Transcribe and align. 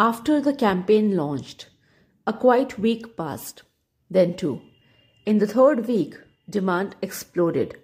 After 0.00 0.40
the 0.40 0.54
campaign 0.54 1.16
launched, 1.16 1.70
a 2.24 2.32
quiet 2.32 2.78
week 2.78 3.16
passed, 3.16 3.64
then 4.08 4.36
two. 4.36 4.60
In 5.26 5.38
the 5.38 5.46
third 5.48 5.88
week, 5.88 6.14
demand 6.48 6.94
exploded. 7.02 7.80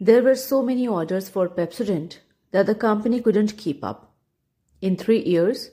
There 0.00 0.24
were 0.24 0.34
so 0.34 0.60
many 0.60 0.88
orders 0.88 1.28
for 1.28 1.48
Pepsodent 1.48 2.18
that 2.50 2.66
the 2.66 2.74
company 2.74 3.20
couldn't 3.20 3.56
keep 3.56 3.84
up. 3.84 4.12
In 4.80 4.96
three 4.96 5.22
years, 5.22 5.70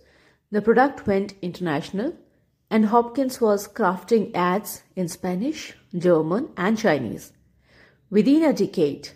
the 0.51 0.61
product 0.61 1.07
went 1.07 1.33
international, 1.41 2.13
and 2.69 2.85
Hopkins 2.85 3.41
was 3.41 3.67
crafting 3.67 4.29
ads 4.35 4.83
in 4.95 5.07
Spanish, 5.07 5.73
German, 5.97 6.49
and 6.55 6.77
Chinese. 6.77 7.33
Within 8.11 8.43
a 8.43 8.53
decade, 8.53 9.09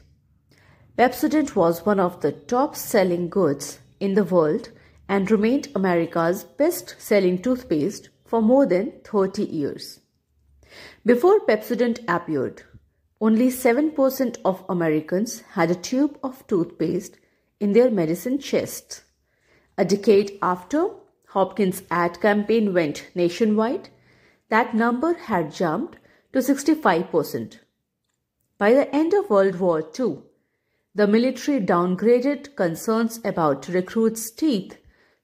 Pepsodent 0.97 1.55
was 1.55 1.85
one 1.85 1.99
of 1.99 2.21
the 2.21 2.31
top 2.31 2.75
selling 2.75 3.29
goods 3.29 3.77
in 3.99 4.15
the 4.15 4.23
world 4.23 4.69
and 5.09 5.31
remained 5.31 5.69
America's 5.75 6.43
best 6.43 6.95
selling 6.99 7.41
toothpaste 7.41 8.09
for 8.25 8.41
more 8.41 8.65
than 8.65 8.91
30 9.03 9.43
years. 9.45 9.99
Before 11.05 11.39
Pepsodent 11.39 11.99
appeared, 12.07 12.63
only 13.21 13.47
7% 13.47 14.37
of 14.43 14.63
Americans 14.69 15.41
had 15.53 15.71
a 15.71 15.75
tube 15.75 16.19
of 16.23 16.45
toothpaste 16.47 17.17
in 17.59 17.71
their 17.73 17.89
medicine 17.89 18.37
chests. 18.37 19.03
A 19.77 19.85
decade 19.85 20.37
after 20.41 20.89
Hopkins' 21.29 21.83
ad 21.89 22.19
campaign 22.19 22.73
went 22.73 23.09
nationwide, 23.15 23.89
that 24.49 24.75
number 24.75 25.13
had 25.13 25.53
jumped 25.53 25.97
to 26.33 26.39
65%. 26.39 27.59
By 28.57 28.73
the 28.73 28.93
end 28.95 29.13
of 29.13 29.29
World 29.29 29.59
War 29.59 29.83
II, 29.99 30.19
the 30.93 31.07
military 31.07 31.59
downgraded 31.59 32.55
concerns 32.55 33.19
about 33.23 33.67
recruits' 33.67 34.31
teeth 34.31 34.77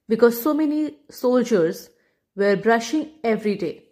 because 0.08 0.42
so 0.42 0.54
many 0.54 0.98
soldiers 1.10 1.90
were 2.36 2.56
brushing 2.56 3.12
every 3.24 3.56
day. 3.56 3.84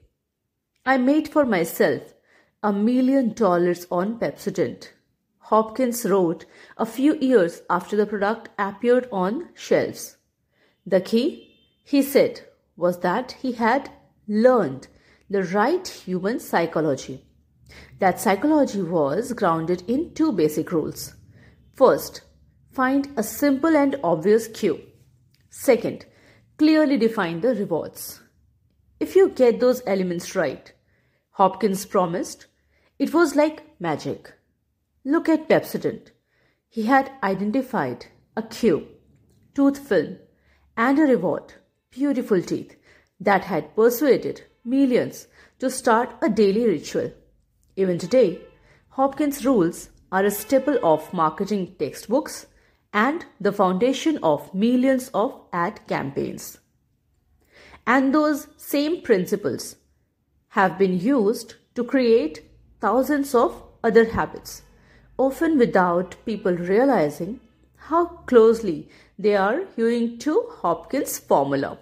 I 0.86 0.97
made 0.97 1.27
for 1.27 1.45
myself 1.45 2.13
a 2.63 2.73
million 2.73 3.33
dollars 3.33 3.88
on 3.91 4.19
Pepsodent. 4.19 4.89
Hopkins 5.39 6.05
wrote 6.05 6.45
a 6.77 6.86
few 6.86 7.16
years 7.17 7.61
after 7.69 7.95
the 7.95 8.05
product 8.05 8.49
appeared 8.58 9.08
on 9.11 9.49
shelves. 9.53 10.17
The 10.86 11.02
key, 11.02 11.55
he 11.83 12.02
said, 12.02 12.41
was 12.75 12.99
that 12.99 13.33
he 13.33 13.53
had 13.53 13.91
learned 14.27 14.88
the 15.30 15.43
right 15.43 15.88
human 15.88 16.39
psychology. 16.39 17.25
That 17.99 18.19
psychology 18.19 18.81
was 18.81 19.33
grounded 19.33 19.83
in 19.88 20.14
two 20.14 20.31
basic 20.31 20.71
rules. 20.71 21.14
First, 21.75 22.21
find 22.71 23.09
a 23.16 23.23
simple 23.23 23.75
and 23.75 23.99
obvious 24.03 24.47
cue. 24.47 24.81
Second, 25.52 26.05
clearly 26.57 26.97
define 26.97 27.41
the 27.41 27.53
rewards. 27.53 28.21
If 29.02 29.16
you 29.16 29.30
get 29.30 29.59
those 29.59 29.83
elements 29.85 30.33
right, 30.33 30.71
Hopkins 31.31 31.85
promised, 31.85 32.45
it 32.97 33.13
was 33.13 33.35
like 33.35 33.80
magic. 33.80 34.33
Look 35.03 35.27
at 35.27 35.49
Pepsodent. 35.49 36.11
He 36.69 36.83
had 36.83 37.11
identified 37.21 38.05
a 38.38 38.43
cue, 38.43 38.88
tooth 39.53 39.77
film, 39.77 40.19
and 40.77 40.97
a 40.97 41.03
reward, 41.03 41.53
beautiful 41.89 42.41
teeth, 42.41 42.77
that 43.19 43.43
had 43.43 43.75
persuaded 43.75 44.43
millions 44.63 45.27
to 45.59 45.69
start 45.69 46.15
a 46.21 46.30
daily 46.30 46.65
ritual. 46.65 47.11
Even 47.75 47.97
today, 47.97 48.39
Hopkins 48.89 49.45
rules 49.45 49.89
are 50.11 50.23
a 50.23 50.31
staple 50.31 50.80
of 50.81 51.13
marketing 51.13 51.75
textbooks 51.77 52.45
and 52.94 53.25
the 53.39 53.52
foundation 53.52 54.20
of 54.22 54.53
millions 54.53 55.09
of 55.14 55.39
ad 55.53 55.80
campaigns. 55.88 56.59
And 57.88 58.14
those 58.14 58.48
same 58.58 59.02
principles 59.02 59.75
have 60.50 60.78
been 60.78 61.00
used 61.00 61.56
to 61.75 61.83
create 61.83 62.44
thousands 62.80 63.33
of 63.33 63.64
other 63.83 64.06
habits, 64.06 64.64
often 65.17 65.58
without 65.58 66.15
people 66.26 66.54
realizing 66.54 67.39
how 67.76 68.05
closely 68.05 68.89
they 69.17 69.36
are 69.36 69.65
hewing 69.76 70.20
to 70.20 70.45
Hopkins' 70.49 71.17
formula. 71.17 71.80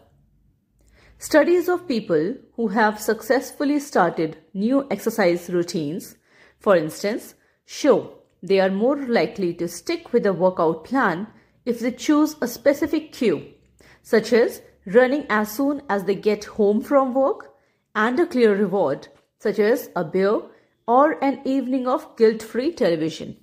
Studies 1.17 1.67
of 1.67 1.87
people 1.87 2.35
who 2.53 2.69
have 2.69 3.01
successfully 3.01 3.79
started 3.79 4.37
new 4.53 4.87
exercise 4.89 5.49
routines, 5.49 6.15
for 6.59 6.77
instance, 6.77 7.35
show 7.65 8.18
they 8.41 8.59
are 8.59 8.69
more 8.69 8.95
likely 8.95 9.53
to 9.53 9.67
stick 9.67 10.13
with 10.13 10.25
a 10.25 10.33
workout 10.33 10.83
plan 10.83 11.27
if 11.65 11.79
they 11.79 11.91
choose 11.91 12.35
a 12.41 12.47
specific 12.47 13.11
cue, 13.11 13.53
such 14.01 14.33
as 14.33 14.61
running 14.85 15.25
as 15.29 15.51
soon 15.51 15.81
as 15.89 16.05
they 16.05 16.15
get 16.15 16.45
home 16.45 16.81
from 16.81 17.13
work, 17.13 17.53
and 17.95 18.19
a 18.19 18.25
clear 18.25 18.55
reward, 18.55 19.07
such 19.39 19.59
as 19.59 19.89
a 19.95 20.03
beer 20.03 20.41
or 20.87 21.23
an 21.23 21.41
evening 21.45 21.87
of 21.87 22.15
guilt 22.17 22.41
free 22.41 22.71
television. 22.71 23.37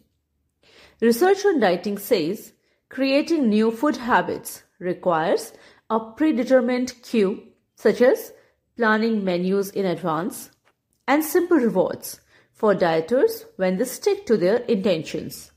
Research 1.00 1.44
on 1.44 1.60
dieting 1.60 1.98
says 1.98 2.52
creating 2.88 3.48
new 3.48 3.70
food 3.70 3.96
habits 3.96 4.62
requires 4.78 5.52
a 5.90 6.00
predetermined 6.00 6.94
cue, 7.02 7.42
such 7.74 8.00
as 8.00 8.32
planning 8.76 9.24
menus 9.24 9.70
in 9.70 9.86
advance, 9.86 10.50
and 11.06 11.22
simple 11.22 11.58
rewards 11.58 12.20
for 12.56 12.74
dieters 12.74 13.44
when 13.56 13.76
they 13.76 13.84
stick 13.84 14.24
to 14.26 14.36
their 14.36 14.56
intentions. 14.76 15.52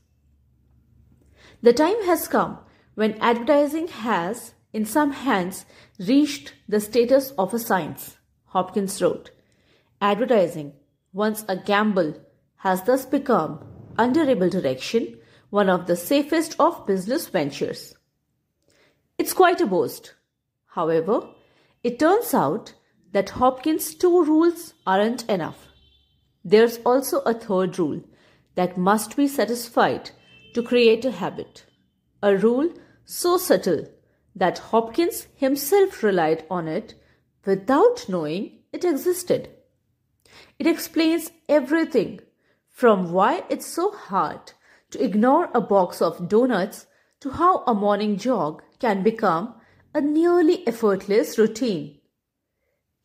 The 1.62 1.72
time 1.72 2.04
has 2.04 2.28
come 2.28 2.58
when 2.94 3.18
advertising 3.20 3.88
has, 3.88 4.52
in 4.72 4.84
some 4.84 5.12
hands, 5.12 5.64
reached 5.98 6.52
the 6.68 6.80
status 6.80 7.32
of 7.32 7.54
a 7.54 7.58
science, 7.58 8.18
Hopkins 8.44 9.00
wrote. 9.00 9.30
Advertising, 10.00 10.74
once 11.12 11.44
a 11.48 11.56
gamble, 11.56 12.14
has 12.56 12.82
thus 12.82 13.06
become, 13.06 13.64
under 13.96 14.28
able 14.28 14.50
direction, 14.50 15.18
one 15.48 15.70
of 15.70 15.86
the 15.86 15.96
safest 15.96 16.54
of 16.60 16.86
business 16.86 17.28
ventures. 17.28 17.94
It's 19.18 19.32
quite 19.32 19.60
a 19.60 19.66
boast. 19.66 20.14
However, 20.66 21.28
it 21.82 21.98
turns 21.98 22.34
out 22.34 22.74
that 23.12 23.30
Hopkins' 23.30 23.94
two 23.94 24.22
rules 24.24 24.74
aren't 24.86 25.28
enough. 25.28 25.69
There's 26.44 26.78
also 26.86 27.20
a 27.20 27.34
third 27.34 27.78
rule 27.78 28.02
that 28.54 28.78
must 28.78 29.16
be 29.16 29.28
satisfied 29.28 30.10
to 30.54 30.62
create 30.62 31.04
a 31.04 31.10
habit. 31.10 31.64
A 32.22 32.36
rule 32.36 32.72
so 33.04 33.36
subtle 33.36 33.86
that 34.34 34.58
Hopkins 34.58 35.26
himself 35.34 36.02
relied 36.02 36.44
on 36.50 36.68
it 36.68 36.94
without 37.44 38.08
knowing 38.08 38.58
it 38.72 38.84
existed. 38.84 39.50
It 40.58 40.66
explains 40.66 41.30
everything 41.48 42.20
from 42.70 43.12
why 43.12 43.44
it's 43.48 43.66
so 43.66 43.90
hard 43.92 44.52
to 44.90 45.04
ignore 45.04 45.50
a 45.54 45.60
box 45.60 46.00
of 46.00 46.28
donuts 46.28 46.86
to 47.20 47.30
how 47.30 47.64
a 47.66 47.74
morning 47.74 48.16
jog 48.16 48.62
can 48.78 49.02
become 49.02 49.54
a 49.94 50.00
nearly 50.00 50.66
effortless 50.66 51.36
routine. 51.36 51.98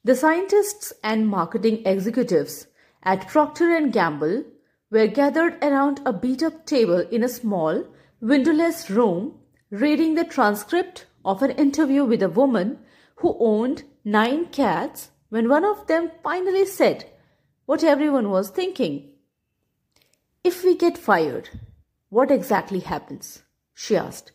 The 0.04 0.16
scientists 0.16 0.94
and 1.04 1.28
marketing 1.28 1.86
executives 1.86 2.68
at 3.06 3.28
Procter 3.28 3.80
& 3.88 3.92
Gamble 3.92 4.44
were 4.90 5.08
gathered 5.08 5.64
around 5.64 6.02
a 6.06 6.12
beat-up 6.12 6.66
table 6.66 7.00
in 7.12 7.24
a 7.24 7.30
small, 7.30 7.86
windowless 8.20 8.90
room 8.90 9.40
reading 9.70 10.16
the 10.16 10.24
transcript 10.24 11.06
of 11.24 11.44
an 11.44 11.52
interview 11.52 12.04
with 12.04 12.24
a 12.24 12.30
woman 12.30 12.80
who 13.18 13.38
owned 13.40 13.84
nine 14.04 14.46
cats 14.46 15.12
when 15.30 15.50
one 15.50 15.66
of 15.66 15.88
them 15.88 16.12
finally 16.24 16.66
said 16.66 17.06
what 17.66 17.84
everyone 17.84 18.30
was 18.30 18.50
thinking. 18.50 19.12
If 20.44 20.64
we 20.64 20.76
get 20.76 20.98
fired, 20.98 21.50
what 22.10 22.32
exactly 22.32 22.80
happens? 22.80 23.44
she 23.74 23.98
asked. 23.98 24.32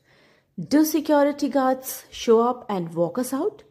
Do 0.59 0.85
security 0.85 1.49
guards 1.49 2.05
show 2.11 2.41
up 2.41 2.67
and 2.69 2.95
walk 2.95 3.19
us 3.19 3.33
out? 3.33 3.63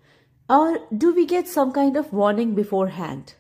Or 0.50 0.80
do 0.96 1.14
we 1.14 1.26
get 1.26 1.48
some 1.48 1.72
kind 1.72 1.96
of 1.96 2.12
warning 2.12 2.56
beforehand? 2.56 3.36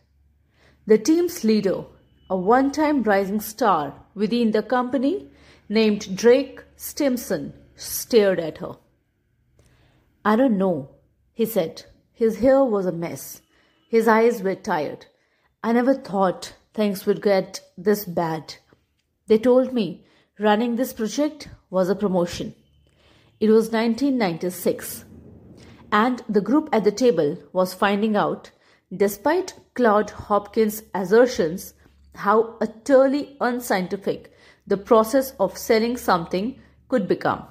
The 0.89 0.97
team's 0.97 1.43
leader, 1.43 1.83
a 2.31 2.35
one 2.35 2.71
time 2.71 3.03
rising 3.03 3.41
star 3.41 3.93
within 4.15 4.49
the 4.49 4.63
company 4.63 5.27
named 5.69 6.17
Drake 6.17 6.63
Stimson, 6.75 7.53
stared 7.75 8.39
at 8.39 8.57
her. 8.57 8.71
I 10.25 10.35
don't 10.35 10.57
know, 10.57 10.89
he 11.31 11.45
said. 11.45 11.83
His 12.11 12.39
hair 12.39 12.63
was 12.63 12.87
a 12.87 12.91
mess. 12.91 13.43
His 13.87 14.07
eyes 14.07 14.41
were 14.41 14.55
tired. 14.55 15.05
I 15.63 15.73
never 15.73 15.93
thought 15.93 16.55
things 16.73 17.05
would 17.05 17.21
get 17.21 17.61
this 17.77 18.03
bad. 18.05 18.55
They 19.27 19.37
told 19.37 19.71
me 19.71 20.07
running 20.39 20.75
this 20.75 20.93
project 20.93 21.49
was 21.69 21.89
a 21.89 21.95
promotion. 22.03 22.55
It 23.39 23.51
was 23.51 23.69
1996, 23.69 25.05
and 25.91 26.23
the 26.27 26.41
group 26.41 26.67
at 26.73 26.83
the 26.83 26.91
table 26.91 27.37
was 27.53 27.75
finding 27.75 28.15
out 28.15 28.49
Despite 28.95 29.53
Claude 29.79 30.09
Hopkins' 30.09 30.83
assertions 30.93 31.73
how 32.13 32.57
utterly 32.59 33.37
unscientific 33.39 34.33
the 34.67 34.75
process 34.75 35.31
of 35.39 35.57
selling 35.57 35.95
something 35.95 36.59
could 36.89 37.07
become, 37.07 37.45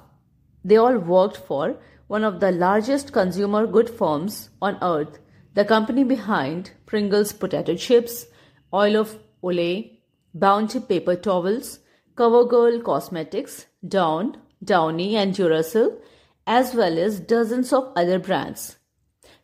they 0.63 0.77
all 0.77 0.99
worked 0.99 1.37
for 1.37 1.77
one 2.05 2.23
of 2.23 2.39
the 2.39 2.51
largest 2.51 3.11
consumer 3.13 3.65
good 3.65 3.89
firms 3.89 4.51
on 4.61 4.77
earth, 4.83 5.17
the 5.55 5.65
company 5.65 6.03
behind 6.03 6.69
Pringles 6.85 7.33
potato 7.33 7.75
chips, 7.75 8.27
Oil 8.71 8.97
of 8.97 9.17
Olay, 9.43 9.97
Bounty 10.31 10.79
paper 10.81 11.15
towels, 11.15 11.79
CoverGirl 12.13 12.83
cosmetics, 12.83 13.65
Dawn, 13.87 14.37
Downy 14.63 15.15
and 15.15 15.33
Duracell, 15.33 15.97
as 16.45 16.75
well 16.75 16.99
as 16.99 17.19
dozens 17.19 17.73
of 17.73 17.91
other 17.95 18.19
brands. 18.19 18.77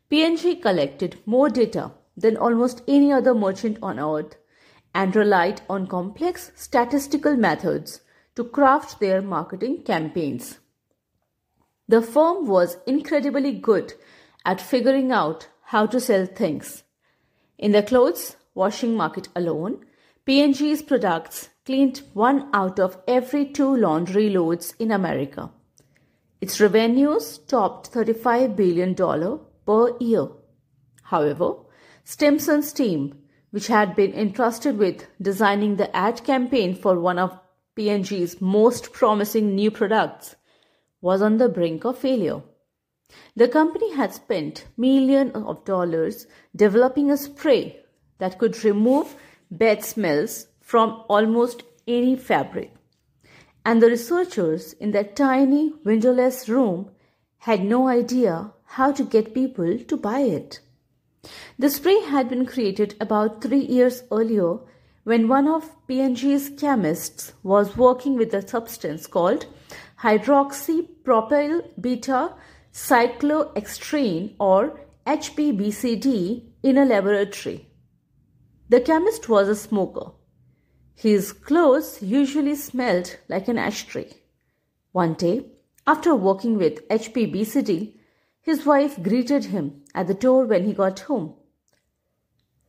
P&G 0.08 0.58
collected 0.58 1.18
more 1.26 1.50
data 1.50 1.92
than 2.18 2.38
almost 2.38 2.82
any 2.88 3.12
other 3.12 3.34
merchant 3.34 3.78
on 3.82 4.00
earth 4.00 4.36
and 4.94 5.16
relied 5.16 5.62
on 5.70 5.88
complex 5.88 6.52
statistical 6.56 7.36
methods 7.36 8.02
to 8.36 8.44
craft 8.44 9.00
their 9.00 9.22
marketing 9.22 9.84
campaigns. 9.84 10.60
The 11.88 12.02
firm 12.02 12.48
was 12.48 12.78
incredibly 12.88 13.52
good 13.52 13.94
at 14.46 14.62
figuring 14.62 15.12
out 15.12 15.50
how 15.66 15.86
to 15.88 16.00
sell 16.00 16.26
things. 16.26 16.84
In 17.58 17.72
the 17.72 17.84
clothes 17.84 18.38
washing 18.54 18.96
market 18.96 19.28
alone, 19.36 19.86
P&G's 20.26 20.82
products 20.82 21.50
cleaned 21.66 22.02
one 22.14 22.50
out 22.54 22.80
of 22.80 22.98
every 23.08 23.46
two 23.46 23.76
laundry 23.76 24.30
loads 24.30 24.74
in 24.80 24.92
America. 24.92 25.52
Its 26.42 26.60
revenues 26.60 27.38
topped 27.40 27.92
$35 27.92 28.56
billion 28.56 28.96
per 29.66 29.98
year. 30.00 30.28
However, 31.04 31.54
Stimson's 32.08 32.72
team, 32.72 33.18
which 33.50 33.66
had 33.66 33.96
been 33.96 34.14
entrusted 34.14 34.78
with 34.78 35.08
designing 35.20 35.76
the 35.76 35.94
ad 35.96 36.24
campaign 36.24 36.76
for 36.76 37.00
one 37.00 37.18
of 37.18 37.40
P&G's 37.76 38.40
most 38.40 38.94
promising 38.94 39.56
new 39.56 39.72
products, 39.72 40.36
was 41.02 41.24
on 41.24 41.38
the 41.38 41.50
brink 41.50 41.84
of 41.84 41.98
failure. 41.98 42.44
The 43.36 43.48
company 43.48 43.96
had 43.96 44.14
spent 44.14 44.66
millions 44.78 45.32
of 45.34 45.66
dollars 45.66 46.28
developing 46.56 47.10
a 47.10 47.18
spray 47.18 47.80
that 48.20 48.38
could 48.38 48.64
remove 48.64 49.16
bad 49.50 49.84
smells 49.84 50.46
from 50.62 51.04
almost 51.10 51.64
any 51.88 52.16
fabric. 52.16 52.72
And 53.66 53.82
the 53.82 53.90
researchers 53.90 54.74
in 54.74 54.92
that 54.92 55.16
tiny 55.16 55.74
windowless 55.84 56.48
room 56.48 56.92
had 57.40 57.66
no 57.66 57.88
idea 57.88 58.54
how 58.66 58.92
to 58.92 59.04
get 59.04 59.34
people 59.34 59.80
to 59.80 59.98
buy 59.98 60.20
it. 60.20 60.60
The 61.58 61.70
spray 61.70 62.02
had 62.02 62.30
been 62.30 62.46
created 62.46 62.96
about 63.00 63.42
three 63.42 63.66
years 63.66 64.04
earlier 64.12 64.60
when 65.04 65.28
one 65.28 65.48
of 65.48 65.76
P&G's 65.88 66.50
chemists 66.58 67.34
was 67.44 67.78
working 67.78 68.16
with 68.18 68.34
a 68.34 68.48
substance 68.48 69.06
called 69.08 69.46
hydroxypropyl 70.02 71.80
beta 71.80 72.34
cyclodextrin 72.74 74.36
or 74.40 74.80
HPBCD 75.06 76.44
in 76.64 76.78
a 76.78 76.86
laboratory. 76.86 77.70
The 78.68 78.82
chemist 78.82 79.30
was 79.30 79.48
a 79.48 79.56
smoker. 79.56 80.12
His 80.96 81.32
clothes 81.32 82.02
usually 82.02 82.56
smelled 82.56 83.18
like 83.30 83.48
an 83.48 83.60
ashtray. 83.60 84.12
One 84.92 85.14
day, 85.14 85.46
after 85.86 86.16
working 86.16 86.58
with 86.58 86.88
HPBCD, 86.90 87.94
his 88.42 88.66
wife 88.66 89.02
greeted 89.02 89.46
him 89.46 89.84
at 89.96 90.08
the 90.08 90.14
door 90.14 90.46
when 90.46 90.66
he 90.66 90.74
got 90.74 91.00
home. 91.00 91.34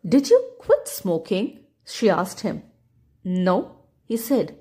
Did 0.08 0.30
you 0.30 0.52
quit 0.60 0.88
smoking? 0.88 1.64
she 1.84 2.08
asked 2.08 2.40
him. 2.40 2.62
No, 3.24 3.80
he 4.04 4.16
said. 4.16 4.56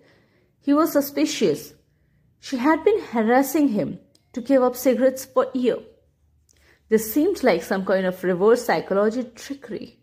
He 0.60 0.74
was 0.74 0.92
suspicious. 0.92 1.74
She 2.40 2.58
had 2.58 2.84
been 2.84 3.00
harassing 3.00 3.70
him 3.70 4.00
to 4.34 4.42
give 4.42 4.64
up 4.64 4.76
cigarettes 4.76 5.24
for 5.26 5.48
a 5.54 5.58
year. 5.58 5.78
This 6.90 7.14
seemed 7.14 7.44
like 7.44 7.64
some 7.64 7.86
kind 7.86 8.06
of 8.06 8.24
reverse 8.24 8.66
psychology 8.66 9.24
trickery. 9.36 10.00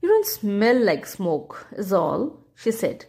You 0.00 0.08
don't 0.08 0.26
smell 0.26 0.78
like 0.80 1.06
smoke, 1.06 1.66
is 1.72 1.92
all, 1.92 2.46
she 2.54 2.70
said. 2.70 3.06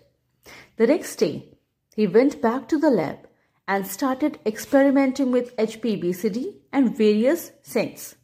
The 0.78 0.88
next 0.88 1.16
day, 1.18 1.58
he 1.96 2.08
went 2.08 2.42
back 2.42 2.68
to 2.70 2.78
the 2.78 2.90
lab 2.90 3.28
and 3.68 3.86
started 3.88 4.40
experimenting 4.46 5.32
with 5.32 5.56
HPBCD 5.58 6.56
and 6.72 6.96
various 6.96 7.52
scents. 7.62 8.16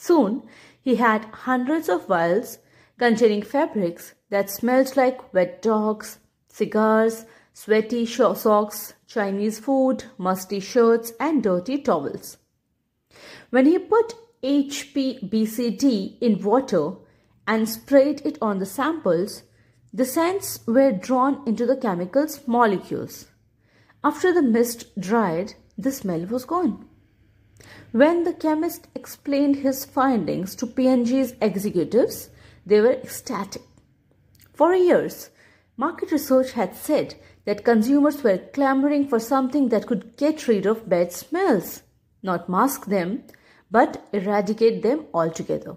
Soon, 0.00 0.42
he 0.80 0.96
had 0.96 1.26
hundreds 1.26 1.90
of 1.90 2.06
vials 2.06 2.56
containing 2.98 3.42
fabrics 3.42 4.14
that 4.30 4.48
smelled 4.48 4.96
like 4.96 5.34
wet 5.34 5.60
dogs, 5.60 6.18
cigars, 6.48 7.26
sweaty 7.52 8.06
socks, 8.06 8.94
Chinese 9.06 9.58
food, 9.58 10.04
musty 10.16 10.58
shirts, 10.58 11.12
and 11.20 11.42
dirty 11.42 11.76
towels. 11.76 12.38
When 13.50 13.66
he 13.66 13.78
put 13.78 14.14
HPBCD 14.42 16.16
in 16.22 16.42
water, 16.42 16.92
and 17.46 17.68
sprayed 17.68 18.22
it 18.24 18.38
on 18.40 18.58
the 18.58 18.64
samples, 18.64 19.42
the 19.92 20.06
scents 20.06 20.60
were 20.66 20.92
drawn 20.92 21.42
into 21.46 21.66
the 21.66 21.76
chemical's 21.76 22.48
molecules. 22.48 23.26
After 24.02 24.32
the 24.32 24.40
mist 24.40 24.98
dried, 24.98 25.52
the 25.76 25.92
smell 25.92 26.24
was 26.24 26.46
gone. 26.46 26.89
When 27.92 28.22
the 28.22 28.32
chemist 28.32 28.86
explained 28.94 29.56
his 29.56 29.84
findings 29.84 30.54
to 30.56 30.66
P&G's 30.66 31.34
executives, 31.40 32.30
they 32.64 32.80
were 32.80 32.92
ecstatic. 32.92 33.62
For 34.54 34.72
years, 34.74 35.30
market 35.76 36.12
research 36.12 36.52
had 36.52 36.76
said 36.76 37.16
that 37.46 37.64
consumers 37.64 38.22
were 38.22 38.38
clamoring 38.38 39.08
for 39.08 39.18
something 39.18 39.70
that 39.70 39.88
could 39.88 40.16
get 40.16 40.46
rid 40.46 40.66
of 40.66 40.88
bad 40.88 41.12
smells, 41.12 41.82
not 42.22 42.48
mask 42.48 42.86
them, 42.86 43.24
but 43.72 44.06
eradicate 44.12 44.82
them 44.82 45.06
altogether. 45.12 45.74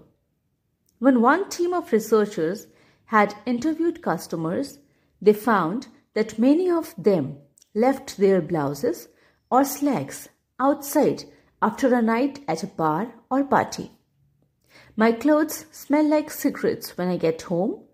When 1.00 1.20
one 1.20 1.48
team 1.48 1.74
of 1.74 1.92
researchers 1.92 2.68
had 3.06 3.34
interviewed 3.44 4.02
customers, 4.02 4.78
they 5.20 5.32
found 5.32 5.88
that 6.14 6.38
many 6.38 6.70
of 6.70 6.94
them 6.96 7.38
left 7.74 8.18
their 8.18 8.40
blouses 8.40 9.08
or 9.50 9.64
slacks 9.64 10.28
outside 10.60 11.24
after 11.64 11.94
a 11.94 12.02
night 12.02 12.40
at 12.46 12.62
a 12.62 12.66
bar 12.66 13.14
or 13.30 13.42
party. 13.42 13.90
My 14.96 15.12
clothes 15.12 15.64
smell 15.72 16.06
like 16.06 16.30
cigarettes 16.30 16.98
when 16.98 17.08
I 17.08 17.16
get 17.16 17.40
home, 17.52 17.84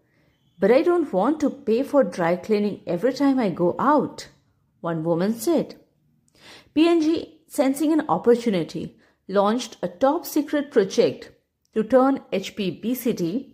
but 0.58 0.72
I 0.72 0.82
don't 0.82 1.12
want 1.12 1.38
to 1.40 1.50
pay 1.50 1.84
for 1.84 2.02
dry 2.02 2.34
cleaning 2.34 2.80
every 2.84 3.12
time 3.12 3.38
I 3.38 3.50
go 3.50 3.76
out, 3.78 4.26
one 4.80 5.04
woman 5.04 5.34
said. 5.34 5.76
P&G, 6.74 7.42
sensing 7.46 7.92
an 7.92 8.02
opportunity, 8.08 8.96
launched 9.28 9.76
a 9.82 9.88
top 9.88 10.26
secret 10.26 10.72
project 10.72 11.30
to 11.74 11.84
turn 11.84 12.18
HPBCD 12.32 13.52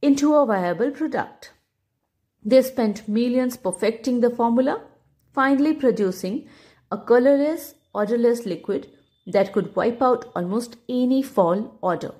into 0.00 0.34
a 0.34 0.46
viable 0.46 0.90
product. 0.90 1.52
They 2.42 2.62
spent 2.62 3.08
millions 3.08 3.58
perfecting 3.58 4.20
the 4.20 4.30
formula, 4.30 4.80
finally 5.34 5.74
producing 5.74 6.48
a 6.90 6.96
colorless, 6.96 7.74
odorless 7.94 8.46
liquid 8.46 8.88
that 9.26 9.52
could 9.52 9.74
wipe 9.74 10.02
out 10.02 10.30
almost 10.34 10.76
any 10.88 11.22
fall 11.22 11.78
odor. 11.82 12.14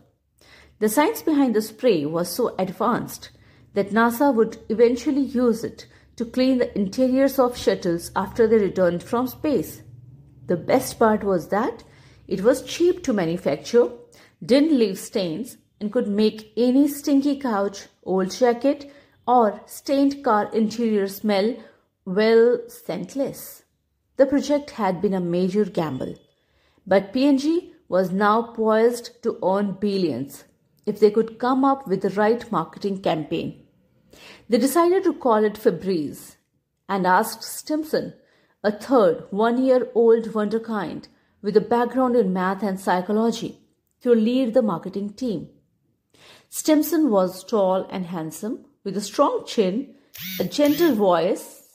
The 0.79 0.89
science 0.89 1.23
behind 1.23 1.55
the 1.55 1.63
spray 1.63 2.05
was 2.05 2.29
so 2.29 2.55
advanced 2.59 3.31
that 3.75 3.91
NASA 3.91 4.35
would 4.35 4.59
eventually 4.69 5.21
use 5.23 5.65
it 5.65 5.87
to 6.17 6.25
clean 6.25 6.59
the 6.59 6.77
interiors 6.79 7.39
of 7.39 7.57
shuttles 7.57 8.11
after 8.15 8.47
they 8.47 8.59
returned 8.59 9.03
from 9.03 9.27
space. 9.27 9.83
The 10.47 10.57
best 10.57 10.99
part 10.99 11.25
was 11.25 11.49
that 11.49 11.85
it 12.27 12.43
was 12.43 12.63
cheap 12.63 13.03
to 13.05 13.13
manufacture 13.13 13.91
didn't 14.45 14.79
leave 14.79 14.99
stains, 14.99 15.57
and 15.81 15.93
could 15.93 16.09
make 16.09 16.53
any 16.57 16.87
stinky 16.89 17.37
couch, 17.37 17.87
old 18.05 18.31
jacket, 18.31 18.91
or 19.27 19.61
stained 19.67 20.23
car 20.23 20.51
interior 20.53 21.09
smell 21.09 21.57
well 22.05 22.59
scentless. 22.69 23.63
The 24.17 24.27
project 24.27 24.71
had 24.73 25.01
been 25.01 25.15
a 25.15 25.21
major 25.21 25.65
gamble, 25.65 26.15
but 26.87 27.13
P&G 27.13 27.73
was 27.89 28.11
now 28.11 28.43
poised 28.43 29.23
to 29.23 29.39
earn 29.43 29.73
billions 29.81 30.45
if 30.87 31.01
they 31.01 31.11
could 31.11 31.39
come 31.39 31.65
up 31.65 31.87
with 31.87 32.03
the 32.03 32.11
right 32.11 32.51
marketing 32.51 33.01
campaign. 33.01 33.63
They 34.49 34.59
decided 34.59 35.05
to 35.05 35.15
call 35.15 35.45
it 35.45 35.55
Febreze 35.55 36.37
and 36.89 37.07
asked 37.07 37.43
Stimson, 37.43 38.15
a 38.63 38.73
third 38.73 39.25
one 39.31 39.65
year 39.65 39.89
old 39.95 40.25
wonderkind 40.33 41.09
with 41.43 41.57
a 41.57 41.61
background 41.61 42.17
in 42.17 42.33
math 42.33 42.63
and 42.63 42.81
psychology, 42.81 43.59
to 44.01 44.15
lead 44.15 44.55
the 44.55 44.63
marketing 44.63 45.13
team. 45.13 45.49
Stimson 46.49 47.11
was 47.11 47.45
tall 47.45 47.87
and 47.91 48.07
handsome, 48.07 48.65
with 48.85 48.97
a 48.97 49.01
strong 49.01 49.45
chin, 49.47 49.95
a 50.39 50.45
gentle 50.45 50.95
voice, 50.95 51.69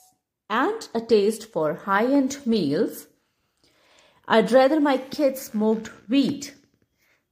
and 0.49 0.87
a 0.93 1.01
taste 1.01 1.51
for 1.51 1.73
high 1.73 2.05
end 2.05 2.39
meals. 2.45 3.07
I'd 4.31 4.51
rather 4.51 4.79
my 4.79 4.97
kids 4.99 5.41
smoked 5.41 5.87
wheat 6.07 6.53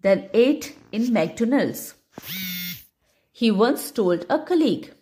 than 0.01 0.31
ate 0.33 0.75
in 0.91 1.13
McDonald's. 1.13 1.93
He 3.31 3.51
once 3.51 3.91
told 3.91 4.25
a 4.31 4.39
colleague. 4.39 4.95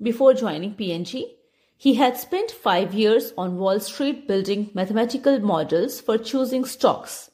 Before 0.00 0.34
joining 0.34 0.74
P&G, 0.74 1.36
he 1.74 1.94
had 1.94 2.18
spent 2.18 2.50
five 2.50 2.92
years 2.92 3.32
on 3.38 3.56
Wall 3.56 3.80
Street 3.80 4.28
building 4.28 4.70
mathematical 4.74 5.38
models 5.40 6.02
for 6.02 6.18
choosing 6.18 6.66
stocks. 6.66 7.30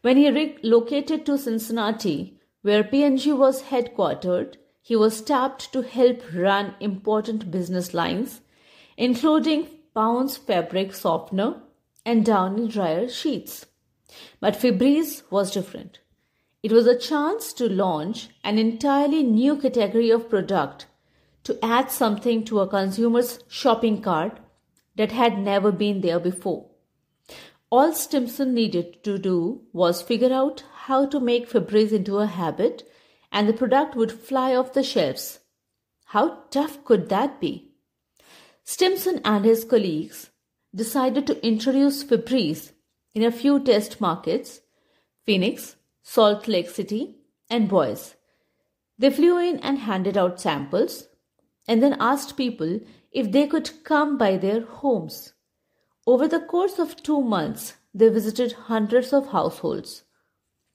When 0.00 0.16
he 0.16 0.28
relocated 0.28 1.24
to 1.26 1.38
Cincinnati, 1.38 2.40
where 2.62 2.82
P&G 2.82 3.34
was 3.34 3.62
headquartered, 3.62 4.56
he 4.80 4.96
was 4.96 5.22
tapped 5.22 5.72
to 5.72 5.82
help 5.82 6.22
run 6.34 6.74
important 6.80 7.52
business 7.52 7.94
lines, 7.94 8.40
including 8.96 9.68
Bounce 9.94 10.36
fabric 10.36 10.92
softener 10.92 11.62
and 12.04 12.24
Downy 12.24 12.68
dryer 12.68 13.08
sheets. 13.08 13.66
But 14.40 14.54
Febreze 14.54 15.22
was 15.30 15.52
different. 15.52 16.00
It 16.62 16.72
was 16.72 16.86
a 16.86 16.98
chance 16.98 17.52
to 17.54 17.68
launch 17.68 18.28
an 18.44 18.58
entirely 18.58 19.22
new 19.22 19.56
category 19.56 20.10
of 20.10 20.28
product 20.28 20.86
to 21.44 21.58
add 21.64 21.90
something 21.90 22.44
to 22.44 22.60
a 22.60 22.68
consumer's 22.68 23.40
shopping 23.48 24.00
cart 24.00 24.38
that 24.96 25.12
had 25.12 25.38
never 25.38 25.72
been 25.72 26.00
there 26.00 26.20
before. 26.20 26.66
All 27.70 27.92
Stimson 27.94 28.54
needed 28.54 29.02
to 29.04 29.18
do 29.18 29.62
was 29.72 30.02
figure 30.02 30.32
out 30.32 30.62
how 30.84 31.06
to 31.06 31.18
make 31.18 31.48
Febreze 31.48 31.92
into 31.92 32.18
a 32.18 32.26
habit 32.26 32.88
and 33.32 33.48
the 33.48 33.54
product 33.54 33.96
would 33.96 34.12
fly 34.12 34.54
off 34.54 34.74
the 34.74 34.82
shelves. 34.82 35.40
How 36.06 36.44
tough 36.50 36.84
could 36.84 37.08
that 37.08 37.40
be? 37.40 37.72
Stimson 38.62 39.20
and 39.24 39.44
his 39.44 39.64
colleagues 39.64 40.30
decided 40.74 41.26
to 41.26 41.46
introduce 41.46 42.02
Febreze 42.02 42.72
in 43.14 43.22
a 43.22 43.32
few 43.32 43.60
test 43.60 44.00
markets 44.00 44.60
Phoenix, 45.24 45.76
Salt 46.02 46.48
Lake 46.48 46.68
City, 46.68 47.16
and 47.48 47.68
Boise. 47.68 48.14
They 48.98 49.10
flew 49.10 49.38
in 49.38 49.58
and 49.58 49.78
handed 49.78 50.16
out 50.16 50.40
samples 50.40 51.08
and 51.68 51.82
then 51.82 51.96
asked 52.00 52.36
people 52.36 52.80
if 53.12 53.30
they 53.30 53.46
could 53.46 53.84
come 53.84 54.18
by 54.18 54.36
their 54.36 54.62
homes. 54.62 55.34
Over 56.06 56.26
the 56.26 56.40
course 56.40 56.78
of 56.78 57.02
two 57.02 57.20
months, 57.20 57.74
they 57.94 58.08
visited 58.08 58.52
hundreds 58.52 59.12
of 59.12 59.28
households. 59.28 60.02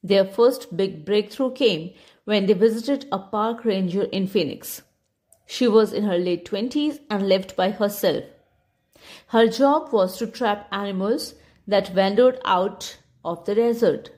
Their 0.04 0.24
first 0.24 0.78
big 0.78 1.04
breakthrough 1.04 1.52
came 1.52 1.94
when 2.26 2.46
they 2.46 2.54
visited 2.54 3.08
a 3.12 3.20
park 3.20 3.66
ranger 3.66 4.04
in 4.04 4.28
Phoenix. 4.28 4.84
She 5.46 5.68
was 5.68 5.92
in 5.92 6.04
her 6.04 6.18
late 6.18 6.46
20s 6.50 7.00
and 7.10 7.28
lived 7.28 7.56
by 7.56 7.72
herself. 7.72 8.24
Her 9.28 9.48
job 9.48 9.92
was 9.92 10.18
to 10.18 10.28
trap 10.28 10.68
animals 10.72 11.36
that 11.68 11.94
wandered 11.96 12.40
out 12.46 12.98
of 13.24 13.46
the 13.46 13.56
desert. 13.56 14.12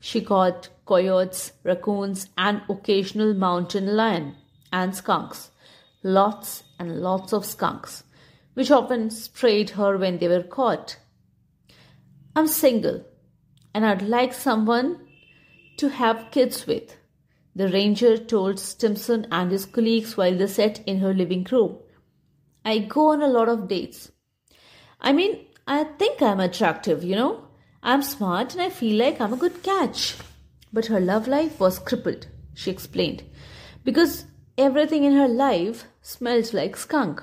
She 0.00 0.20
caught 0.20 0.68
coyotes, 0.86 1.52
raccoons, 1.64 2.28
and 2.36 2.62
occasional 2.68 3.34
mountain 3.34 3.96
lion 3.96 4.36
and 4.72 4.94
skunks. 4.94 5.50
Lots 6.02 6.62
and 6.78 7.00
lots 7.00 7.32
of 7.32 7.44
skunks, 7.44 8.04
which 8.54 8.70
often 8.70 9.10
sprayed 9.10 9.70
her 9.70 9.98
when 9.98 10.18
they 10.18 10.28
were 10.28 10.42
caught. 10.42 10.98
I'm 12.36 12.46
single 12.46 13.04
and 13.74 13.84
I'd 13.84 14.02
like 14.02 14.32
someone 14.32 15.08
to 15.78 15.88
have 15.88 16.30
kids 16.30 16.66
with 16.66 16.96
the 17.58 17.68
ranger 17.68 18.16
told 18.16 18.60
Stimson 18.60 19.26
and 19.32 19.50
his 19.50 19.66
colleagues 19.66 20.16
while 20.16 20.36
they 20.36 20.46
sat 20.46 20.80
in 20.86 21.00
her 21.00 21.12
living 21.12 21.44
room. 21.50 21.78
I 22.64 22.78
go 22.78 23.12
on 23.12 23.22
a 23.22 23.28
lot 23.28 23.48
of 23.48 23.68
dates. 23.68 24.10
I 25.00 25.12
mean, 25.12 25.46
I 25.66 25.84
think 25.84 26.20
I'm 26.20 26.40
attractive, 26.40 27.04
you 27.04 27.14
know. 27.16 27.44
I'm 27.82 28.02
smart 28.02 28.54
and 28.54 28.62
I 28.62 28.70
feel 28.70 28.98
like 28.98 29.20
I'm 29.20 29.32
a 29.32 29.36
good 29.36 29.62
catch. 29.62 30.16
But 30.72 30.86
her 30.86 31.00
love 31.00 31.28
life 31.28 31.60
was 31.60 31.78
crippled, 31.78 32.26
she 32.54 32.70
explained, 32.70 33.22
because 33.84 34.24
everything 34.58 35.04
in 35.04 35.14
her 35.14 35.28
life 35.28 35.86
smelled 36.02 36.52
like 36.52 36.76
skunk. 36.76 37.22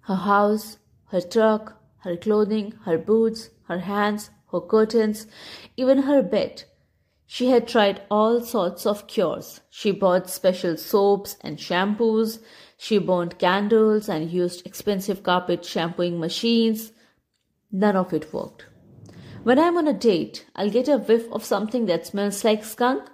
Her 0.00 0.16
house, 0.16 0.78
her 1.06 1.20
truck, 1.20 1.80
her 1.98 2.16
clothing, 2.16 2.74
her 2.84 2.98
boots, 2.98 3.50
her 3.68 3.78
hands, 3.78 4.30
her 4.50 4.60
curtains, 4.60 5.26
even 5.76 6.02
her 6.02 6.22
bed 6.22 6.64
she 7.34 7.48
had 7.48 7.66
tried 7.66 8.02
all 8.10 8.42
sorts 8.42 8.84
of 8.84 9.06
cures. 9.06 9.62
She 9.70 9.90
bought 9.90 10.28
special 10.28 10.76
soaps 10.76 11.38
and 11.40 11.56
shampoos. 11.56 12.40
She 12.76 12.98
burned 12.98 13.38
candles 13.38 14.06
and 14.06 14.30
used 14.30 14.66
expensive 14.66 15.22
carpet 15.22 15.64
shampooing 15.64 16.20
machines. 16.20 16.92
None 17.70 17.96
of 17.96 18.12
it 18.12 18.34
worked. 18.34 18.66
When 19.44 19.58
I'm 19.58 19.78
on 19.78 19.88
a 19.88 19.94
date, 19.94 20.44
I'll 20.54 20.68
get 20.68 20.88
a 20.88 20.98
whiff 20.98 21.26
of 21.32 21.42
something 21.42 21.86
that 21.86 22.06
smells 22.06 22.44
like 22.44 22.66
skunk 22.66 23.08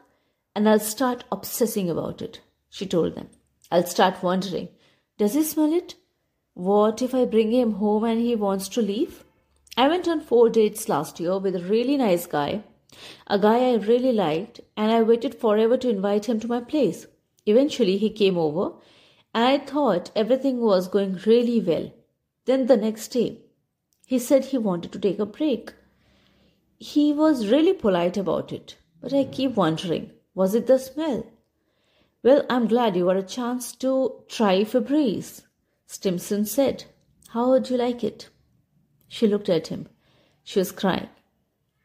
and 0.52 0.68
I'll 0.68 0.80
start 0.80 1.22
obsessing 1.30 1.88
about 1.88 2.20
it, 2.20 2.40
she 2.70 2.86
told 2.86 3.14
them. 3.14 3.28
I'll 3.70 3.86
start 3.86 4.20
wondering, 4.20 4.68
does 5.16 5.34
he 5.34 5.44
smell 5.44 5.72
it? 5.72 5.94
What 6.54 7.02
if 7.02 7.14
I 7.14 7.24
bring 7.24 7.52
him 7.52 7.74
home 7.74 8.02
and 8.02 8.20
he 8.20 8.34
wants 8.34 8.68
to 8.70 8.82
leave? 8.82 9.22
I 9.76 9.86
went 9.86 10.08
on 10.08 10.20
four 10.20 10.50
dates 10.50 10.88
last 10.88 11.20
year 11.20 11.38
with 11.38 11.54
a 11.54 11.62
really 11.62 11.96
nice 11.96 12.26
guy 12.26 12.64
a 13.26 13.38
guy 13.38 13.70
I 13.70 13.74
really 13.74 14.12
liked, 14.12 14.60
and 14.76 14.90
I 14.90 15.02
waited 15.02 15.34
forever 15.34 15.76
to 15.76 15.90
invite 15.90 16.26
him 16.26 16.40
to 16.40 16.48
my 16.48 16.60
place. 16.60 17.06
Eventually, 17.46 17.96
he 17.98 18.10
came 18.10 18.38
over, 18.38 18.72
and 19.34 19.44
I 19.44 19.58
thought 19.58 20.10
everything 20.16 20.60
was 20.60 20.88
going 20.88 21.20
really 21.26 21.60
well. 21.60 21.92
Then 22.46 22.66
the 22.66 22.76
next 22.76 23.08
day, 23.08 23.42
he 24.06 24.18
said 24.18 24.46
he 24.46 24.58
wanted 24.58 24.92
to 24.92 24.98
take 24.98 25.18
a 25.18 25.26
break. 25.26 25.74
He 26.78 27.12
was 27.12 27.48
really 27.48 27.74
polite 27.74 28.16
about 28.16 28.52
it, 28.52 28.76
but 29.00 29.12
I 29.12 29.24
keep 29.24 29.54
wondering 29.54 30.12
was 30.34 30.54
it 30.54 30.66
the 30.66 30.78
smell? 30.78 31.26
Well, 32.22 32.46
I'm 32.48 32.68
glad 32.68 32.96
you 32.96 33.04
got 33.06 33.16
a 33.16 33.22
chance 33.22 33.72
to 33.76 34.22
try 34.28 34.62
Febreze, 34.62 35.42
Stimson 35.86 36.46
said. 36.46 36.84
How 37.30 37.50
would 37.50 37.68
you 37.70 37.76
like 37.76 38.02
it? 38.02 38.28
She 39.08 39.26
looked 39.26 39.48
at 39.48 39.66
him. 39.66 39.88
She 40.44 40.58
was 40.58 40.72
crying. 40.72 41.08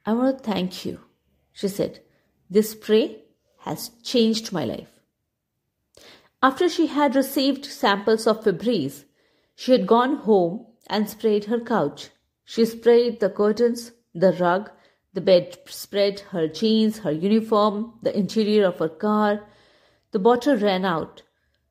I 0.05 0.13
want 0.13 0.37
to 0.37 0.43
thank 0.43 0.85
you, 0.85 0.99
she 1.53 1.69
said. 1.69 2.01
This 2.49 2.71
spray 2.71 3.23
has 3.59 3.89
changed 4.03 4.51
my 4.51 4.65
life. 4.65 4.99
After 6.41 6.67
she 6.67 6.87
had 6.87 7.15
received 7.15 7.65
samples 7.65 8.27
of 8.27 8.43
Febreze, 8.43 9.05
she 9.55 9.71
had 9.71 9.87
gone 9.87 10.17
home 10.17 10.65
and 10.87 11.09
sprayed 11.09 11.45
her 11.45 11.59
couch. 11.59 12.09
She 12.43 12.65
sprayed 12.65 13.21
the 13.21 13.29
curtains, 13.29 13.93
the 14.13 14.33
rug, 14.33 14.71
the 15.13 15.21
bedspread, 15.21 16.19
her 16.31 16.49
jeans, 16.49 16.99
her 16.99 17.11
uniform, 17.11 17.93
the 18.01 18.17
interior 18.17 18.65
of 18.65 18.79
her 18.79 18.89
car. 18.89 19.47
The 20.11 20.19
bottle 20.19 20.57
ran 20.57 20.83
out, 20.83 21.21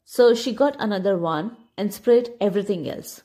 so 0.05 0.35
she 0.35 0.55
got 0.55 0.77
another 0.79 1.19
one 1.19 1.57
and 1.77 1.93
sprayed 1.93 2.33
everything 2.41 2.89
else. 2.89 3.23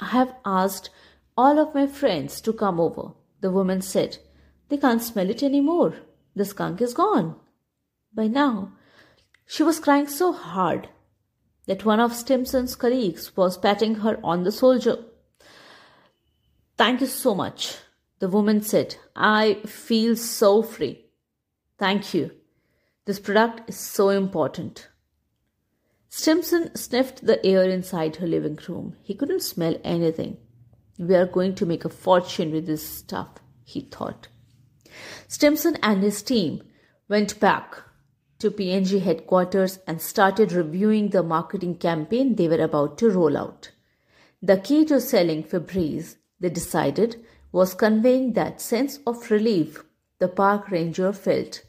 I 0.00 0.06
have 0.06 0.34
asked 0.44 0.90
all 1.36 1.60
of 1.60 1.74
my 1.74 1.86
friends 1.86 2.40
to 2.40 2.52
come 2.52 2.80
over 2.80 3.12
the 3.46 3.52
woman 3.52 3.80
said. 3.80 4.18
They 4.68 4.76
can't 4.76 5.00
smell 5.00 5.30
it 5.30 5.40
any 5.40 5.60
more. 5.60 5.94
The 6.34 6.44
skunk 6.44 6.82
is 6.82 6.94
gone. 6.94 7.36
By 8.12 8.26
now, 8.26 8.72
she 9.46 9.62
was 9.62 9.78
crying 9.78 10.08
so 10.08 10.32
hard 10.32 10.88
that 11.66 11.84
one 11.84 12.00
of 12.00 12.12
Stimson's 12.12 12.74
colleagues 12.74 13.36
was 13.36 13.56
patting 13.56 13.94
her 14.06 14.18
on 14.24 14.42
the 14.42 14.50
shoulder. 14.50 14.96
Thank 16.76 17.00
you 17.02 17.06
so 17.06 17.36
much, 17.36 17.76
the 18.18 18.28
woman 18.28 18.62
said. 18.62 18.96
I 19.14 19.60
feel 19.64 20.16
so 20.16 20.64
free. 20.64 21.04
Thank 21.78 22.14
you. 22.14 22.32
This 23.04 23.20
product 23.20 23.70
is 23.70 23.76
so 23.76 24.08
important. 24.08 24.88
Stimson 26.08 26.74
sniffed 26.74 27.24
the 27.24 27.38
air 27.46 27.62
inside 27.62 28.16
her 28.16 28.26
living 28.26 28.58
room. 28.68 28.96
He 29.04 29.14
couldn't 29.14 29.42
smell 29.42 29.76
anything. 29.84 30.38
We 30.98 31.14
are 31.14 31.26
going 31.26 31.54
to 31.56 31.66
make 31.66 31.84
a 31.84 31.90
fortune 31.90 32.52
with 32.52 32.66
this 32.66 32.88
stuff, 32.88 33.28
he 33.64 33.80
thought. 33.82 34.28
Stimson 35.28 35.76
and 35.82 36.02
his 36.02 36.22
team 36.22 36.62
went 37.08 37.38
back 37.38 37.76
to 38.38 38.50
P&G 38.50 38.98
headquarters 39.00 39.78
and 39.86 40.00
started 40.00 40.52
reviewing 40.52 41.10
the 41.10 41.22
marketing 41.22 41.76
campaign 41.76 42.34
they 42.34 42.48
were 42.48 42.62
about 42.62 42.98
to 42.98 43.10
roll 43.10 43.36
out. 43.36 43.70
The 44.42 44.58
key 44.58 44.84
to 44.86 45.00
selling 45.00 45.42
Febreze, 45.42 46.16
they 46.40 46.50
decided, 46.50 47.24
was 47.52 47.74
conveying 47.74 48.34
that 48.34 48.60
sense 48.60 48.98
of 49.06 49.30
relief 49.30 49.82
the 50.18 50.28
park 50.28 50.70
ranger 50.70 51.12
felt. 51.12 51.62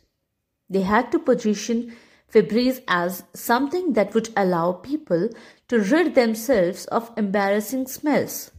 They 0.70 0.82
had 0.82 1.12
to 1.12 1.20
position 1.20 1.96
Febreze 2.32 2.82
as 2.88 3.24
something 3.34 3.94
that 3.94 4.14
would 4.14 4.30
allow 4.36 4.74
people 4.74 5.30
to 5.70 5.80
rid 5.80 6.16
themselves 6.16 6.86
of 6.86 7.12
embarrassing 7.18 7.88
smells. 7.88 8.52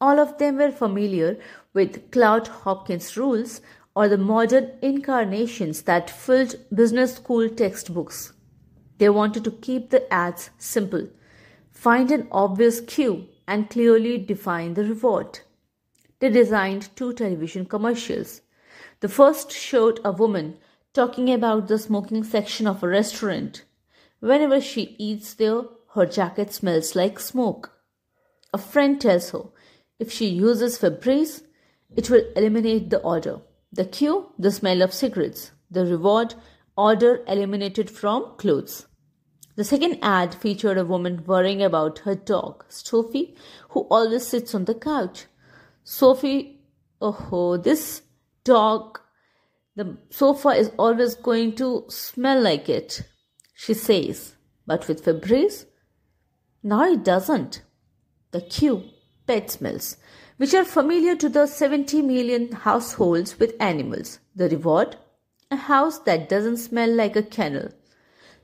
All 0.00 0.18
of 0.18 0.38
them 0.38 0.56
were 0.56 0.70
familiar 0.72 1.38
with 1.74 2.10
Claude 2.10 2.48
Hopkins' 2.48 3.16
rules 3.16 3.60
or 3.94 4.08
the 4.08 4.16
modern 4.16 4.72
incarnations 4.80 5.82
that 5.82 6.08
filled 6.08 6.54
business 6.74 7.16
school 7.16 7.48
textbooks. 7.48 8.32
They 8.98 9.08
wanted 9.10 9.44
to 9.44 9.50
keep 9.50 9.90
the 9.90 10.10
ads 10.12 10.50
simple, 10.58 11.08
find 11.70 12.10
an 12.10 12.28
obvious 12.30 12.80
cue, 12.80 13.28
and 13.46 13.68
clearly 13.68 14.16
define 14.18 14.74
the 14.74 14.84
reward. 14.84 15.40
They 16.20 16.30
designed 16.30 16.94
two 16.96 17.12
television 17.12 17.66
commercials. 17.66 18.42
The 19.00 19.08
first 19.08 19.50
showed 19.50 20.00
a 20.04 20.12
woman 20.12 20.58
talking 20.92 21.32
about 21.32 21.68
the 21.68 21.78
smoking 21.78 22.24
section 22.24 22.66
of 22.66 22.82
a 22.82 22.88
restaurant. 22.88 23.64
Whenever 24.20 24.60
she 24.60 24.96
eats 24.98 25.34
there, 25.34 25.62
her 25.94 26.06
jacket 26.06 26.52
smells 26.52 26.94
like 26.94 27.18
smoke. 27.18 27.72
A 28.52 28.58
friend 28.58 29.00
tells 29.00 29.30
her 29.30 29.44
if 30.00 30.10
she 30.10 30.26
uses 30.26 30.78
Febreze, 30.78 31.42
it 31.94 32.10
will 32.10 32.24
eliminate 32.34 32.90
the 32.90 33.02
odor. 33.02 33.40
The 33.72 33.84
cue, 33.84 34.32
the 34.38 34.50
smell 34.50 34.82
of 34.82 34.92
cigarettes. 34.92 35.52
The 35.70 35.86
reward, 35.86 36.34
odor 36.76 37.22
eliminated 37.28 37.90
from 37.90 38.34
clothes. 38.36 38.86
The 39.56 39.64
second 39.64 39.98
ad 40.00 40.34
featured 40.34 40.78
a 40.78 40.84
woman 40.84 41.22
worrying 41.26 41.62
about 41.62 42.00
her 42.00 42.14
dog, 42.14 42.64
Sophie, 42.68 43.36
who 43.70 43.80
always 43.90 44.26
sits 44.26 44.54
on 44.54 44.64
the 44.64 44.74
couch. 44.74 45.26
Sophie, 45.84 46.62
oh, 47.00 47.56
this 47.58 48.02
dog, 48.44 49.00
the 49.76 49.98
sofa 50.10 50.50
is 50.50 50.70
always 50.78 51.14
going 51.14 51.54
to 51.56 51.84
smell 51.88 52.40
like 52.40 52.68
it, 52.68 53.02
she 53.54 53.74
says. 53.74 54.36
But 54.66 54.88
with 54.88 55.04
Febreze, 55.04 55.66
now 56.62 56.84
it 56.84 57.04
doesn't. 57.04 57.62
The 58.30 58.40
cue, 58.40 58.84
pet 59.30 59.48
smells, 59.48 59.96
which 60.38 60.54
are 60.54 60.64
familiar 60.64 61.14
to 61.14 61.28
the 61.28 61.46
70 61.46 62.02
million 62.02 62.50
households 62.50 63.38
with 63.38 63.54
animals. 63.60 64.18
The 64.34 64.48
reward, 64.48 64.96
a 65.52 65.56
house 65.56 66.00
that 66.00 66.28
doesn't 66.28 66.56
smell 66.56 66.92
like 66.92 67.14
a 67.14 67.22
kennel. 67.22 67.68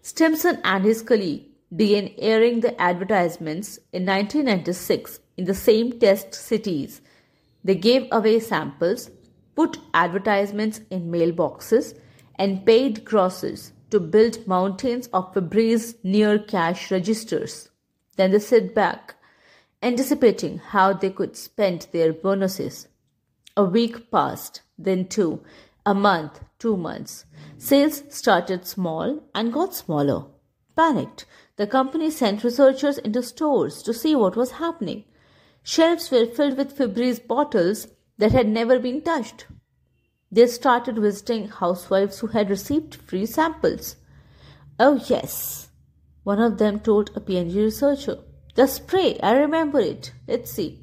Stimson 0.00 0.60
and 0.62 0.84
his 0.84 1.02
colleague 1.02 1.46
began 1.74 2.12
airing 2.18 2.60
the 2.60 2.80
advertisements 2.80 3.78
in 3.92 4.06
1996 4.06 5.18
in 5.36 5.46
the 5.46 5.54
same 5.54 5.98
test 5.98 6.32
cities. 6.34 7.00
They 7.64 7.74
gave 7.74 8.06
away 8.12 8.38
samples, 8.38 9.10
put 9.56 9.78
advertisements 9.92 10.82
in 10.88 11.10
mailboxes, 11.10 11.98
and 12.36 12.64
paid 12.64 13.04
grocers 13.04 13.72
to 13.90 13.98
build 13.98 14.46
mountains 14.46 15.08
of 15.12 15.34
Febreze 15.34 15.96
near 16.04 16.38
cash 16.38 16.92
registers. 16.92 17.70
Then 18.14 18.30
they 18.30 18.38
sit 18.38 18.72
back, 18.72 19.15
anticipating 19.83 20.59
how 20.59 20.92
they 20.92 21.11
could 21.11 21.37
spend 21.37 21.87
their 21.92 22.12
bonuses. 22.12 22.88
A 23.56 23.64
week 23.64 24.11
passed, 24.11 24.62
then 24.78 25.06
two, 25.06 25.42
a 25.85 25.95
month, 25.95 26.40
two 26.59 26.76
months. 26.76 27.25
Sales 27.59 28.02
started 28.09 28.66
small 28.66 29.23
and 29.35 29.52
got 29.52 29.75
smaller. 29.75 30.26
Panicked, 30.76 31.25
the 31.56 31.66
company 31.66 32.11
sent 32.11 32.45
researchers 32.45 32.99
into 32.99 33.23
stores 33.23 33.83
to 33.83 33.95
see 33.95 34.14
what 34.14 34.37
was 34.37 34.52
happening. 34.52 35.04
Shelves 35.62 36.11
were 36.11 36.26
filled 36.26 36.59
with 36.59 36.76
Febreze 36.76 37.26
bottles 37.26 37.88
that 38.18 38.33
had 38.33 38.49
never 38.49 38.78
been 38.78 39.02
touched. 39.02 39.47
They 40.30 40.47
started 40.49 40.99
visiting 40.99 41.49
housewives 41.49 42.18
who 42.18 42.28
had 42.28 42.50
received 42.50 42.97
free 42.97 43.26
samples. 43.26 43.97
Oh, 44.78 45.00
yes, 45.09 45.71
one 46.25 46.40
of 46.40 46.59
them 46.59 46.80
told 46.80 47.11
a 47.14 47.21
P&G 47.21 47.59
researcher. 47.59 48.18
The 48.56 48.66
spray, 48.66 49.20
I 49.22 49.36
remember 49.36 49.80
it. 49.80 50.12
Let's 50.26 50.50
see. 50.50 50.80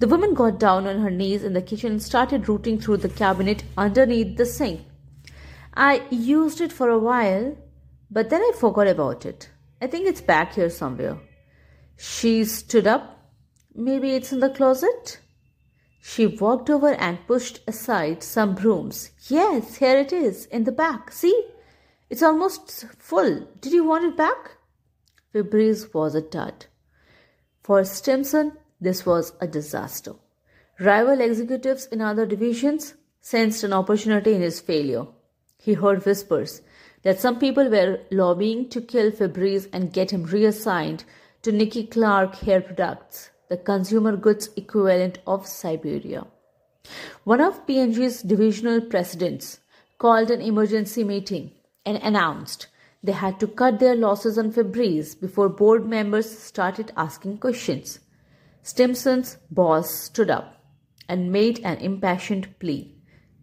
The 0.00 0.08
woman 0.08 0.34
got 0.34 0.58
down 0.58 0.86
on 0.86 1.00
her 1.00 1.10
knees 1.10 1.44
in 1.44 1.54
the 1.54 1.62
kitchen 1.62 1.92
and 1.92 2.02
started 2.02 2.48
rooting 2.48 2.80
through 2.80 2.98
the 2.98 3.08
cabinet 3.08 3.62
underneath 3.78 4.36
the 4.36 4.44
sink. 4.44 4.80
I 5.74 6.02
used 6.10 6.60
it 6.60 6.72
for 6.72 6.88
a 6.88 6.98
while, 6.98 7.56
but 8.10 8.28
then 8.28 8.42
I 8.42 8.52
forgot 8.58 8.88
about 8.88 9.24
it. 9.24 9.48
I 9.80 9.86
think 9.86 10.06
it's 10.06 10.20
back 10.20 10.54
here 10.54 10.68
somewhere. 10.68 11.18
She 11.96 12.44
stood 12.44 12.86
up. 12.86 13.30
Maybe 13.74 14.10
it's 14.10 14.32
in 14.32 14.40
the 14.40 14.50
closet? 14.50 15.20
She 16.02 16.26
walked 16.26 16.70
over 16.70 16.92
and 16.94 17.26
pushed 17.26 17.60
aside 17.68 18.22
some 18.22 18.54
brooms. 18.54 19.10
Yes, 19.28 19.76
here 19.76 19.98
it 19.98 20.12
is, 20.12 20.46
in 20.46 20.64
the 20.64 20.72
back. 20.72 21.12
See? 21.12 21.50
It's 22.10 22.22
almost 22.22 22.86
full. 22.98 23.46
Did 23.60 23.72
you 23.72 23.84
want 23.84 24.04
it 24.04 24.16
back? 24.16 24.56
Febreze 25.32 25.92
was 25.94 26.14
a 26.14 26.20
dud. 26.20 26.66
For 27.66 27.82
Stimson, 27.82 28.52
this 28.80 29.04
was 29.04 29.32
a 29.40 29.48
disaster. 29.48 30.12
Rival 30.78 31.20
executives 31.20 31.86
in 31.86 32.00
other 32.00 32.24
divisions 32.24 32.94
sensed 33.20 33.64
an 33.64 33.72
opportunity 33.72 34.34
in 34.34 34.40
his 34.40 34.60
failure. 34.60 35.06
He 35.58 35.74
heard 35.74 36.06
whispers 36.06 36.62
that 37.02 37.18
some 37.18 37.40
people 37.40 37.68
were 37.68 37.98
lobbying 38.12 38.68
to 38.68 38.80
kill 38.80 39.10
Febreze 39.10 39.68
and 39.72 39.92
get 39.92 40.12
him 40.12 40.26
reassigned 40.26 41.02
to 41.42 41.50
Nicky 41.50 41.84
Clarke 41.88 42.36
Hair 42.36 42.60
Products, 42.60 43.30
the 43.48 43.56
consumer 43.56 44.16
goods 44.16 44.48
equivalent 44.54 45.18
of 45.26 45.44
Siberia. 45.48 46.24
One 47.24 47.40
of 47.40 47.66
P&G's 47.66 48.22
divisional 48.22 48.80
presidents 48.80 49.58
called 49.98 50.30
an 50.30 50.40
emergency 50.40 51.02
meeting 51.02 51.50
and 51.84 51.96
announced 51.96 52.68
they 53.06 53.12
had 53.12 53.38
to 53.38 53.46
cut 53.46 53.78
their 53.78 53.94
losses 53.94 54.36
on 54.36 54.52
Febreze 54.52 55.18
before 55.18 55.48
board 55.48 55.86
members 55.86 56.38
started 56.38 56.92
asking 56.96 57.38
questions. 57.38 58.00
Stimson's 58.62 59.38
boss 59.48 59.94
stood 59.94 60.28
up 60.28 60.64
and 61.08 61.30
made 61.30 61.60
an 61.60 61.78
impassioned 61.78 62.58
plea. 62.58 62.96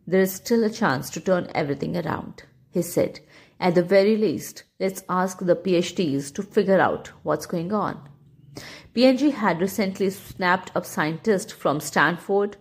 There 0.06 0.20
is 0.20 0.34
still 0.34 0.66
a 0.66 0.70
chance 0.70 1.10
to 1.12 1.22
turn 1.22 1.50
everything 1.56 1.96
around, 1.96 2.44
he 2.72 2.82
said. 2.82 3.22
At 3.58 3.76
the 3.76 3.84
very 3.84 4.18
least, 4.18 4.64
let's 4.82 5.04
ask 5.08 5.40
the 5.40 5.56
PhDs 5.56 6.34
to 6.36 6.44
figure 6.44 6.82
out 6.82 7.08
what's 7.24 7.46
going 7.46 7.72
on. 7.72 8.10
P&G 8.94 9.32
had 9.32 9.62
recently 9.62 10.10
snapped 10.10 10.76
up 10.76 10.86
scientists 10.86 11.54
from 11.54 11.80
Stanford, 11.80 12.58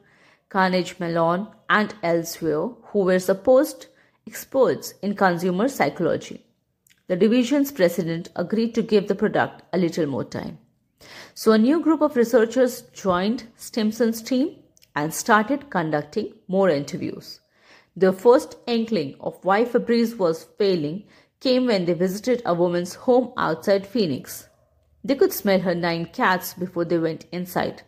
Carnegie 0.48 0.94
Mellon, 1.00 1.48
and 1.68 1.94
elsewhere 2.00 2.68
who 2.92 3.00
were 3.00 3.18
supposed 3.18 3.88
experts 4.24 4.94
in 5.02 5.16
consumer 5.16 5.66
psychology. 5.66 6.46
The 7.12 7.16
division's 7.16 7.70
president 7.70 8.30
agreed 8.36 8.74
to 8.74 8.80
give 8.80 9.06
the 9.06 9.14
product 9.14 9.64
a 9.74 9.76
little 9.76 10.06
more 10.06 10.24
time. 10.24 10.56
So 11.34 11.52
a 11.52 11.58
new 11.58 11.78
group 11.78 12.00
of 12.00 12.16
researchers 12.16 12.80
joined 12.94 13.48
Stimson's 13.54 14.22
team 14.22 14.56
and 14.96 15.12
started 15.12 15.68
conducting 15.68 16.32
more 16.48 16.70
interviews. 16.70 17.40
The 17.94 18.14
first 18.14 18.56
inkling 18.66 19.16
of 19.20 19.44
why 19.44 19.66
Febreze 19.66 20.16
was 20.16 20.46
failing 20.56 21.04
came 21.38 21.66
when 21.66 21.84
they 21.84 21.92
visited 21.92 22.40
a 22.46 22.54
woman's 22.54 22.94
home 22.94 23.34
outside 23.36 23.86
Phoenix. 23.86 24.48
They 25.04 25.14
could 25.14 25.34
smell 25.34 25.60
her 25.60 25.74
nine 25.74 26.06
cats 26.06 26.54
before 26.54 26.86
they 26.86 26.96
went 26.96 27.26
inside. 27.30 27.82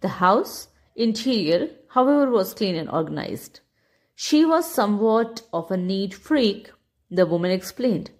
The 0.00 0.22
house 0.22 0.68
interior, 0.94 1.70
however, 1.88 2.30
was 2.30 2.54
clean 2.54 2.76
and 2.76 2.88
organized. 2.88 3.62
She 4.14 4.44
was 4.44 4.72
somewhat 4.72 5.42
of 5.52 5.72
a 5.72 5.76
neat 5.76 6.14
freak, 6.14 6.70
the 7.10 7.26
woman 7.26 7.50
explained. 7.50 8.12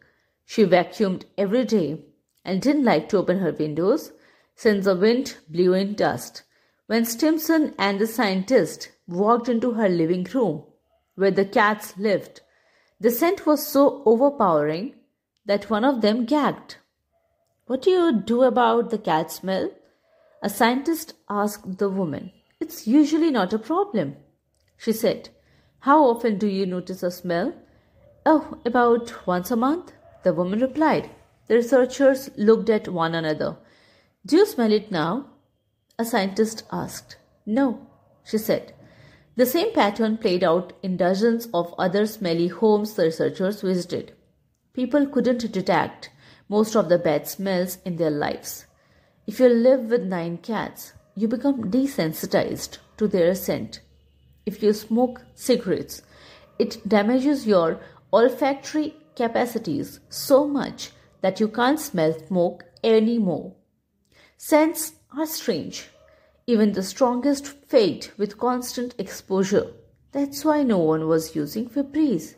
She 0.44 0.64
vacuumed 0.64 1.24
every 1.38 1.64
day 1.64 2.04
and 2.44 2.60
didn't 2.60 2.84
like 2.84 3.08
to 3.08 3.18
open 3.18 3.38
her 3.38 3.52
windows 3.52 4.12
since 4.54 4.84
the 4.84 4.94
wind 4.94 5.36
blew 5.48 5.72
in 5.72 5.94
dust. 5.94 6.42
When 6.86 7.04
Stimson 7.04 7.74
and 7.78 7.98
the 7.98 8.06
scientist 8.06 8.90
walked 9.08 9.48
into 9.48 9.72
her 9.72 9.88
living 9.88 10.24
room, 10.24 10.64
where 11.14 11.30
the 11.30 11.44
cats 11.44 11.96
lived, 11.96 12.42
the 13.00 13.10
scent 13.10 13.46
was 13.46 13.66
so 13.66 14.02
overpowering 14.04 14.94
that 15.46 15.70
one 15.70 15.84
of 15.84 16.00
them 16.00 16.24
gagged. 16.24 16.76
What 17.66 17.82
do 17.82 17.90
you 17.90 18.12
do 18.20 18.42
about 18.42 18.90
the 18.90 18.98
cat 18.98 19.30
smell? 19.30 19.70
A 20.42 20.50
scientist 20.50 21.14
asked 21.28 21.78
the 21.78 21.88
woman. 21.88 22.30
It's 22.60 22.86
usually 22.86 23.30
not 23.30 23.52
a 23.54 23.58
problem, 23.58 24.16
she 24.76 24.92
said. 24.92 25.30
How 25.80 26.04
often 26.04 26.38
do 26.38 26.46
you 26.46 26.66
notice 26.66 27.02
a 27.02 27.10
smell? 27.10 27.54
Oh, 28.26 28.58
about 28.64 29.26
once 29.26 29.50
a 29.50 29.56
month, 29.56 29.92
the 30.24 30.34
woman 30.34 30.60
replied. 30.60 31.10
The 31.46 31.56
researchers 31.56 32.30
looked 32.36 32.68
at 32.70 32.88
one 32.88 33.14
another. 33.14 33.56
Do 34.26 34.36
you 34.36 34.46
smell 34.46 34.72
it 34.72 34.90
now? 34.90 35.26
A 35.98 36.04
scientist 36.04 36.64
asked. 36.72 37.16
No, 37.46 37.86
she 38.24 38.38
said. 38.38 38.72
The 39.36 39.46
same 39.46 39.72
pattern 39.72 40.18
played 40.18 40.42
out 40.42 40.72
in 40.82 40.96
dozens 40.96 41.46
of 41.52 41.74
other 41.78 42.06
smelly 42.06 42.48
homes 42.48 42.94
the 42.94 43.04
researchers 43.04 43.60
visited. 43.60 44.12
People 44.72 45.06
couldn't 45.06 45.52
detect 45.52 46.10
most 46.48 46.74
of 46.74 46.88
the 46.88 46.98
bad 46.98 47.26
smells 47.26 47.78
in 47.84 47.96
their 47.96 48.10
lives. 48.10 48.66
If 49.26 49.40
you 49.40 49.48
live 49.48 49.90
with 49.90 50.02
nine 50.02 50.38
cats, 50.38 50.92
you 51.14 51.28
become 51.28 51.70
desensitized 51.70 52.78
to 52.96 53.08
their 53.08 53.34
scent. 53.34 53.80
If 54.46 54.62
you 54.62 54.72
smoke 54.72 55.22
cigarettes, 55.34 56.02
it 56.58 56.86
damages 56.88 57.46
your 57.46 57.80
olfactory 58.12 58.94
capacities 59.16 60.00
so 60.08 60.46
much 60.46 60.90
that 61.20 61.40
you 61.40 61.48
can't 61.48 61.80
smell 61.80 62.12
smoke 62.26 62.64
anymore. 62.82 63.54
Scents 64.36 64.92
are 65.16 65.26
strange. 65.26 65.88
Even 66.46 66.72
the 66.72 66.82
strongest 66.82 67.46
fade 67.46 68.08
with 68.18 68.38
constant 68.38 68.94
exposure. 68.98 69.72
That's 70.12 70.44
why 70.44 70.62
no 70.62 70.78
one 70.78 71.08
was 71.08 71.34
using 71.34 71.68
Febreze. 71.68 72.34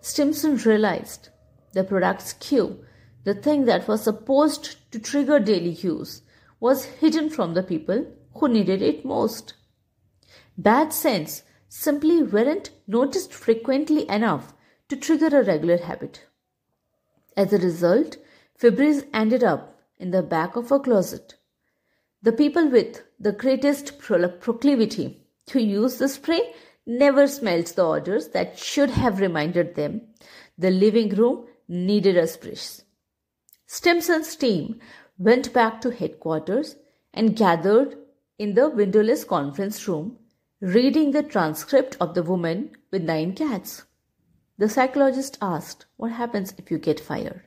Stimson 0.00 0.56
realized 0.56 1.30
the 1.72 1.84
product's 1.84 2.32
cue, 2.34 2.84
the 3.24 3.34
thing 3.34 3.64
that 3.64 3.88
was 3.88 4.04
supposed 4.04 4.76
to 4.92 4.98
trigger 4.98 5.40
daily 5.40 5.70
use, 5.70 6.22
was 6.60 6.84
hidden 6.84 7.28
from 7.28 7.54
the 7.54 7.62
people 7.62 8.06
who 8.34 8.48
needed 8.48 8.80
it 8.80 9.04
most. 9.04 9.54
Bad 10.56 10.92
scents 10.92 11.42
simply 11.68 12.22
weren't 12.22 12.70
noticed 12.86 13.32
frequently 13.32 14.08
enough 14.08 14.54
to 14.88 14.96
trigger 14.96 15.28
a 15.28 15.44
regular 15.44 15.78
habit. 15.78 16.26
As 17.36 17.52
a 17.52 17.58
result, 17.58 18.16
Febreze 18.58 19.06
ended 19.12 19.44
up 19.44 19.78
in 19.98 20.10
the 20.10 20.22
back 20.22 20.56
of 20.56 20.72
a 20.72 20.80
closet 20.80 21.34
the 22.20 22.32
people 22.32 22.68
with 22.68 23.02
the 23.20 23.32
greatest 23.32 23.98
proclivity 23.98 25.20
to 25.46 25.62
use 25.62 25.98
the 25.98 26.08
spray 26.08 26.52
never 26.84 27.28
smelt 27.28 27.66
the 27.76 27.82
odors 27.82 28.28
that 28.28 28.58
should 28.58 28.90
have 28.90 29.20
reminded 29.20 29.74
them 29.76 30.00
the 30.56 30.70
living 30.70 31.10
room 31.10 31.46
needed 31.68 32.16
a 32.16 32.26
spruce. 32.26 32.82
Stimson's 33.66 34.34
team 34.34 34.80
went 35.16 35.52
back 35.52 35.80
to 35.80 35.90
headquarters 35.90 36.76
and 37.14 37.36
gathered 37.36 37.96
in 38.38 38.54
the 38.54 38.68
windowless 38.68 39.24
conference 39.24 39.86
room, 39.86 40.16
reading 40.60 41.12
the 41.12 41.22
transcript 41.22 41.96
of 42.00 42.14
the 42.14 42.22
woman 42.22 42.70
with 42.90 43.02
nine 43.02 43.32
cats. 43.34 43.84
The 44.58 44.68
psychologist 44.68 45.38
asked, 45.40 45.86
What 45.96 46.12
happens 46.12 46.52
if 46.58 46.70
you 46.70 46.78
get 46.78 46.98
fired? 46.98 47.42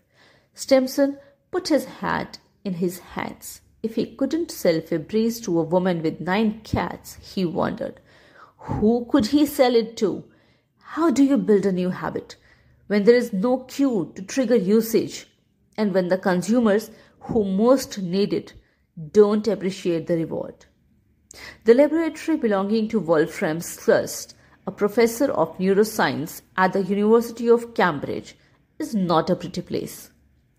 Stimson 0.53 1.17
put 1.51 1.67
his 1.67 1.85
hat 1.85 2.39
in 2.63 2.75
his 2.75 2.99
hands. 2.99 3.61
If 3.83 3.95
he 3.95 4.15
couldn't 4.15 4.51
sell 4.51 4.79
Febreze 4.79 5.43
to 5.43 5.59
a 5.59 5.63
woman 5.63 6.01
with 6.01 6.21
nine 6.21 6.61
cats, 6.63 7.15
he 7.15 7.43
wondered, 7.43 7.99
who 8.65 9.07
could 9.09 9.27
he 9.27 9.45
sell 9.45 9.75
it 9.75 9.97
to? 9.97 10.23
How 10.79 11.09
do 11.09 11.23
you 11.23 11.37
build 11.37 11.65
a 11.65 11.71
new 11.71 11.89
habit 11.89 12.35
when 12.87 13.03
there 13.05 13.15
is 13.15 13.33
no 13.33 13.57
cue 13.57 14.11
to 14.15 14.21
trigger 14.21 14.55
usage 14.55 15.25
and 15.77 15.93
when 15.93 16.09
the 16.09 16.17
consumers 16.17 16.91
who 17.21 17.43
most 17.43 17.97
need 17.97 18.33
it 18.33 18.53
don't 19.11 19.47
appreciate 19.47 20.05
the 20.05 20.15
reward? 20.15 20.65
The 21.63 21.73
laboratory 21.73 22.37
belonging 22.37 22.87
to 22.89 22.99
Wolfram 22.99 23.61
Schultz, 23.61 24.35
a 24.71 24.73
professor 24.73 25.29
of 25.31 25.57
neuroscience 25.57 26.41
at 26.55 26.71
the 26.71 26.83
University 26.83 27.49
of 27.49 27.73
Cambridge, 27.73 28.35
is 28.79 28.95
not 28.95 29.29
a 29.29 29.35
pretty 29.35 29.61
place. 29.61 30.11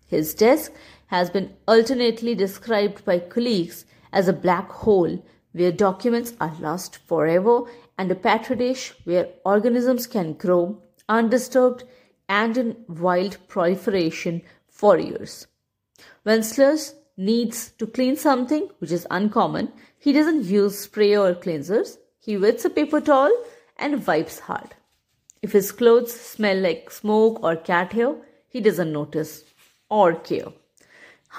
His 0.05 0.35
desk 0.35 0.71
has 1.07 1.31
been 1.31 1.53
alternately 1.67 2.35
described 2.35 3.03
by 3.05 3.17
colleagues 3.19 3.85
as 4.11 4.27
a 4.27 4.39
black 4.45 4.69
hole 4.69 5.25
where 5.53 5.71
documents 5.71 6.33
are 6.39 6.55
lost 6.59 6.99
forever 7.07 7.63
and 7.97 8.11
a 8.11 8.15
petri 8.15 8.55
dish 8.55 8.93
where 9.03 9.29
organisms 9.45 10.05
can 10.05 10.33
grow 10.33 10.79
undisturbed 11.09 11.83
and 12.29 12.57
in 12.57 12.75
wild 12.87 13.37
proliferation 13.47 14.41
for 14.67 14.97
years. 14.99 15.47
When 16.21 16.43
Schultz 16.43 16.93
needs 17.17 17.71
to 17.79 17.87
clean 17.87 18.15
something, 18.15 18.69
which 18.77 18.91
is 18.91 19.07
uncommon, 19.09 19.71
he 19.97 20.13
doesn't 20.13 20.45
use 20.45 20.79
spray 20.79 21.15
or 21.17 21.33
cleansers. 21.33 21.97
He 22.19 22.37
wets 22.37 22.63
a 22.65 22.69
paper 22.69 23.01
towel 23.01 23.31
and 23.83 24.07
wipes 24.07 24.39
hard. 24.47 24.75
If 25.41 25.51
his 25.51 25.71
clothes 25.71 26.13
smell 26.13 26.59
like 26.65 26.89
smoke 26.89 27.43
or 27.43 27.55
cat 27.55 27.93
hair, 27.93 28.15
he 28.47 28.61
doesn't 28.61 28.93
notice 28.93 29.43
or 29.89 30.13
care. 30.15 30.53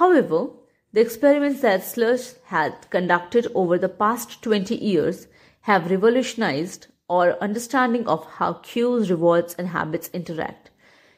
However, 0.01 0.49
the 0.93 1.01
experiments 1.01 1.63
that 1.63 1.83
Schultz 1.83 2.35
had 2.47 2.91
conducted 2.91 3.47
over 3.55 3.79
the 3.79 3.89
past 3.89 4.43
20 4.43 4.77
years 4.77 5.27
have 5.63 5.91
revolutionized 5.91 6.89
our 7.09 7.33
understanding 7.41 8.07
of 8.07 8.27
how 8.39 8.53
cues, 8.55 9.11
rewards, 9.11 9.55
and 9.55 9.69
habits 9.69 10.11
interact. 10.13 10.71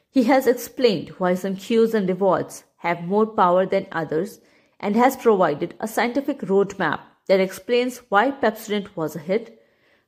He 0.09 0.23
has 0.23 0.47
explained 0.47 1.09
why 1.17 1.35
some 1.35 1.55
cues 1.55 1.93
and 1.93 2.07
rewards 2.07 2.63
have 2.77 3.03
more 3.03 3.25
power 3.25 3.65
than 3.65 3.87
others 3.91 4.39
and 4.79 4.95
has 4.95 5.15
provided 5.15 5.75
a 5.79 5.87
scientific 5.87 6.39
roadmap 6.41 7.01
that 7.27 7.39
explains 7.39 7.97
why 8.09 8.31
Pepsodent 8.31 8.95
was 8.95 9.15
a 9.15 9.19
hit, 9.19 9.56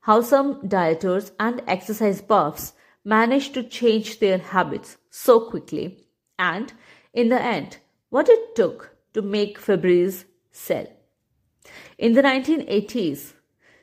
how 0.02 0.22
some 0.22 0.62
dieters 0.62 1.32
and 1.40 1.62
exercise 1.68 2.22
buffs 2.22 2.74
managed 3.04 3.54
to 3.54 3.64
change 3.64 4.20
their 4.20 4.38
habits 4.38 4.98
so 5.10 5.40
quickly, 5.40 6.08
and, 6.38 6.74
in 7.14 7.30
the 7.30 7.42
end, 7.42 7.78
what 8.10 8.30
it 8.30 8.56
took 8.56 8.96
to 9.14 9.22
make 9.22 9.60
Febreze 9.60 10.26
sell. 10.52 10.88
In 11.98 12.14
the 12.14 12.22
1980s, 12.22 13.34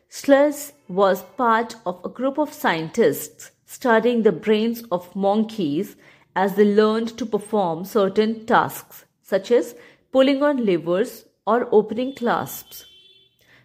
Schultz 0.09 0.73
was 0.89 1.23
part 1.37 1.77
of 1.85 2.01
a 2.05 2.09
group 2.09 2.39
of 2.39 2.53
scientists 2.53 3.51
studying 3.67 4.23
the 4.23 4.33
brains 4.33 4.83
of 4.91 5.15
monkeys 5.15 5.97
as 6.35 6.55
they 6.55 6.65
learned 6.65 7.17
to 7.19 7.27
perform 7.27 7.85
certain 7.85 8.47
tasks, 8.47 9.05
such 9.23 9.51
as 9.51 9.75
pulling 10.13 10.43
on 10.43 10.65
levers 10.65 11.25
or 11.47 11.69
opening 11.73 12.15
clasps. 12.15 12.85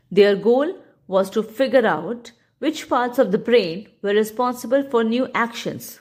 Their 0.09 0.35
goal 0.35 0.75
was 1.07 1.29
to 1.31 1.43
figure 1.43 1.85
out 1.85 2.31
which 2.62 2.88
parts 2.88 3.17
of 3.17 3.32
the 3.32 3.39
brain 3.39 3.88
were 4.04 4.13
responsible 4.13 4.84
for 4.88 5.04
new 5.04 5.28
actions. 5.34 6.00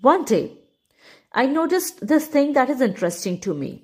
One 0.00 0.24
day, 0.24 0.58
I 1.32 1.46
noticed 1.46 2.06
this 2.06 2.26
thing 2.28 2.52
that 2.52 2.70
is 2.70 2.80
interesting 2.80 3.40
to 3.40 3.52
me. 3.52 3.82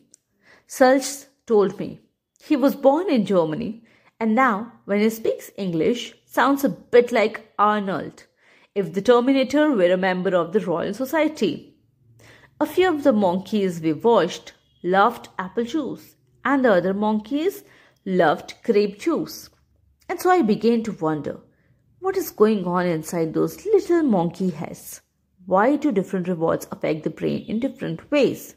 Schultz 0.69 1.27
told 1.45 1.77
me 1.81 1.99
he 2.41 2.55
was 2.55 2.77
born 2.77 3.11
in 3.11 3.27
Germany 3.27 3.83
and 4.21 4.37
now, 4.37 4.75
when 4.85 5.01
he 5.01 5.11
speaks 5.11 5.51
English, 5.57 6.15
sounds 6.25 6.63
a 6.63 6.69
bit 6.69 7.11
like 7.11 7.53
Arnold, 7.59 8.27
if 8.77 8.93
the 8.93 9.03
Terminator 9.03 9.73
were 9.73 9.93
a 9.93 9.97
member 9.97 10.37
of 10.37 10.53
the 10.53 10.61
Royal 10.61 10.95
Society. 10.95 11.75
A 12.61 12.67
few 12.67 12.89
of 12.95 13.03
the 13.03 13.13
monkeys 13.13 13.81
we 13.81 13.93
watched 13.93 14.53
loved 14.85 15.29
apple 15.37 15.65
juice, 15.65 16.15
and 16.45 16.65
the 16.65 16.75
other 16.75 16.95
monkeys 16.95 17.65
loved 18.05 18.55
grape 18.63 19.01
juice. 19.01 19.51
And 20.09 20.21
so 20.21 20.31
I 20.31 20.43
began 20.43 20.85
to 20.85 20.93
wonder 20.93 21.41
what 22.01 22.17
is 22.17 22.31
going 22.31 22.65
on 22.65 22.87
inside 22.87 23.35
those 23.35 23.65
little 23.65 24.03
monkey 24.03 24.51
heads? 24.51 25.01
Why 25.47 25.77
do 25.77 25.93
different 25.93 26.29
rewards 26.29 26.67
affect 26.71 27.05
the 27.05 27.11
brain 27.11 27.45
in 27.49 27.61
different 27.61 28.11
ways? 28.11 28.55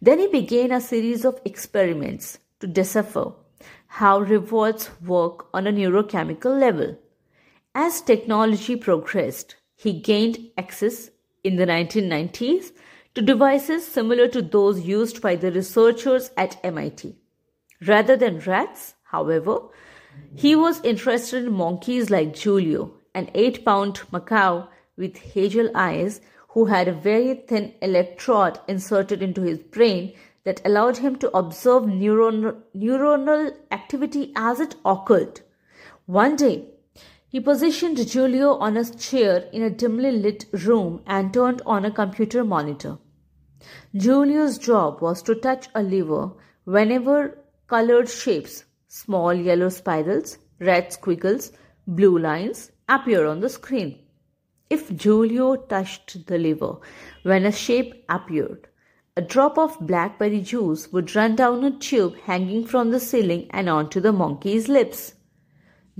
Then 0.00 0.18
he 0.18 0.28
began 0.28 0.72
a 0.72 0.80
series 0.80 1.24
of 1.24 1.40
experiments 1.44 2.38
to 2.60 2.66
decipher 2.66 3.32
how 3.86 4.18
rewards 4.18 4.90
work 5.02 5.46
on 5.54 5.66
a 5.66 5.72
neurochemical 5.72 6.58
level. 6.58 6.98
As 7.74 8.00
technology 8.00 8.76
progressed, 8.76 9.56
he 9.76 10.00
gained 10.00 10.50
access 10.58 11.10
in 11.44 11.56
the 11.56 11.66
1990s 11.66 12.72
to 13.14 13.22
devices 13.22 13.86
similar 13.86 14.26
to 14.28 14.42
those 14.42 14.80
used 14.80 15.22
by 15.22 15.36
the 15.36 15.52
researchers 15.52 16.30
at 16.36 16.58
MIT. 16.64 17.16
Rather 17.86 18.16
than 18.16 18.40
rats, 18.40 18.94
however, 19.04 19.58
he 20.34 20.54
was 20.56 20.80
interested 20.84 21.44
in 21.44 21.52
monkeys 21.52 22.10
like 22.10 22.36
Julio, 22.36 22.92
an 23.14 23.30
8 23.34 23.64
pound 23.64 24.00
macaque 24.12 24.68
with 24.96 25.16
hazel 25.16 25.70
eyes 25.74 26.20
who 26.48 26.66
had 26.66 26.88
a 26.88 26.92
very 26.92 27.34
thin 27.34 27.74
electrode 27.82 28.58
inserted 28.68 29.22
into 29.22 29.42
his 29.42 29.58
brain 29.58 30.12
that 30.44 30.60
allowed 30.64 30.98
him 30.98 31.16
to 31.16 31.36
observe 31.36 31.84
neuron- 31.84 32.60
neuronal 32.76 33.52
activity 33.70 34.32
as 34.36 34.60
it 34.60 34.76
occurred. 34.84 35.40
One 36.06 36.36
day, 36.36 36.68
he 37.28 37.40
positioned 37.40 37.98
Julio 37.98 38.54
on 38.58 38.76
a 38.76 38.84
chair 38.84 39.48
in 39.52 39.62
a 39.62 39.70
dimly 39.70 40.12
lit 40.12 40.44
room 40.52 41.02
and 41.06 41.32
turned 41.32 41.62
on 41.66 41.84
a 41.84 41.90
computer 41.90 42.44
monitor. 42.44 42.98
Julio's 43.96 44.58
job 44.58 45.00
was 45.00 45.22
to 45.22 45.34
touch 45.34 45.68
a 45.74 45.82
lever 45.82 46.32
whenever 46.64 47.38
colored 47.66 48.08
shapes, 48.08 48.64
small 48.96 49.34
yellow 49.34 49.68
spirals, 49.68 50.38
red 50.60 50.92
squiggles, 50.92 51.50
blue 51.84 52.16
lines, 52.16 52.70
appear 52.88 53.26
on 53.26 53.40
the 53.40 53.48
screen. 53.48 53.98
If 54.70 54.88
Julio 55.02 55.56
touched 55.56 56.28
the 56.28 56.38
lever 56.38 56.76
when 57.24 57.44
a 57.44 57.50
shape 57.50 58.04
appeared, 58.08 58.68
a 59.16 59.20
drop 59.20 59.58
of 59.58 59.84
blackberry 59.84 60.40
juice 60.40 60.92
would 60.92 61.16
run 61.16 61.34
down 61.34 61.64
a 61.64 61.72
tube 61.72 62.16
hanging 62.20 62.64
from 62.64 62.92
the 62.92 63.00
ceiling 63.00 63.48
and 63.50 63.68
onto 63.68 63.98
the 63.98 64.12
monkey's 64.12 64.68
lips. 64.68 65.14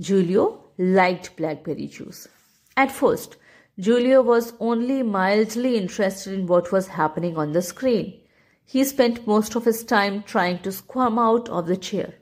Julio 0.01 0.63
liked 0.77 1.35
blackberry 1.35 1.87
juice. 1.87 2.29
At 2.77 2.93
first, 2.93 3.35
Julio 3.77 4.21
was 4.21 4.53
only 4.61 5.03
mildly 5.03 5.75
interested 5.75 6.31
in 6.31 6.47
what 6.47 6.71
was 6.71 6.87
happening 6.87 7.35
on 7.35 7.51
the 7.51 7.61
screen. 7.61 8.21
He 8.63 8.85
spent 8.85 9.27
most 9.27 9.53
of 9.55 9.65
his 9.65 9.83
time 9.83 10.23
trying 10.23 10.59
to 10.59 10.71
squirm 10.71 11.19
out 11.19 11.49
of 11.49 11.67
the 11.67 11.75
chair. 11.75 12.13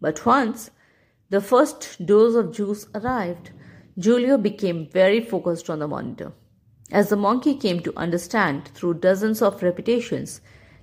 But 0.00 0.24
once 0.24 0.70
the 1.28 1.40
first 1.40 2.04
dose 2.04 2.34
of 2.34 2.52
juice 2.54 2.86
arrived, 2.94 3.50
Julio 4.02 4.38
became 4.38 4.88
very 4.88 5.20
focused 5.20 5.68
on 5.68 5.78
the 5.78 5.88
monitor 5.88 6.32
as 6.92 7.08
the 7.08 7.16
monkey 7.16 7.54
came 7.54 7.80
to 7.80 7.96
understand 7.96 8.68
through 8.74 8.94
dozens 8.94 9.42
of 9.42 9.62
repetitions 9.62 10.40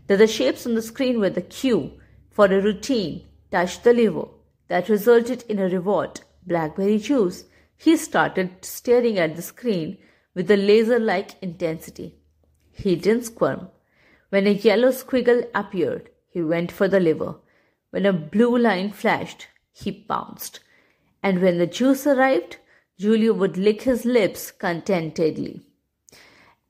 that 0.08 0.18
the 0.18 0.28
shapes 0.28 0.66
on 0.66 0.76
the 0.76 0.82
screen 0.82 1.20
were 1.20 1.30
the 1.30 1.42
cue 1.42 1.92
for 2.32 2.46
a 2.46 2.62
routine 2.62 3.26
touch 3.52 3.82
the 3.84 3.94
lever 3.94 4.28
that 4.68 4.90
resulted 4.90 5.44
in 5.50 5.60
a 5.60 5.70
reward, 5.70 6.22
blackberry 6.46 6.98
juice, 6.98 7.46
he 7.78 7.96
started 7.96 8.50
staring 8.64 9.18
at 9.18 9.36
the 9.36 9.42
screen 9.42 9.98
with 10.34 10.50
a 10.52 10.58
laser 10.58 11.00
like 11.00 11.42
intensity. 11.42 12.16
He 12.72 12.96
didn't 12.96 13.26
squirm. 13.26 13.70
When 14.30 14.46
a 14.46 14.52
yellow 14.52 14.90
squiggle 14.90 15.48
appeared, 15.56 16.10
he 16.30 16.42
went 16.42 16.72
for 16.72 16.88
the 16.88 17.00
lever. 17.00 17.36
When 17.92 18.06
a 18.06 18.14
blue 18.14 18.58
line 18.58 18.92
flashed, 18.92 19.48
he 19.72 19.92
pounced. 19.92 20.60
And 21.24 21.42
when 21.42 21.58
the 21.58 21.68
juice 21.68 22.06
arrived, 22.06 22.58
Julio 23.00 23.34
would 23.34 23.58
lick 23.58 23.84
his 23.84 24.06
lips 24.06 24.52
contentedly. 24.52 25.62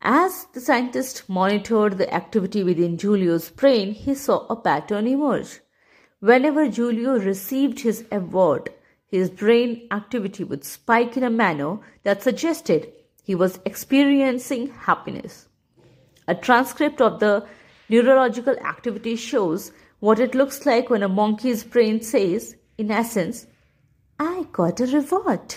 As 0.02 0.46
the 0.54 0.62
scientist 0.62 1.28
monitored 1.28 1.98
the 1.98 2.14
activity 2.14 2.64
within 2.64 2.98
Julio's 2.98 3.50
brain, 3.50 3.94
he 3.94 4.14
saw 4.14 4.46
a 4.48 4.56
pattern 4.56 5.08
emerge. 5.08 5.60
Whenever 6.20 6.70
Julio 6.70 7.18
received 7.18 7.80
his 7.80 8.06
award, 8.12 8.70
his 9.08 9.30
brain 9.30 9.88
activity 9.92 10.44
would 10.44 10.66
spike 10.66 11.18
in 11.18 11.24
a 11.24 11.30
manner 11.30 11.80
that 12.04 12.22
suggested 12.22 12.92
he 13.24 13.36
was 13.36 13.60
experiencing 13.66 14.68
happiness. 14.70 15.48
A 16.28 16.36
transcript 16.36 17.02
of 17.02 17.20
the 17.20 17.46
neurological 17.90 18.56
activity 18.60 19.16
shows 19.16 19.72
what 20.00 20.20
it 20.20 20.36
looks 20.36 20.66
like 20.66 20.90
when 20.90 21.04
a 21.04 21.10
monkey's 21.10 21.64
brain 21.64 22.02
says, 22.02 22.56
in 22.78 22.92
essence, 22.92 23.48
I 24.20 24.48
got 24.52 24.80
a 24.80 24.86
reward. 24.86 25.56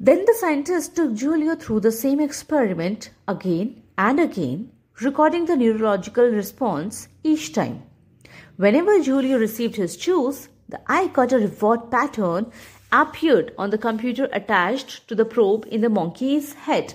Then 0.00 0.24
the 0.24 0.34
scientists 0.38 0.88
took 0.88 1.16
Julio 1.16 1.54
through 1.54 1.80
the 1.80 1.92
same 1.92 2.20
experiment 2.20 3.10
again 3.28 3.82
and 3.96 4.18
again, 4.18 4.72
recording 5.00 5.46
the 5.46 5.56
neurological 5.56 6.26
response 6.26 7.08
each 7.22 7.52
time. 7.52 7.84
Whenever 8.56 9.02
Julio 9.02 9.38
received 9.38 9.76
his 9.76 9.96
juice, 9.96 10.48
the 10.68 10.80
I 10.86 11.08
got 11.08 11.32
a 11.32 11.38
reward 11.38 11.90
pattern 11.90 12.50
appeared 12.90 13.52
on 13.58 13.70
the 13.70 13.78
computer 13.78 14.28
attached 14.32 15.08
to 15.08 15.14
the 15.14 15.24
probe 15.24 15.66
in 15.70 15.80
the 15.80 15.88
monkey's 15.88 16.52
head. 16.52 16.94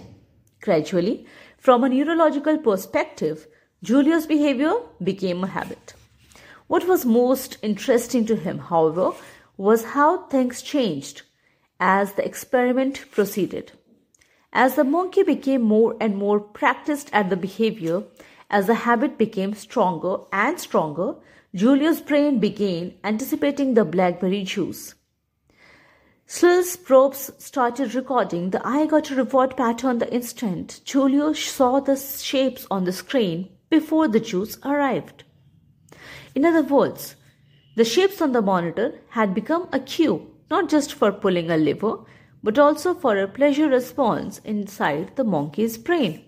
Gradually, 0.61 1.25
from 1.57 1.83
a 1.83 1.89
neurological 1.89 2.57
perspective, 2.57 3.47
Julio's 3.81 4.25
behavior 4.25 4.73
became 5.01 5.41
a 5.41 5.47
habit. 5.47 5.93
What 6.67 6.85
was 6.85 7.05
most 7.05 7.57
interesting 7.61 8.25
to 8.25 8.35
him, 8.35 8.59
however, 8.59 9.13
was 9.55 9.93
how 9.95 10.25
things 10.25 10.61
changed 10.61 11.21
as 11.79 12.13
the 12.13 12.25
experiment 12.25 13.09
proceeded. 13.09 13.71
As 14.51 14.75
the 14.75 14.83
monkey 14.83 15.23
became 15.23 15.61
more 15.61 15.95
and 16.01 16.17
more 16.17 16.41
practiced 16.41 17.09
at 17.13 17.29
the 17.29 17.37
behavior, 17.37 18.03
as 18.49 18.67
the 18.67 18.73
habit 18.73 19.17
became 19.17 19.53
stronger 19.53 20.17
and 20.33 20.59
stronger, 20.59 21.15
Julio's 21.55 22.01
brain 22.01 22.39
began 22.39 22.95
anticipating 23.05 23.75
the 23.75 23.85
blackberry 23.85 24.43
juice. 24.43 24.93
Schultz's 26.27 26.75
probes 26.75 27.31
started 27.37 27.95
recording 27.95 28.49
the 28.49 28.61
I 28.67 28.87
got 28.87 29.09
a 29.09 29.15
reward 29.15 29.55
pattern 29.55 29.99
the 29.99 30.13
instant 30.13 30.81
Julio 30.85 31.31
saw 31.31 31.79
the 31.79 31.95
shapes 31.95 32.67
on 32.69 32.83
the 32.83 32.91
screen 32.91 33.49
before 33.69 34.08
the 34.08 34.19
juice 34.19 34.58
arrived. 34.63 35.23
In 36.36 36.45
other 36.45 36.63
words, 36.63 37.15
the 37.75 37.86
shapes 37.86 38.21
on 38.21 38.32
the 38.32 38.41
monitor 38.41 38.99
had 39.10 39.34
become 39.34 39.69
a 39.71 39.79
cue 39.79 40.29
not 40.49 40.69
just 40.69 40.93
for 40.93 41.12
pulling 41.12 41.51
a 41.51 41.58
lever, 41.58 41.99
but 42.41 42.58
also 42.58 42.93
for 42.93 43.17
a 43.17 43.27
pleasure 43.27 43.69
response 43.69 44.39
inside 44.39 45.15
the 45.15 45.23
monkey's 45.23 45.77
brain. 45.77 46.25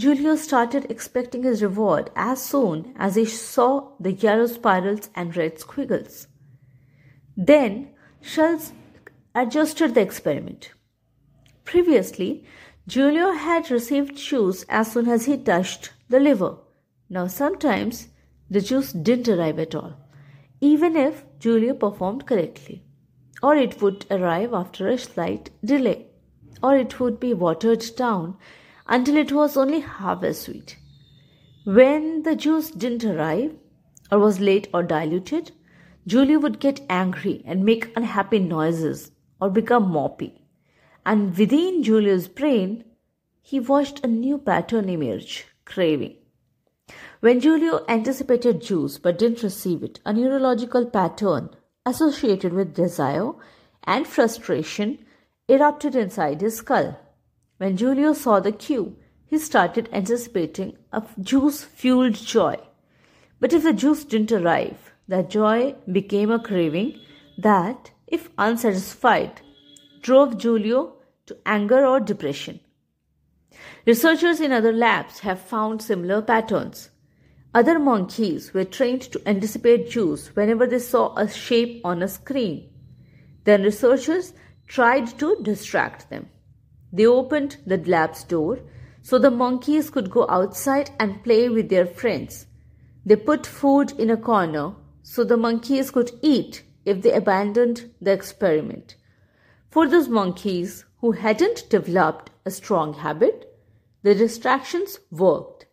Julio 0.00 0.36
started 0.36 0.90
expecting 0.90 1.42
his 1.42 1.62
reward 1.62 2.10
as 2.14 2.42
soon 2.42 2.94
as 2.96 3.16
he 3.16 3.24
saw 3.24 3.90
the 3.98 4.12
yellow 4.12 4.46
spirals 4.46 5.10
and 5.14 5.36
red 5.36 5.58
squiggles. 5.58 6.28
Then 7.36 7.90
Schultz 8.20 8.72
adjusted 9.34 9.94
the 9.94 10.00
experiment. 10.00 10.72
Previously, 11.64 12.44
Julio 12.88 13.32
had 13.32 13.70
received 13.70 14.16
juice 14.16 14.64
as 14.68 14.92
soon 14.92 15.08
as 15.08 15.26
he 15.26 15.36
touched 15.36 15.92
the 16.08 16.20
liver. 16.20 16.56
Now, 17.10 17.26
sometimes 17.26 18.08
the 18.50 18.60
juice 18.60 18.92
didn't 18.92 19.28
arrive 19.28 19.58
at 19.58 19.74
all, 19.74 19.94
even 20.60 20.96
if 20.96 21.24
Julio 21.42 21.74
performed 21.74 22.26
correctly, 22.26 22.82
or 23.42 23.54
it 23.56 23.80
would 23.82 24.06
arrive 24.10 24.54
after 24.54 24.88
a 24.88 24.98
slight 24.98 25.50
delay, 25.64 26.06
or 26.62 26.76
it 26.76 26.98
would 26.98 27.20
be 27.20 27.34
watered 27.34 27.84
down 27.96 28.36
until 28.86 29.16
it 29.16 29.32
was 29.32 29.56
only 29.56 29.80
half 29.80 30.22
as 30.22 30.40
sweet. 30.40 30.76
When 31.64 32.22
the 32.22 32.34
juice 32.34 32.70
didn't 32.70 33.04
arrive, 33.04 33.54
or 34.10 34.18
was 34.18 34.40
late 34.40 34.68
or 34.72 34.82
diluted, 34.82 35.52
Julie 36.06 36.38
would 36.38 36.58
get 36.60 36.80
angry 36.88 37.42
and 37.44 37.64
make 37.64 37.94
unhappy 37.94 38.38
noises 38.38 39.10
or 39.40 39.50
become 39.50 39.92
moppy. 39.92 40.40
And 41.04 41.36
within 41.36 41.82
Julio's 41.82 42.28
brain, 42.28 42.84
he 43.42 43.60
watched 43.60 44.02
a 44.02 44.08
new 44.08 44.38
pattern 44.38 44.88
emerge 44.88 45.46
craving. 45.68 46.16
When 47.20 47.40
Julio 47.40 47.84
anticipated 47.88 48.62
juice 48.62 48.98
but 48.98 49.18
didn't 49.18 49.42
receive 49.42 49.82
it, 49.82 50.00
a 50.04 50.12
neurological 50.12 50.86
pattern 50.86 51.50
associated 51.84 52.52
with 52.52 52.74
desire 52.74 53.32
and 53.84 54.06
frustration 54.06 54.98
erupted 55.48 55.96
inside 55.96 56.40
his 56.40 56.56
skull. 56.58 56.98
When 57.58 57.76
Julio 57.76 58.12
saw 58.12 58.40
the 58.40 58.52
cue, 58.52 58.96
he 59.26 59.38
started 59.38 59.88
anticipating 59.92 60.76
a 60.92 61.02
juice 61.20 61.64
fueled 61.64 62.14
joy. 62.14 62.56
But 63.40 63.52
if 63.52 63.62
the 63.62 63.72
juice 63.72 64.04
didn't 64.04 64.32
arrive, 64.32 64.92
that 65.08 65.30
joy 65.30 65.74
became 65.90 66.30
a 66.30 66.38
craving 66.38 67.00
that, 67.36 67.90
if 68.06 68.30
unsatisfied, 68.38 69.40
drove 70.02 70.40
Julio 70.40 70.94
to 71.26 71.36
anger 71.44 71.84
or 71.84 72.00
depression. 72.00 72.60
Researchers 73.88 74.38
in 74.38 74.52
other 74.52 74.70
labs 74.70 75.20
have 75.20 75.40
found 75.40 75.80
similar 75.80 76.20
patterns. 76.20 76.90
Other 77.54 77.78
monkeys 77.78 78.52
were 78.52 78.66
trained 78.66 79.00
to 79.12 79.22
anticipate 79.26 79.88
juice 79.88 80.28
whenever 80.36 80.66
they 80.66 80.78
saw 80.78 81.16
a 81.16 81.26
shape 81.26 81.80
on 81.86 82.02
a 82.02 82.08
screen. 82.08 82.68
Then 83.44 83.62
researchers 83.62 84.34
tried 84.66 85.18
to 85.18 85.38
distract 85.40 86.10
them. 86.10 86.28
They 86.92 87.06
opened 87.06 87.56
the 87.64 87.78
lab's 87.78 88.24
door 88.24 88.58
so 89.00 89.18
the 89.18 89.30
monkeys 89.30 89.88
could 89.88 90.10
go 90.10 90.26
outside 90.28 90.90
and 91.00 91.24
play 91.24 91.48
with 91.48 91.70
their 91.70 91.86
friends. 91.86 92.44
They 93.06 93.16
put 93.16 93.46
food 93.46 93.92
in 93.92 94.10
a 94.10 94.18
corner 94.18 94.74
so 95.02 95.24
the 95.24 95.38
monkeys 95.38 95.90
could 95.90 96.10
eat 96.20 96.62
if 96.84 97.00
they 97.00 97.12
abandoned 97.12 97.90
the 98.02 98.12
experiment. 98.12 98.96
For 99.70 99.88
those 99.88 100.10
monkeys 100.10 100.84
who 100.98 101.12
hadn't 101.12 101.70
developed 101.70 102.28
a 102.44 102.50
strong 102.50 102.92
habit, 102.92 103.47
the 104.02 104.14
distractions 104.14 104.98
worked. 105.10 105.66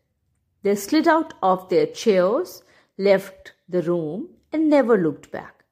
They 0.64 0.76
slid 0.76 1.08
out 1.08 1.34
of 1.44 1.70
their 1.70 1.86
chairs, 1.86 2.64
left 2.98 3.54
the 3.70 3.82
room, 3.82 4.30
and 4.52 4.70
never 4.70 4.98
looked 4.98 5.32
back. 5.32 5.64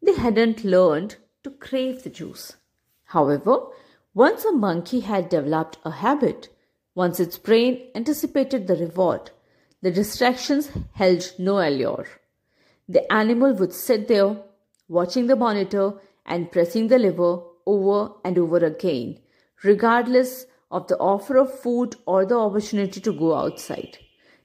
They 0.00 0.14
hadn't 0.14 0.64
learned 0.64 1.16
to 1.44 1.50
crave 1.50 2.02
the 2.02 2.10
juice. 2.10 2.56
However, 3.04 3.66
once 4.14 4.44
a 4.44 4.52
monkey 4.52 5.00
had 5.00 5.28
developed 5.28 5.78
a 5.84 5.90
habit, 5.90 6.48
once 6.94 7.20
its 7.20 7.38
brain 7.38 7.88
anticipated 7.94 8.66
the 8.66 8.76
reward, 8.76 9.30
the 9.80 9.90
distractions 9.90 10.70
held 10.92 11.32
no 11.38 11.58
allure. 11.58 12.06
The 12.88 13.10
animal 13.12 13.54
would 13.54 13.72
sit 13.72 14.08
there, 14.08 14.36
watching 14.88 15.26
the 15.26 15.36
monitor 15.36 15.94
and 16.26 16.52
pressing 16.52 16.88
the 16.88 16.98
lever 16.98 17.42
over 17.66 18.14
and 18.24 18.38
over 18.38 18.58
again, 18.58 19.18
regardless 19.62 20.46
of 20.72 20.88
the 20.88 20.98
offer 20.98 21.36
of 21.36 21.60
food 21.60 21.94
or 22.06 22.26
the 22.26 22.36
opportunity 22.36 23.00
to 23.00 23.12
go 23.12 23.36
outside. 23.36 23.98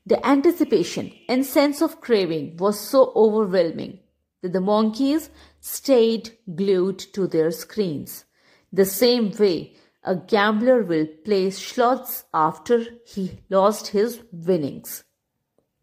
The 0.05 0.23
anticipation 0.25 1.13
and 1.27 1.45
sense 1.45 1.81
of 1.81 2.01
craving 2.01 2.57
was 2.57 2.79
so 2.79 3.11
overwhelming 3.15 3.99
that 4.41 4.53
the 4.53 4.61
monkeys 4.61 5.29
stayed 5.59 6.37
glued 6.55 6.99
to 7.13 7.27
their 7.27 7.51
screens. 7.51 8.25
The 8.71 8.85
same 8.85 9.31
way 9.31 9.75
a 10.03 10.15
gambler 10.15 10.83
will 10.83 11.07
place 11.25 11.57
slots 11.57 12.25
after 12.33 12.85
he 13.05 13.39
lost 13.49 13.87
his 13.87 14.21
winnings. 14.31 15.03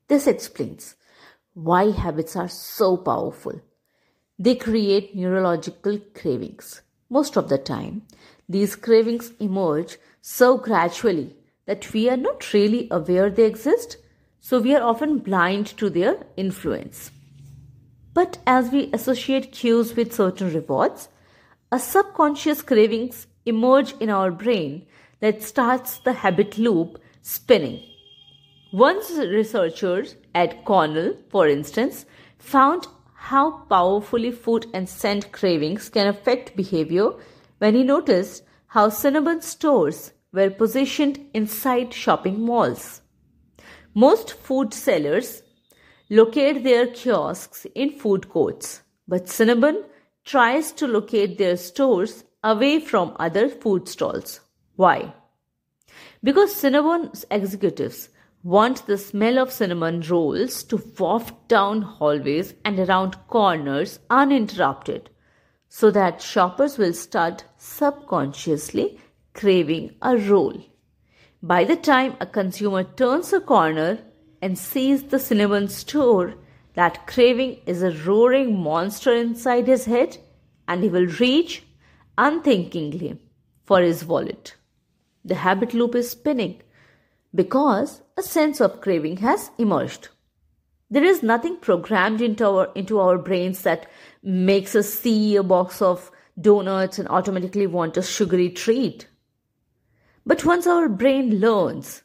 This 0.09 0.26
explains 0.26 0.94
why 1.54 1.90
habits 1.90 2.37
are 2.37 2.48
so 2.48 2.96
powerful. 2.96 3.61
They 4.38 4.54
create 4.54 5.14
neurological 5.14 6.00
cravings. 6.14 6.83
Most 7.11 7.37
of 7.37 7.48
the 7.48 7.59
time, 7.59 8.02
these 8.48 8.76
cravings 8.76 9.33
emerge 9.38 9.98
so 10.26 10.56
gradually 10.56 11.37
that 11.66 11.92
we 11.92 12.08
are 12.08 12.16
not 12.16 12.54
really 12.54 12.88
aware 12.90 13.28
they 13.28 13.44
exist, 13.44 13.98
so 14.40 14.58
we 14.58 14.74
are 14.74 14.82
often 14.82 15.18
blind 15.18 15.66
to 15.66 15.90
their 15.90 16.16
influence. 16.34 17.10
But 18.14 18.38
as 18.46 18.70
we 18.70 18.90
associate 18.94 19.52
cues 19.52 19.94
with 19.94 20.14
certain 20.14 20.50
rewards, 20.54 21.10
a 21.70 21.78
subconscious 21.78 22.62
cravings 22.62 23.26
emerge 23.44 23.92
in 24.00 24.08
our 24.08 24.30
brain 24.30 24.87
that 25.20 25.42
starts 25.42 25.98
the 25.98 26.14
habit 26.14 26.56
loop 26.56 26.98
spinning. 27.20 27.82
Once 28.72 29.10
researchers 29.10 30.16
at 30.34 30.64
Cornell, 30.64 31.18
for 31.28 31.46
instance, 31.46 32.06
found 32.38 32.87
how 33.12 33.50
powerfully 33.68 34.30
food 34.30 34.64
and 34.72 34.88
scent 34.88 35.32
cravings 35.32 35.90
can 35.90 36.06
affect 36.06 36.56
behavior 36.56 37.10
when 37.58 37.74
he 37.74 37.82
noticed 37.82 38.42
how 38.68 38.88
Cinnabon 38.88 39.40
stores 39.40 40.10
were 40.35 40.51
positioned 40.51 41.18
inside 41.33 41.94
shopping 41.94 42.40
malls. 42.40 43.01
Most 43.94 44.33
food 44.33 44.75
sellers 44.75 45.42
locate 46.11 46.64
their 46.64 46.88
kiosks 46.88 47.66
in 47.75 47.92
food 47.92 48.29
courts, 48.29 48.83
but 49.07 49.27
Cinnabon 49.27 49.85
tries 50.25 50.73
to 50.73 50.87
locate 50.87 51.38
their 51.38 51.57
stores 51.57 52.25
away 52.42 52.81
from 52.81 53.16
other 53.18 53.49
food 53.49 53.88
stalls. 53.88 54.40
Why? 54.77 55.14
Because 56.23 56.55
Cinnabon's 56.55 57.25
executives 57.31 58.09
want 58.42 58.87
the 58.87 58.99
smell 58.99 59.38
of 59.38 59.53
cinnamon 59.53 60.03
rolls 60.03 60.62
to 60.64 60.83
waft 60.99 61.49
down 61.49 61.81
hallways 61.81 62.55
and 62.64 62.79
around 62.79 63.16
corners 63.29 64.01
uninterrupted. 64.11 65.11
so 65.75 65.90
that 65.90 66.23
shoppers 66.23 66.79
will 66.79 66.92
start 66.92 67.44
subconsciously 67.57 69.01
craving 69.35 69.94
a 70.01 70.16
roll. 70.16 70.64
By 71.42 71.64
the 71.64 71.77
time 71.77 72.16
a 72.20 72.27
consumer 72.27 72.85
turns 72.85 73.33
a 73.33 73.40
corner 73.40 73.99
and 74.40 74.59
sees 74.59 75.05
the 75.05 75.18
Cinnabon 75.18 75.68
store, 75.68 76.35
that 76.75 77.07
craving 77.07 77.59
is 77.66 77.83
a 77.83 77.92
roaring 78.05 78.59
monster 78.59 79.14
inside 79.14 79.66
his 79.66 79.85
head 79.85 80.16
and 80.66 80.83
he 80.83 80.88
will 80.88 81.07
reach 81.20 81.62
unthinkingly 82.16 83.20
for 83.64 83.81
his 83.81 84.05
wallet. 84.05 84.55
The 85.25 85.37
habit 85.37 85.75
loop 85.75 85.94
is 85.94 86.11
spinning 86.11 86.62
because 87.35 88.03
a 88.16 88.23
sense 88.23 88.61
of 88.61 88.81
craving 88.81 89.18
has 89.18 89.51
emerged. 89.59 90.09
There 90.90 91.05
is 91.05 91.23
nothing 91.23 91.57
programmed 91.57 92.20
into 92.20 92.47
our, 92.47 92.73
into 92.75 93.01
our 93.01 93.18
brains 93.18 93.62
that 93.62 93.90
makes 94.23 94.77
us 94.77 94.92
see 94.92 95.37
a 95.37 95.42
box 95.42 95.83
of 95.83 96.11
donuts 96.40 96.99
and 96.99 97.09
automatically 97.09 97.66
want 97.66 97.97
a 97.97 98.03
sugary 98.03 98.51
treat. 98.51 99.09
But 100.26 100.44
once 100.44 100.66
our 100.66 100.88
brain 100.88 101.38
learns 101.40 102.02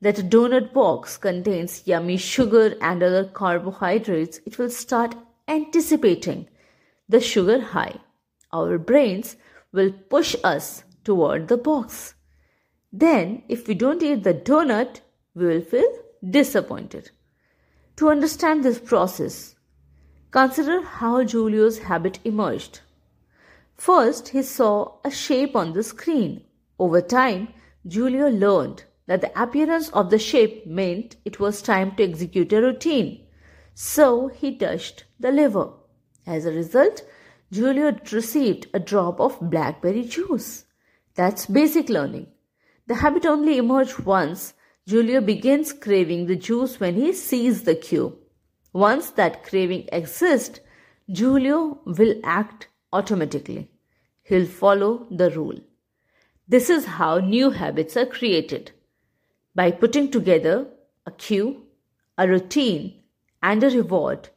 that 0.00 0.18
a 0.18 0.22
donut 0.22 0.72
box 0.72 1.16
contains 1.16 1.86
yummy 1.86 2.16
sugar 2.16 2.74
and 2.80 3.02
other 3.02 3.24
carbohydrates, 3.24 4.40
it 4.44 4.58
will 4.58 4.70
start 4.70 5.14
anticipating 5.46 6.48
the 7.08 7.20
sugar 7.20 7.60
high. 7.60 8.00
Our 8.52 8.78
brains 8.78 9.36
will 9.72 9.92
push 9.92 10.34
us 10.42 10.84
toward 11.04 11.48
the 11.48 11.56
box. 11.56 12.14
Then, 12.92 13.42
if 13.48 13.68
we 13.68 13.74
don't 13.74 14.02
eat 14.02 14.24
the 14.24 14.34
donut, 14.34 15.00
we 15.34 15.46
will 15.46 15.62
feel 15.62 15.90
disappointed. 16.28 17.10
To 17.96 18.10
understand 18.10 18.64
this 18.64 18.78
process, 18.78 19.54
consider 20.30 20.82
how 20.82 21.24
Julio's 21.24 21.78
habit 21.78 22.18
emerged. 22.24 22.80
First, 23.76 24.28
he 24.28 24.42
saw 24.42 24.98
a 25.04 25.10
shape 25.10 25.54
on 25.56 25.72
the 25.72 25.82
screen. 25.82 26.44
Over 26.82 27.00
time, 27.00 27.46
Julio 27.88 28.28
learned 28.28 28.82
that 29.06 29.20
the 29.20 29.40
appearance 29.40 29.88
of 29.90 30.10
the 30.10 30.18
shape 30.18 30.66
meant 30.66 31.14
it 31.24 31.38
was 31.38 31.62
time 31.62 31.94
to 31.94 32.02
execute 32.02 32.52
a 32.52 32.60
routine. 32.60 33.24
So 33.72 34.26
he 34.26 34.56
touched 34.56 35.04
the 35.20 35.30
lever. 35.30 35.74
As 36.26 36.44
a 36.44 36.50
result, 36.50 37.04
Julio 37.52 37.96
received 38.10 38.66
a 38.74 38.80
drop 38.80 39.20
of 39.20 39.38
blackberry 39.40 40.02
juice. 40.02 40.64
That's 41.14 41.46
basic 41.46 41.88
learning. 41.88 42.26
The 42.88 42.96
habit 42.96 43.26
only 43.26 43.58
emerged 43.58 44.00
once 44.00 44.54
Julio 44.88 45.20
begins 45.20 45.72
craving 45.72 46.26
the 46.26 46.34
juice 46.34 46.80
when 46.80 46.96
he 46.96 47.12
sees 47.12 47.62
the 47.62 47.76
cue. 47.76 48.18
Once 48.72 49.10
that 49.10 49.44
craving 49.44 49.88
exists, 49.92 50.58
Julio 51.06 51.80
will 51.84 52.16
act 52.24 52.66
automatically. 52.92 53.70
He'll 54.24 54.46
follow 54.46 55.06
the 55.12 55.30
rule. 55.30 55.60
This 56.52 56.68
is 56.68 56.84
how 56.84 57.16
new 57.16 57.48
habits 57.48 57.96
are 57.96 58.04
created. 58.04 58.72
By 59.54 59.70
putting 59.70 60.10
together 60.10 60.66
a 61.06 61.10
cue, 61.10 61.62
a 62.18 62.28
routine, 62.28 63.04
and 63.42 63.64
a 63.64 63.70
reward, 63.70 64.28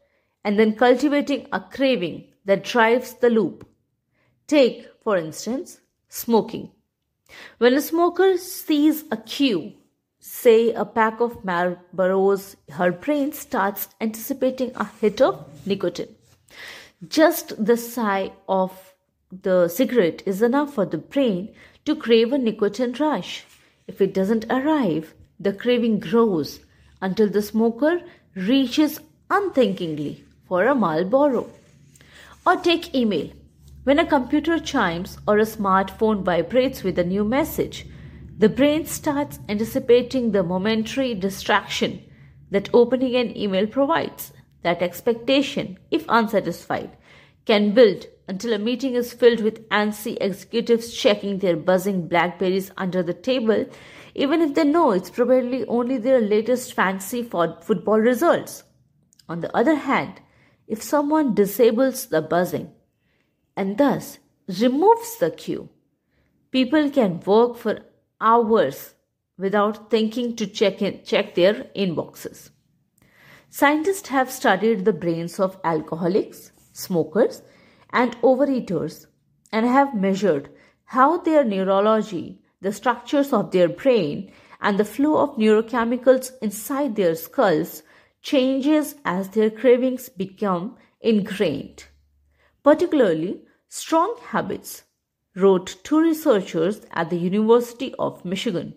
and 0.45 0.57
then 0.57 0.77
cultivating 0.77 1.49
a 1.51 1.59
craving 1.59 2.29
that 2.45 2.63
drives 2.63 3.15
the 3.15 3.29
loop. 3.29 3.67
Take, 4.47 4.87
for 5.03 5.17
instance, 5.17 5.81
smoking. 6.07 6.71
When 7.57 7.73
a 7.73 7.81
smoker 7.81 8.37
sees 8.37 9.03
a 9.11 9.17
cue, 9.17 9.73
say 10.17 10.71
a 10.71 10.85
pack 10.85 11.19
of 11.19 11.43
Marlboros, 11.43 12.55
her 12.69 12.93
brain 12.93 13.33
starts 13.33 13.89
anticipating 13.99 14.71
a 14.75 14.85
hit 15.01 15.19
of 15.19 15.67
nicotine. 15.67 16.15
Just 17.09 17.65
the 17.65 17.75
sigh 17.75 18.31
of 18.47 18.93
the 19.29 19.67
cigarette 19.67 20.23
is 20.25 20.41
enough 20.41 20.75
for 20.75 20.85
the 20.85 20.97
brain 20.97 21.53
to 21.85 21.95
crave 21.95 22.33
a 22.33 22.37
nicotine 22.37 22.93
rush. 22.99 23.45
If 23.87 24.01
it 24.01 24.13
doesn't 24.13 24.45
arrive, 24.49 25.13
the 25.39 25.53
craving 25.53 25.99
grows 25.99 26.59
until 27.01 27.29
the 27.29 27.41
smoker 27.41 28.01
reaches 28.35 28.99
unthinkingly 29.29 30.23
for 30.47 30.65
a 30.65 30.75
Marlboro. 30.75 31.49
Or 32.45 32.55
take 32.57 32.93
email. 32.95 33.29
When 33.83 33.99
a 33.99 34.05
computer 34.05 34.59
chimes 34.59 35.17
or 35.27 35.37
a 35.37 35.43
smartphone 35.43 36.23
vibrates 36.23 36.83
with 36.83 36.97
a 36.97 37.03
new 37.03 37.23
message, 37.23 37.85
the 38.37 38.49
brain 38.49 38.85
starts 38.85 39.39
anticipating 39.47 40.31
the 40.31 40.43
momentary 40.43 41.13
distraction 41.13 42.03
that 42.49 42.69
opening 42.73 43.15
an 43.15 43.37
email 43.37 43.67
provides. 43.67 44.33
That 44.63 44.81
expectation, 44.81 45.77
if 45.91 46.05
unsatisfied, 46.09 46.97
can 47.45 47.73
build 47.75 48.07
until 48.27 48.53
a 48.53 48.59
meeting 48.59 48.95
is 48.95 49.13
filled 49.13 49.41
with 49.41 49.67
antsy 49.69 50.17
executives 50.19 50.93
checking 50.93 51.39
their 51.39 51.55
buzzing 51.55 52.09
BlackBerrys 52.09 52.71
under 52.77 53.03
the 53.03 53.13
table, 53.13 53.65
even 54.15 54.41
if 54.41 54.53
they 54.55 54.63
know 54.63 54.91
it's 54.91 55.09
probably 55.09 55.65
only 55.65 55.97
their 55.97 56.21
latest 56.21 56.73
fancy 56.73 57.21
for 57.21 57.57
football 57.61 57.99
results. 57.99 58.63
On 59.29 59.41
the 59.41 59.55
other 59.55 59.75
hand, 59.75 60.21
if 60.67 60.81
someone 60.81 61.35
disables 61.35 62.07
the 62.07 62.21
buzzing, 62.21 62.71
and 63.55 63.77
thus 63.77 64.19
removes 64.47 65.17
the 65.19 65.31
cue. 65.31 65.69
People 66.51 66.89
can 66.89 67.19
work 67.21 67.57
for 67.57 67.79
hours 68.21 68.93
without 69.37 69.89
thinking 69.89 70.35
to 70.35 70.47
check, 70.47 70.81
in, 70.81 71.03
check 71.03 71.35
their 71.35 71.65
inboxes. 71.75 72.49
Scientists 73.49 74.09
have 74.09 74.31
studied 74.31 74.85
the 74.85 74.93
brains 74.93 75.39
of 75.39 75.57
alcoholics, 75.63 76.51
smokers, 76.73 77.41
and 77.95 78.21
overeaters 78.21 79.07
and 79.51 79.65
have 79.65 79.95
measured 79.95 80.49
how 80.83 81.17
their 81.17 81.43
neurology, 81.43 82.41
the 82.61 82.73
structures 82.73 83.31
of 83.31 83.51
their 83.51 83.69
brain, 83.69 84.31
and 84.61 84.77
the 84.77 84.85
flow 84.85 85.17
of 85.17 85.37
neurochemicals 85.37 86.31
inside 86.41 86.95
their 86.95 87.15
skulls 87.15 87.83
changes 88.21 88.95
as 89.05 89.29
their 89.29 89.49
cravings 89.49 90.09
become 90.09 90.75
ingrained. 90.99 91.85
Particularly, 92.63 93.41
strong 93.69 94.17
habits, 94.27 94.83
wrote 95.35 95.77
two 95.83 95.99
researchers 95.99 96.81
at 96.91 97.09
the 97.09 97.17
University 97.17 97.93
of 97.97 98.25
Michigan, 98.25 98.73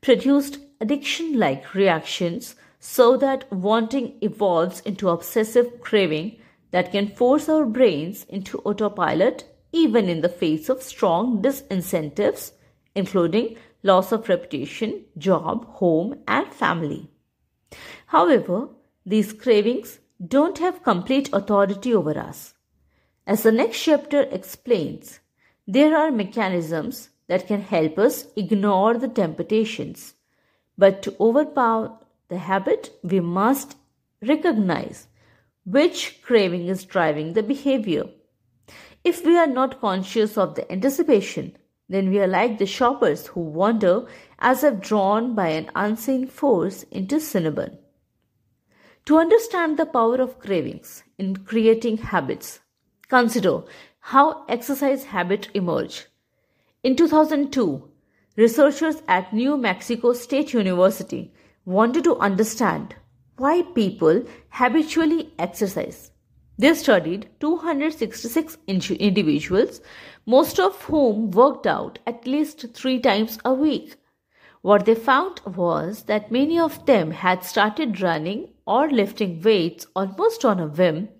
produced 0.00 0.58
addiction 0.80 1.38
like 1.38 1.74
reactions 1.74 2.56
so 2.80 3.16
that 3.16 3.50
wanting 3.52 4.14
evolves 4.22 4.80
into 4.80 5.08
obsessive 5.08 5.80
craving 5.80 6.36
that 6.70 6.92
can 6.92 7.08
force 7.08 7.48
our 7.48 7.64
brains 7.64 8.24
into 8.28 8.58
autopilot 8.58 9.44
even 9.72 10.08
in 10.08 10.20
the 10.20 10.28
face 10.28 10.68
of 10.68 10.82
strong 10.82 11.42
disincentives, 11.42 12.52
including 12.94 13.56
loss 13.82 14.12
of 14.12 14.28
reputation, 14.28 15.04
job, 15.18 15.66
home, 15.66 16.18
and 16.26 16.52
family. 16.52 17.10
However, 18.06 18.68
these 19.04 19.32
cravings 19.32 19.98
don't 20.26 20.58
have 20.58 20.82
complete 20.82 21.28
authority 21.32 21.94
over 21.94 22.18
us. 22.18 22.54
As 23.26 23.42
the 23.42 23.52
next 23.52 23.82
chapter 23.82 24.22
explains, 24.22 25.20
there 25.66 25.96
are 25.96 26.10
mechanisms 26.10 27.10
that 27.26 27.46
can 27.46 27.60
help 27.60 27.98
us 27.98 28.26
ignore 28.36 28.94
the 28.94 29.08
temptations. 29.08 30.14
But 30.78 31.02
to 31.02 31.16
overpower 31.20 31.98
the 32.28 32.38
habit, 32.38 32.92
we 33.02 33.20
must 33.20 33.76
recognize 34.22 35.08
which 35.66 36.22
craving 36.22 36.68
is 36.68 36.86
driving 36.86 37.34
the 37.34 37.42
behavior. 37.42 38.04
If 39.04 39.26
we 39.26 39.36
are 39.36 39.46
not 39.46 39.80
conscious 39.82 40.38
of 40.38 40.54
the 40.54 40.70
anticipation, 40.72 41.58
then 41.90 42.08
we 42.08 42.18
are 42.18 42.26
like 42.26 42.56
the 42.56 42.64
shoppers 42.64 43.26
who 43.26 43.40
wander 43.40 44.06
as 44.38 44.64
if 44.64 44.80
drawn 44.80 45.34
by 45.34 45.48
an 45.48 45.70
unseen 45.74 46.26
force 46.26 46.84
into 46.84 47.16
Cinnabon. 47.16 47.76
To 49.04 49.18
understand 49.18 49.76
the 49.76 49.84
power 49.86 50.16
of 50.16 50.38
cravings 50.38 51.04
in 51.18 51.36
creating 51.36 51.98
habits, 51.98 52.60
Consider 53.08 53.62
how 54.00 54.44
exercise 54.48 55.04
habits 55.04 55.48
emerge. 55.54 56.06
In 56.82 56.96
2002, 56.96 57.88
researchers 58.36 58.96
at 59.06 59.32
New 59.32 59.56
Mexico 59.56 60.12
State 60.12 60.52
University 60.52 61.32
wanted 61.64 62.02
to 62.02 62.16
understand 62.16 62.96
why 63.36 63.62
people 63.62 64.24
habitually 64.50 65.32
exercise. 65.38 66.10
They 66.58 66.72
studied 66.74 67.28
266 67.40 68.56
individuals, 68.66 69.80
most 70.24 70.58
of 70.58 70.82
whom 70.84 71.30
worked 71.30 71.66
out 71.66 71.98
at 72.06 72.26
least 72.26 72.74
three 72.74 72.98
times 72.98 73.38
a 73.44 73.52
week. 73.52 73.96
What 74.62 74.86
they 74.86 74.94
found 74.94 75.40
was 75.44 76.04
that 76.04 76.32
many 76.32 76.58
of 76.58 76.86
them 76.86 77.10
had 77.10 77.44
started 77.44 78.00
running 78.00 78.48
or 78.66 78.90
lifting 78.90 79.40
weights 79.42 79.86
almost 79.94 80.44
on 80.44 80.58
a 80.58 80.66
whim, 80.66 81.10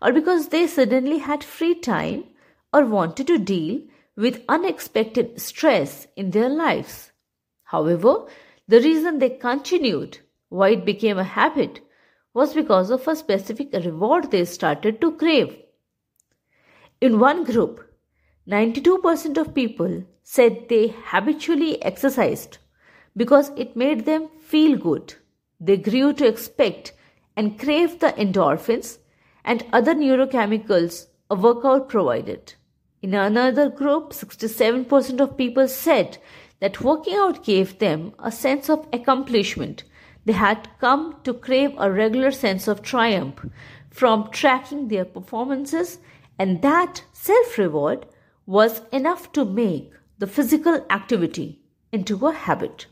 or 0.00 0.12
because 0.12 0.48
they 0.48 0.66
suddenly 0.66 1.18
had 1.18 1.44
free 1.44 1.74
time 1.74 2.24
or 2.72 2.86
wanted 2.86 3.26
to 3.26 3.38
deal 3.38 3.82
with 4.16 4.44
unexpected 4.48 5.40
stress 5.40 6.06
in 6.16 6.30
their 6.30 6.48
lives. 6.48 7.10
However, 7.64 8.26
the 8.68 8.80
reason 8.80 9.18
they 9.18 9.30
continued, 9.30 10.20
why 10.58 10.68
it 10.70 10.84
became 10.84 11.18
a 11.18 11.30
habit, 11.38 11.80
was 12.32 12.54
because 12.54 12.90
of 12.90 13.06
a 13.08 13.16
specific 13.16 13.72
reward 13.72 14.30
they 14.30 14.44
started 14.44 15.00
to 15.00 15.10
crave. 15.22 15.56
In 17.00 17.18
one 17.18 17.44
group, 17.44 17.80
92% 18.48 19.36
of 19.36 19.54
people 19.54 20.04
said 20.22 20.68
they 20.68 20.94
habitually 21.06 21.82
exercised 21.82 22.58
because 23.16 23.50
it 23.56 23.76
made 23.76 24.04
them 24.04 24.28
feel 24.40 24.76
good. 24.76 25.14
They 25.60 25.76
grew 25.76 26.12
to 26.14 26.26
expect 26.26 26.92
and 27.36 27.58
crave 27.58 27.98
the 28.00 28.12
endorphins 28.12 28.98
and 29.44 29.66
other 29.72 29.94
neurochemicals 29.94 31.06
a 31.30 31.34
workout 31.34 31.88
provided. 31.88 32.54
In 33.02 33.14
another 33.14 33.68
group, 33.68 34.12
67% 34.12 35.20
of 35.20 35.36
people 35.36 35.66
said 35.68 36.18
that 36.60 36.80
working 36.80 37.16
out 37.16 37.44
gave 37.44 37.78
them 37.78 38.14
a 38.18 38.30
sense 38.30 38.70
of 38.70 38.86
accomplishment. 38.92 39.84
They 40.24 40.32
had 40.32 40.68
come 40.80 41.16
to 41.24 41.34
crave 41.34 41.74
a 41.78 41.90
regular 41.90 42.30
sense 42.30 42.66
of 42.66 42.82
triumph 42.82 43.44
from 43.90 44.30
tracking 44.30 44.88
their 44.88 45.04
performances, 45.04 45.98
and 46.38 46.62
that 46.62 47.04
self 47.12 47.58
reward 47.58 48.06
was 48.46 48.82
enough 48.92 49.32
to 49.32 49.44
make 49.44 49.92
the 50.18 50.26
physical 50.26 50.84
activity 50.90 51.60
into 51.92 52.26
a 52.26 52.32
habit. 52.32 52.86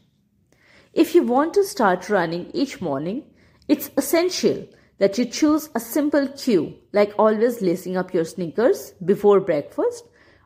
If 0.92 1.14
you 1.14 1.22
want 1.22 1.54
to 1.54 1.64
start 1.64 2.08
running 2.08 2.50
each 2.52 2.80
morning, 2.80 3.24
it's 3.66 3.90
essential 3.96 4.66
that 4.98 5.18
you 5.18 5.24
choose 5.24 5.68
a 5.74 5.80
simple 5.80 6.28
cue, 6.28 6.74
like 6.92 7.12
always 7.18 7.62
lacing 7.62 7.96
up 7.96 8.14
your 8.14 8.24
sneakers 8.24 8.92
before 9.04 9.40
breakfast 9.40 10.04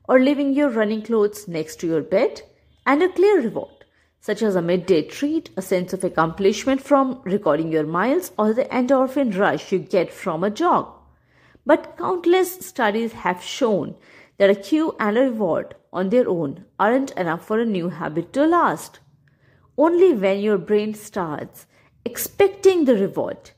or 0.09 0.21
leaving 0.21 0.55
your 0.55 0.71
running 0.71 1.03
clothes 1.03 1.49
next 1.49 1.81
to 1.81 1.87
your 1.87 2.03
bed, 2.03 2.41
and 2.87 3.03
a 3.03 3.09
clear 3.09 3.43
reward, 3.43 3.76
such 4.21 4.43
as 4.43 4.57
a 4.57 4.63
midday 4.63 5.03
treat, 5.03 5.51
a 5.57 5.63
sense 5.63 5.93
of 5.93 6.03
accomplishment 6.03 6.81
from 6.81 7.21
recording 7.25 7.71
your 7.71 7.87
miles, 7.87 8.33
or 8.39 8.53
the 8.53 8.65
endorphin 8.65 9.37
rush 9.39 9.73
you 9.73 9.79
get 9.79 10.13
from 10.13 10.43
a 10.43 10.51
jog. 10.51 10.93
But 11.65 11.97
countless 11.97 12.67
studies 12.67 13.13
have 13.13 13.43
shown 13.43 13.97
that 14.39 14.51
a 14.51 14.55
cue 14.55 14.95
and 15.01 15.17
a 15.17 15.23
reward 15.23 15.75
on 15.93 16.11
their 16.11 16.29
own 16.29 16.65
aren't 16.79 17.11
enough 17.13 17.47
for 17.47 17.59
a 17.59 17.65
new 17.65 17.89
habit 17.89 18.33
to 18.35 18.47
last. 18.47 19.01
Only 19.79 20.13
when 20.13 20.41
your 20.41 20.59
brain 20.59 20.95
starts 20.95 21.67
expecting 22.05 22.85
the 22.85 22.95
reward, 22.95 23.51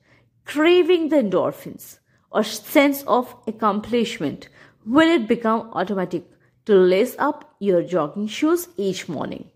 craving 0.44 1.10
the 1.10 1.16
endorphins, 1.16 1.98
or 2.30 2.42
sense 2.42 3.02
of 3.06 3.34
accomplishment, 3.46 4.48
will 4.86 5.08
it 5.08 5.28
become 5.28 5.70
automatic 5.72 6.24
to 6.64 6.74
lace 6.74 7.14
up 7.18 7.54
your 7.58 7.82
jogging 7.82 8.26
shoes 8.26 8.68
each 8.76 9.08
morning. 9.08 9.50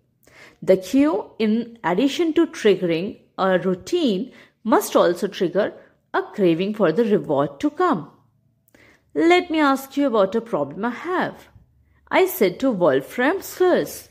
The 0.62 0.76
cue, 0.76 1.32
in 1.40 1.78
addition 1.82 2.32
to 2.34 2.46
triggering 2.46 3.18
a 3.36 3.58
routine, 3.58 4.32
must 4.62 4.94
also 4.94 5.26
trigger 5.26 5.74
a 6.14 6.22
craving 6.22 6.74
for 6.74 6.92
the 6.92 7.04
reward 7.04 7.58
to 7.60 7.70
come. 7.70 8.10
Let 9.14 9.50
me 9.50 9.58
ask 9.58 9.96
you 9.96 10.06
about 10.06 10.36
a 10.36 10.40
problem 10.40 10.84
I 10.84 10.90
have. 10.90 11.48
I 12.08 12.26
said 12.26 12.60
to 12.60 12.70
Wolfram 12.70 13.42
Schultz, 13.42 14.10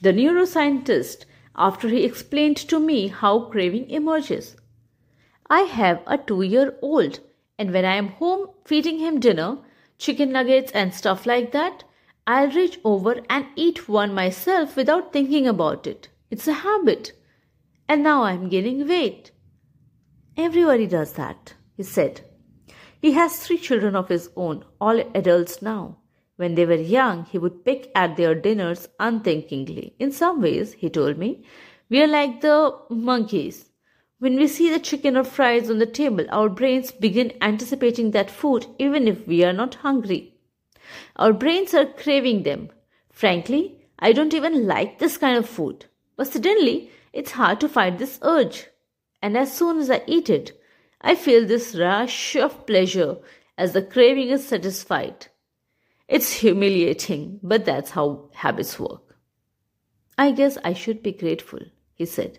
the 0.00 0.12
neuroscientist, 0.12 1.24
after 1.54 1.88
he 1.88 2.04
explained 2.04 2.56
to 2.56 2.80
me 2.80 3.08
how 3.08 3.40
craving 3.50 3.90
emerges. 3.90 4.56
I 5.50 5.60
have 5.62 6.02
a 6.06 6.18
two 6.18 6.42
year 6.42 6.76
old, 6.82 7.20
and 7.58 7.72
when 7.72 7.84
I 7.84 7.96
am 7.96 8.08
home 8.08 8.50
feeding 8.64 8.98
him 8.98 9.20
dinner, 9.20 9.58
chicken 9.98 10.32
nuggets 10.32 10.72
and 10.72 10.94
stuff 10.94 11.26
like 11.26 11.52
that, 11.52 11.84
I'll 12.30 12.50
reach 12.50 12.78
over 12.84 13.22
and 13.30 13.46
eat 13.56 13.88
one 13.88 14.12
myself 14.12 14.76
without 14.76 15.14
thinking 15.14 15.48
about 15.48 15.86
it. 15.86 16.08
It's 16.30 16.46
a 16.46 16.52
habit. 16.52 17.12
And 17.88 18.02
now 18.02 18.24
I'm 18.24 18.50
gaining 18.50 18.86
weight. 18.86 19.30
Everybody 20.36 20.86
does 20.86 21.14
that, 21.14 21.54
he 21.74 21.84
said. 21.84 22.20
He 23.00 23.12
has 23.12 23.38
three 23.38 23.56
children 23.56 23.96
of 23.96 24.10
his 24.10 24.28
own, 24.36 24.66
all 24.78 25.00
adults 25.14 25.62
now. 25.62 26.00
When 26.36 26.54
they 26.54 26.66
were 26.66 26.74
young, 26.74 27.24
he 27.24 27.38
would 27.38 27.64
pick 27.64 27.90
at 27.94 28.18
their 28.18 28.34
dinners 28.34 28.90
unthinkingly. 29.00 29.94
In 29.98 30.12
some 30.12 30.42
ways, 30.42 30.74
he 30.74 30.90
told 30.90 31.16
me, 31.16 31.46
we 31.88 32.02
are 32.02 32.06
like 32.06 32.42
the 32.42 32.78
monkeys. 32.90 33.70
When 34.18 34.36
we 34.36 34.48
see 34.48 34.68
the 34.68 34.80
chicken 34.80 35.16
or 35.16 35.24
fries 35.24 35.70
on 35.70 35.78
the 35.78 35.86
table, 35.86 36.26
our 36.28 36.50
brains 36.50 36.92
begin 36.92 37.32
anticipating 37.40 38.10
that 38.10 38.30
food 38.30 38.66
even 38.78 39.08
if 39.08 39.26
we 39.26 39.44
are 39.44 39.54
not 39.54 39.76
hungry. 39.76 40.37
Our 41.16 41.32
brains 41.32 41.74
are 41.74 41.86
craving 41.86 42.42
them. 42.42 42.70
Frankly, 43.10 43.78
I 43.98 44.12
don't 44.12 44.34
even 44.34 44.66
like 44.66 44.98
this 44.98 45.16
kind 45.16 45.36
of 45.36 45.48
food. 45.48 45.86
But 46.16 46.28
suddenly, 46.28 46.90
it's 47.12 47.32
hard 47.32 47.60
to 47.60 47.68
fight 47.68 47.98
this 47.98 48.18
urge. 48.22 48.68
And 49.22 49.36
as 49.36 49.52
soon 49.52 49.78
as 49.78 49.90
I 49.90 50.02
eat 50.06 50.30
it, 50.30 50.60
I 51.00 51.14
feel 51.14 51.46
this 51.46 51.74
rush 51.74 52.36
of 52.36 52.66
pleasure 52.66 53.16
as 53.56 53.72
the 53.72 53.82
craving 53.82 54.28
is 54.28 54.46
satisfied. 54.46 55.26
It's 56.08 56.32
humiliating, 56.32 57.40
but 57.42 57.64
that's 57.64 57.90
how 57.90 58.30
habits 58.34 58.78
work. 58.78 59.16
I 60.16 60.32
guess 60.32 60.58
I 60.64 60.72
should 60.72 61.02
be 61.02 61.12
grateful, 61.12 61.60
he 61.94 62.06
said. 62.06 62.38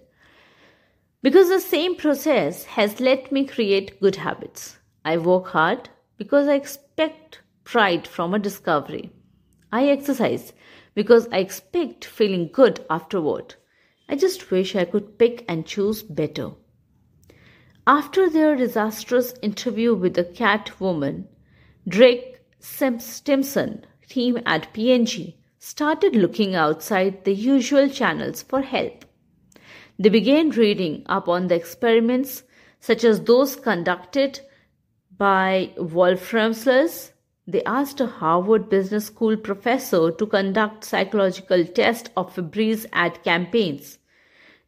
Because 1.22 1.50
the 1.50 1.60
same 1.60 1.96
process 1.96 2.66
has 2.66 3.00
let 3.00 3.32
me 3.32 3.46
create 3.46 4.00
good 4.00 4.16
habits. 4.16 4.78
I 5.04 5.18
work 5.18 5.48
hard 5.48 5.90
because 6.18 6.48
I 6.48 6.56
expect 6.56 7.42
pride 7.70 8.08
from 8.08 8.34
a 8.34 8.40
discovery. 8.40 9.12
I 9.72 9.90
exercise 9.90 10.54
because 10.96 11.28
I 11.32 11.38
expect 11.38 12.04
feeling 12.04 12.50
good 12.52 12.84
afterward. 12.90 13.54
I 14.08 14.16
just 14.16 14.50
wish 14.50 14.76
I 14.76 14.86
could 14.86 15.20
pick 15.20 15.46
and 15.48 15.68
choose 15.68 16.02
better. 16.02 16.50
After 17.86 18.28
their 18.28 18.56
disastrous 18.56 19.36
interview 19.44 19.94
with 19.94 20.16
the 20.16 20.24
cat 20.24 20.80
woman, 20.80 21.28
Drake 21.88 22.40
Stimson 22.60 23.86
team 24.08 24.40
at 24.48 24.74
P&G 24.74 25.38
started 25.60 26.16
looking 26.16 26.56
outside 26.56 27.24
the 27.24 27.36
usual 27.36 27.88
channels 27.88 28.42
for 28.42 28.64
help. 28.64 29.06
They 30.00 30.10
began 30.10 30.50
reading 30.50 31.04
up 31.06 31.28
on 31.28 31.48
the 31.48 31.56
experiments 31.56 32.42
such 32.80 33.04
as 33.04 33.22
those 33.22 33.56
conducted 33.56 34.40
by 35.16 35.72
Wolfram 35.78 36.56
Schultz. 36.56 37.12
They 37.52 37.64
asked 37.64 38.00
a 38.00 38.06
Harvard 38.06 38.70
Business 38.70 39.08
School 39.08 39.36
professor 39.36 40.12
to 40.12 40.26
conduct 40.28 40.84
psychological 40.84 41.66
tests 41.66 42.12
of 42.16 42.36
Febreze 42.36 42.86
ad 42.94 43.24
campaigns. 43.24 43.98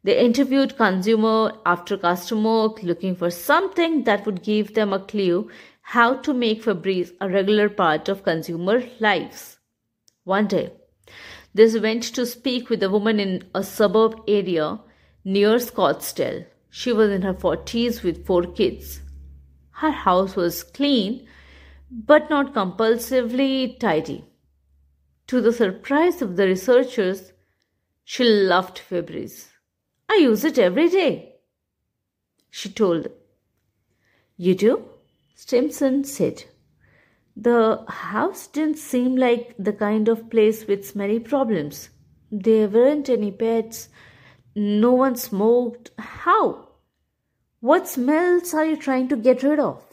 They 0.02 0.18
interviewed 0.18 0.76
consumer 0.76 1.52
after 1.64 1.96
customer 1.96 2.70
looking 2.82 3.14
for 3.14 3.30
something 3.30 4.02
that 4.02 4.26
would 4.26 4.42
give 4.42 4.74
them 4.74 4.92
a 4.92 4.98
clue 4.98 5.48
how 5.82 6.14
to 6.22 6.34
make 6.34 6.64
Febreze 6.64 7.12
a 7.20 7.28
regular 7.28 7.68
part 7.68 8.08
of 8.08 8.24
consumer 8.24 8.82
lives. 8.98 9.60
One 10.24 10.48
day, 10.48 10.72
this 11.54 11.78
went 11.78 12.02
to 12.16 12.26
speak 12.26 12.68
with 12.68 12.82
a 12.82 12.90
woman 12.90 13.20
in 13.20 13.44
a 13.54 13.62
suburb 13.62 14.20
area 14.26 14.80
near 15.24 15.58
Scottsdale. 15.58 16.46
She 16.70 16.92
was 16.92 17.12
in 17.12 17.22
her 17.22 17.34
40s 17.34 18.02
with 18.02 18.26
four 18.26 18.42
kids. 18.42 19.02
Her 19.70 19.92
house 19.92 20.34
was 20.34 20.64
clean, 20.64 21.28
but 21.92 22.30
not 22.30 22.54
compulsively 22.54 23.78
tidy. 23.78 24.24
To 25.26 25.40
the 25.40 25.52
surprise 25.52 26.22
of 26.22 26.36
the 26.36 26.46
researchers, 26.46 27.32
she 28.04 28.24
loved 28.24 28.80
Febreze. 28.88 29.48
I 30.08 30.16
use 30.16 30.44
it 30.44 30.58
every 30.58 30.88
day. 30.88 31.34
She 32.50 32.70
told. 32.70 33.08
You 34.36 34.54
do? 34.54 34.84
Stimson 35.34 36.04
said. 36.04 36.44
The 37.36 37.84
house 37.88 38.46
didn't 38.46 38.78
seem 38.78 39.16
like 39.16 39.54
the 39.58 39.72
kind 39.72 40.08
of 40.08 40.30
place 40.30 40.66
with 40.66 40.96
many 40.96 41.18
problems. 41.18 41.90
There 42.30 42.68
weren't 42.68 43.08
any 43.08 43.30
pets. 43.30 43.88
No 44.54 44.92
one 44.92 45.16
smoked. 45.16 45.90
How? 45.98 46.68
What 47.60 47.88
smells 47.88 48.52
are 48.54 48.64
you 48.64 48.76
trying 48.76 49.08
to 49.08 49.16
get 49.16 49.42
rid 49.42 49.58
of? 49.58 49.91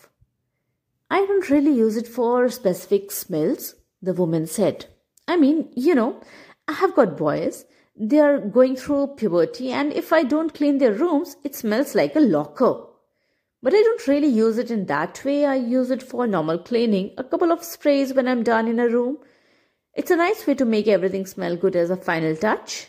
I 1.10 1.26
don't 1.26 1.50
really 1.50 1.72
use 1.72 1.98
it 1.98 2.08
for 2.08 2.50
specific 2.50 3.12
smells, 3.12 3.76
the 4.02 4.14
woman 4.14 4.48
said. 4.48 4.86
I 5.28 5.38
mean, 5.38 5.70
you 5.76 5.96
know, 5.96 6.22
I 6.68 6.74
have 6.74 6.96
got 6.96 7.18
boys 7.18 7.66
they 8.00 8.20
are 8.20 8.40
going 8.40 8.78
through 8.78 9.16
puberty 9.18 9.72
and 9.74 9.92
if 9.92 10.14
I 10.14 10.24
don't 10.24 10.54
clean 10.54 10.78
their 10.78 10.94
rooms, 10.94 11.36
it 11.44 11.54
smells 11.54 11.96
like 11.96 12.16
a 12.16 12.22
locker. 12.22 12.86
But 13.62 13.74
I 13.74 13.82
don't 13.82 14.08
really 14.08 14.28
use 14.28 14.58
it 14.58 14.72
in 14.72 14.86
that 14.86 15.24
way. 15.26 15.46
I 15.46 15.56
use 15.56 15.92
it 15.92 16.02
for 16.02 16.26
normal 16.26 16.60
cleaning, 16.60 17.12
a 17.18 17.26
couple 17.26 17.52
of 17.52 17.62
sprays 17.62 18.14
when 18.14 18.26
I'm 18.26 18.42
done 18.42 18.70
in 18.70 18.80
a 18.80 18.88
room. 18.88 19.18
It's 19.94 20.12
a 20.12 20.16
nice 20.16 20.48
way 20.48 20.56
to 20.56 20.64
make 20.64 20.88
everything 20.88 21.26
smell 21.26 21.58
good 21.58 21.76
as 21.76 21.90
a 21.90 21.98
final 21.98 22.38
touch. 22.38 22.88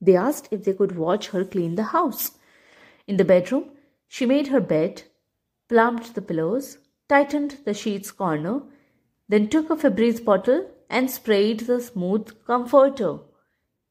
They 0.00 0.14
asked 0.14 0.46
if 0.52 0.62
they 0.62 0.72
could 0.72 0.96
watch 0.96 1.28
her 1.30 1.44
clean 1.44 1.74
the 1.74 1.82
house. 1.82 2.30
In 3.08 3.16
the 3.16 3.24
bedroom, 3.24 3.70
she 4.06 4.24
made 4.24 4.48
her 4.48 4.60
bed, 4.60 5.02
plumped 5.68 6.14
the 6.14 6.22
pillows, 6.22 6.78
tightened 7.08 7.58
the 7.64 7.74
sheets 7.74 8.10
corner, 8.10 8.62
then 9.28 9.48
took 9.48 9.70
a 9.70 9.76
Febreze 9.76 10.24
bottle 10.24 10.70
and 10.88 11.10
sprayed 11.10 11.60
the 11.60 11.80
smooth 11.80 12.28
comforter. 12.46 13.18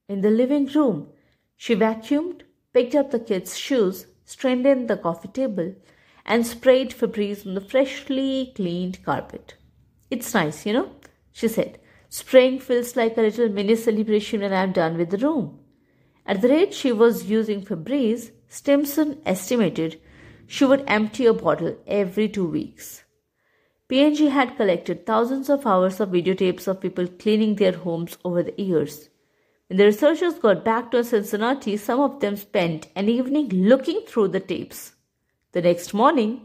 In 0.08 0.22
the 0.22 0.30
living 0.30 0.68
room, 0.68 1.10
she 1.56 1.76
vacuumed, 1.76 2.42
picked 2.74 2.96
up 2.96 3.12
the 3.12 3.20
kids' 3.20 3.58
shoes, 3.58 4.08
straightened 4.26 4.88
the 4.88 4.98
coffee 4.98 5.28
table, 5.28 5.76
and 6.26 6.46
sprayed 6.46 6.92
Febreze 6.92 7.46
on 7.46 7.56
the 7.56 7.62
freshly 7.62 8.54
cleaned 8.56 9.04
carpet. 9.04 9.56
It's 10.10 10.34
nice, 10.34 10.66
you 10.66 10.74
know, 10.74 10.92
she 11.32 11.48
said. 11.48 11.80
Spraying 12.10 12.60
feels 12.60 12.96
like 12.96 13.18
a 13.18 13.22
little 13.22 13.50
mini 13.50 13.76
celebration 13.76 14.42
when 14.42 14.54
I'm 14.54 14.74
done 14.74 14.98
with 14.98 15.10
the 15.10 15.18
room. 15.18 15.60
At 16.26 16.42
the 16.42 16.50
rate 16.50 16.74
she 16.74 16.92
was 16.92 17.30
using 17.30 17.64
Febreze, 17.64 18.32
Stimson 18.48 19.22
estimated 19.26 20.00
she 20.52 20.66
would 20.66 20.84
empty 20.86 21.26
a 21.26 21.34
bottle 21.34 21.78
every 21.88 22.28
two 22.28 22.46
weeks. 22.46 23.06
P&G 23.88 24.28
had 24.28 24.58
collected 24.58 25.06
thousands 25.06 25.50
of 25.50 25.66
hours 25.66 26.02
of 26.02 26.10
videotapes 26.10 26.68
of 26.68 26.82
people 26.82 27.08
cleaning 27.08 27.56
their 27.56 27.72
homes 27.72 28.18
over 28.26 28.44
the 28.44 28.62
years. 28.62 29.08
When 29.70 29.78
the 29.78 29.86
researchers 29.86 30.40
got 30.40 30.66
back 30.66 30.92
to 30.92 31.06
Cincinnati, 31.06 31.78
some 31.78 32.02
of 32.02 32.20
them 32.20 32.36
spent 32.36 32.90
an 32.98 33.08
evening 33.08 33.48
looking 33.48 34.02
through 34.06 34.28
the 34.28 34.42
tapes. 34.42 34.92
The 35.54 35.62
next 35.62 35.94
morning, 35.94 36.42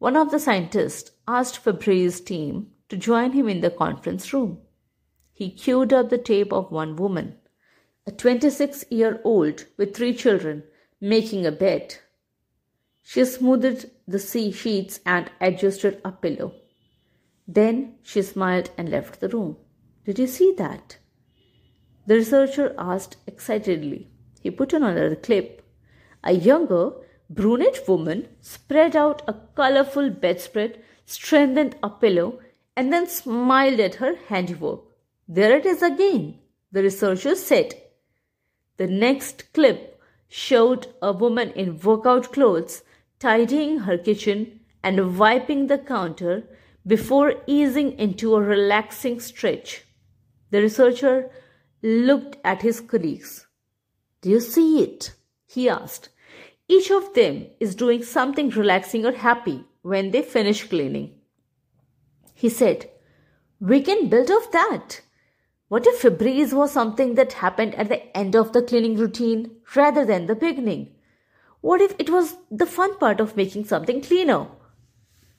one 0.00 0.16
of 0.16 0.32
the 0.32 0.40
scientists 0.40 1.12
asked 1.28 1.62
Febreze's 1.62 2.20
team 2.20 2.72
to 2.88 2.96
join 2.96 3.30
him 3.30 3.48
in 3.48 3.60
the 3.60 3.70
conference 3.70 4.32
room. 4.32 4.58
He 5.32 5.50
queued 5.52 5.92
up 5.92 6.10
the 6.10 6.18
tape 6.18 6.52
of 6.52 6.72
one 6.72 6.96
woman, 6.96 7.36
a 8.08 8.10
26 8.10 8.86
year 8.90 9.20
old 9.22 9.66
with 9.76 9.94
three 9.94 10.14
children, 10.14 10.64
making 11.00 11.46
a 11.46 11.52
bed. 11.52 11.98
She 13.08 13.24
smoothed 13.24 13.88
the 14.08 14.18
sea 14.18 14.50
sheets 14.50 14.98
and 15.06 15.30
adjusted 15.40 16.00
a 16.04 16.10
pillow. 16.10 16.54
Then 17.46 17.98
she 18.02 18.20
smiled 18.20 18.70
and 18.76 18.88
left 18.88 19.20
the 19.20 19.28
room. 19.28 19.58
Did 20.04 20.18
you 20.18 20.26
see 20.26 20.52
that? 20.58 20.98
The 22.08 22.16
researcher 22.16 22.74
asked 22.76 23.16
excitedly. 23.28 24.08
He 24.40 24.50
put 24.50 24.74
on 24.74 24.82
another 24.82 25.14
clip. 25.14 25.62
A 26.24 26.32
younger, 26.32 26.94
brunette 27.30 27.86
woman 27.86 28.26
spread 28.40 28.96
out 28.96 29.22
a 29.28 29.34
colorful 29.54 30.10
bedspread, 30.10 30.82
strengthened 31.04 31.76
a 31.84 31.90
pillow, 31.90 32.40
and 32.76 32.92
then 32.92 33.06
smiled 33.06 33.78
at 33.78 33.94
her 33.94 34.16
handiwork. 34.26 34.80
There 35.28 35.56
it 35.56 35.64
is 35.64 35.80
again, 35.80 36.40
the 36.72 36.82
researcher 36.82 37.36
said. 37.36 37.72
The 38.78 38.88
next 38.88 39.52
clip 39.52 40.02
showed 40.28 40.88
a 41.00 41.12
woman 41.12 41.52
in 41.52 41.78
workout 41.78 42.32
clothes 42.32 42.82
tidying 43.26 43.78
her 43.80 43.98
kitchen 43.98 44.60
and 44.84 45.18
wiping 45.18 45.66
the 45.66 45.78
counter 45.78 46.44
before 46.86 47.34
easing 47.48 47.88
into 47.98 48.36
a 48.36 48.40
relaxing 48.40 49.18
stretch. 49.18 49.82
The 50.52 50.62
researcher 50.62 51.28
looked 51.82 52.36
at 52.44 52.62
his 52.62 52.80
colleagues. 52.80 53.48
Do 54.20 54.30
you 54.30 54.38
see 54.38 54.80
it? 54.80 55.12
he 55.44 55.68
asked. 55.68 56.10
Each 56.68 56.88
of 56.92 57.14
them 57.14 57.46
is 57.58 57.74
doing 57.74 58.04
something 58.04 58.50
relaxing 58.50 59.04
or 59.04 59.12
happy 59.12 59.64
when 59.82 60.12
they 60.12 60.22
finish 60.22 60.68
cleaning. 60.68 61.14
He 62.32 62.48
said, 62.48 62.88
We 63.58 63.80
can 63.82 64.08
build 64.08 64.30
off 64.30 64.52
that. 64.52 65.00
What 65.66 65.86
if 65.88 66.02
Febreze 66.02 66.52
was 66.52 66.70
something 66.70 67.16
that 67.16 67.32
happened 67.44 67.74
at 67.74 67.88
the 67.88 68.16
end 68.16 68.36
of 68.36 68.52
the 68.52 68.62
cleaning 68.62 68.96
routine 68.96 69.56
rather 69.74 70.04
than 70.04 70.26
the 70.26 70.36
beginning? 70.36 70.95
What 71.66 71.80
if 71.80 71.96
it 71.98 72.10
was 72.10 72.36
the 72.48 72.64
fun 72.64 72.96
part 72.96 73.18
of 73.18 73.36
making 73.36 73.64
something 73.64 74.00
cleaner? 74.00 74.46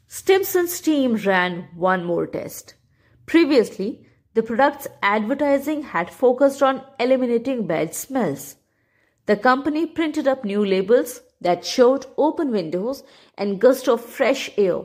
Stimson's 0.07 0.81
team 0.81 1.15
ran 1.15 1.69
one 1.73 2.03
more 2.03 2.27
test. 2.27 2.73
Previously, 3.25 4.05
the 4.33 4.43
product's 4.43 4.89
advertising 5.01 5.83
had 5.83 6.11
focused 6.11 6.61
on 6.61 6.83
eliminating 6.99 7.65
bad 7.65 7.95
smells. 7.95 8.57
The 9.25 9.37
company 9.37 9.85
printed 9.85 10.27
up 10.27 10.43
new 10.43 10.65
labels 10.65 11.21
that 11.39 11.63
showed 11.63 12.07
open 12.17 12.51
windows 12.51 13.05
and 13.37 13.61
gust 13.61 13.87
of 13.87 14.03
fresh 14.03 14.49
air 14.57 14.81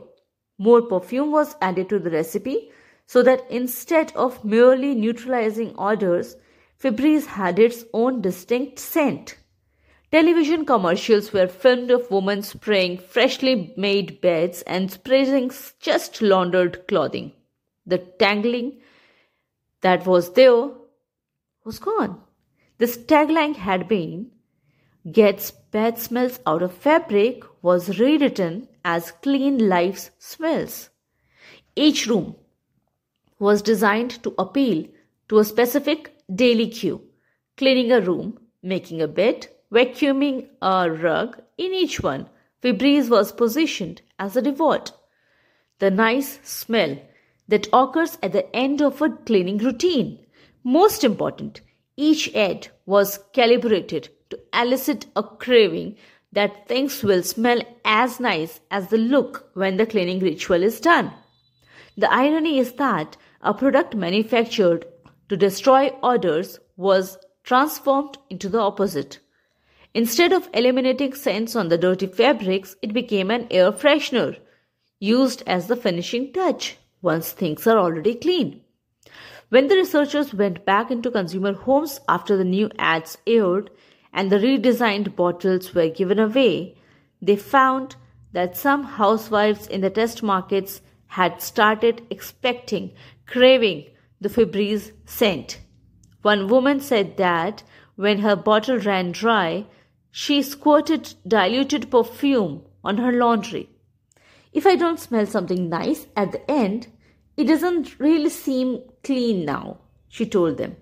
more 0.57 0.81
perfume 0.83 1.33
was 1.33 1.57
added 1.61 1.89
to 1.89 1.99
the 1.99 2.11
recipe 2.11 2.71
so 3.05 3.21
that 3.21 3.51
instead 3.51 4.13
of 4.15 4.45
merely 4.45 4.95
neutralizing 4.95 5.75
odors, 5.77 6.37
Febreze 6.81 7.25
had 7.25 7.59
its 7.59 7.83
own 7.91 8.21
distinct 8.21 8.79
scent. 8.79 9.35
Television 10.13 10.63
commercials 10.63 11.33
were 11.33 11.47
filmed 11.47 11.89
of 11.89 12.11
women 12.11 12.43
spraying 12.43 12.99
freshly 12.99 13.73
made 13.75 14.21
beds 14.21 14.61
and 14.67 14.91
spraying 14.91 15.49
just 15.79 16.21
laundered 16.21 16.87
clothing. 16.87 17.31
The 17.87 17.97
tangling 17.97 18.79
that 19.81 20.05
was 20.05 20.33
there 20.33 20.69
was 21.65 21.79
gone. 21.79 22.21
This 22.77 22.95
tagline 22.95 23.55
had 23.55 23.87
been 23.87 24.29
Gets 25.11 25.49
bad 25.49 25.97
smells 25.97 26.39
out 26.45 26.61
of 26.61 26.73
fabric 26.73 27.43
was 27.63 27.99
rewritten 27.99 28.67
as 28.85 29.11
Clean 29.11 29.67
Life's 29.67 30.11
smells. 30.19 30.91
Each 31.75 32.05
room 32.05 32.35
was 33.39 33.63
designed 33.63 34.21
to 34.21 34.35
appeal 34.37 34.87
to 35.29 35.39
a 35.39 35.43
specific 35.43 36.13
daily 36.33 36.69
cue 36.69 37.01
cleaning 37.57 37.91
a 37.91 37.99
room, 37.99 38.39
making 38.61 39.01
a 39.01 39.07
bed, 39.07 39.47
vacuuming 39.73 40.47
a 40.61 40.91
rug. 40.91 41.41
In 41.57 41.73
each 41.73 41.99
one, 42.01 42.29
Febreze 42.61 43.09
was 43.09 43.31
positioned 43.31 44.01
as 44.19 44.37
a 44.37 44.41
reward. 44.41 44.91
The 45.79 45.89
nice 45.89 46.39
smell 46.43 46.97
that 47.47 47.67
occurs 47.73 48.17
at 48.21 48.33
the 48.33 48.55
end 48.55 48.81
of 48.81 49.01
a 49.01 49.09
cleaning 49.09 49.57
routine. 49.57 50.19
Most 50.63 51.03
important, 51.03 51.61
each 51.97 52.33
ad 52.35 52.67
was 52.85 53.19
calibrated 53.33 54.09
to 54.29 54.39
elicit 54.53 55.07
a 55.15 55.23
craving 55.23 55.95
that 56.31 56.67
things 56.67 57.03
will 57.03 57.23
smell 57.23 57.61
as 57.83 58.19
nice 58.19 58.59
as 58.71 58.87
they 58.87 58.97
look 58.97 59.49
when 59.53 59.77
the 59.77 59.85
cleaning 59.85 60.19
ritual 60.19 60.63
is 60.63 60.79
done. 60.79 61.11
The 61.97 62.11
irony 62.11 62.59
is 62.59 62.73
that 62.73 63.17
a 63.41 63.53
product 63.53 63.95
manufactured 63.95 64.85
to 65.29 65.37
destroy 65.37 65.91
odors 66.01 66.59
was 66.77 67.17
transformed 67.43 68.17
into 68.29 68.49
the 68.49 68.59
opposite. 68.59 69.19
Instead 69.95 70.33
of 70.33 70.49
eliminating 70.53 71.13
scents 71.13 71.55
on 71.55 71.67
the 71.67 71.77
dirty 71.77 72.07
fabrics, 72.07 72.75
it 72.81 72.93
became 72.93 73.29
an 73.29 73.47
air 73.51 73.71
freshener, 73.71 74.35
used 74.99 75.43
as 75.45 75.67
the 75.67 75.75
finishing 75.75 76.33
touch 76.33 76.77
once 77.01 77.31
things 77.31 77.67
are 77.67 77.77
already 77.77 78.15
clean. 78.15 78.61
When 79.49 79.67
the 79.67 79.75
researchers 79.75 80.33
went 80.33 80.65
back 80.65 80.89
into 80.89 81.11
consumer 81.11 81.53
homes 81.53 81.99
after 82.09 82.35
the 82.35 82.43
new 82.43 82.71
ads 82.79 83.19
aired, 83.27 83.69
and 84.11 84.31
the 84.31 84.37
redesigned 84.39 85.15
bottles 85.15 85.75
were 85.75 85.89
given 85.89 86.17
away, 86.17 86.75
they 87.21 87.35
found 87.35 87.95
that 88.31 88.57
some 88.57 88.83
housewives 88.83 89.67
in 89.67 89.81
the 89.81 89.91
test 89.91 90.23
markets 90.23 90.81
had 91.05 91.39
started 91.39 92.01
expecting, 92.09 92.91
craving 93.27 93.85
the 94.19 94.29
Febreze 94.29 94.91
scent. 95.05 95.59
One 96.23 96.47
woman 96.47 96.79
said 96.79 97.17
that 97.17 97.61
when 97.95 98.19
her 98.19 98.35
bottle 98.35 98.79
ran 98.79 99.11
dry, 99.11 99.67
she 100.15 100.43
squirted 100.43 101.15
diluted 101.27 101.89
perfume 101.89 102.61
on 102.83 102.97
her 102.97 103.11
laundry. 103.11 103.67
If 104.53 104.67
I 104.67 104.75
don't 104.75 104.99
smell 104.99 105.25
something 105.25 105.69
nice 105.69 106.05
at 106.15 106.31
the 106.31 106.51
end, 106.51 106.85
it 107.35 107.45
doesn't 107.45 107.99
really 107.99 108.29
seem 108.29 108.83
clean 109.03 109.43
now, 109.43 109.79
she 110.07 110.27
told 110.27 110.57
them. 110.57 110.75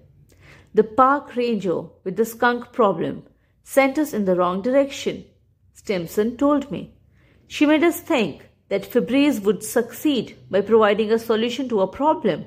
The 0.73 0.83
park 0.83 1.37
ranger 1.37 1.83
with 2.03 2.17
the 2.17 2.25
skunk 2.25 2.73
problem 2.73 3.23
sent 3.63 3.97
us 3.97 4.11
in 4.13 4.25
the 4.25 4.35
wrong 4.35 4.61
direction, 4.61 5.23
Stimson 5.71 6.35
told 6.35 6.69
me. 6.69 6.93
She 7.47 7.65
made 7.65 7.85
us 7.85 8.01
think 8.01 8.49
that 8.67 8.83
Febreze 8.83 9.41
would 9.43 9.63
succeed 9.63 10.37
by 10.49 10.59
providing 10.59 11.09
a 11.09 11.17
solution 11.17 11.69
to 11.69 11.79
a 11.79 11.87
problem. 11.87 12.43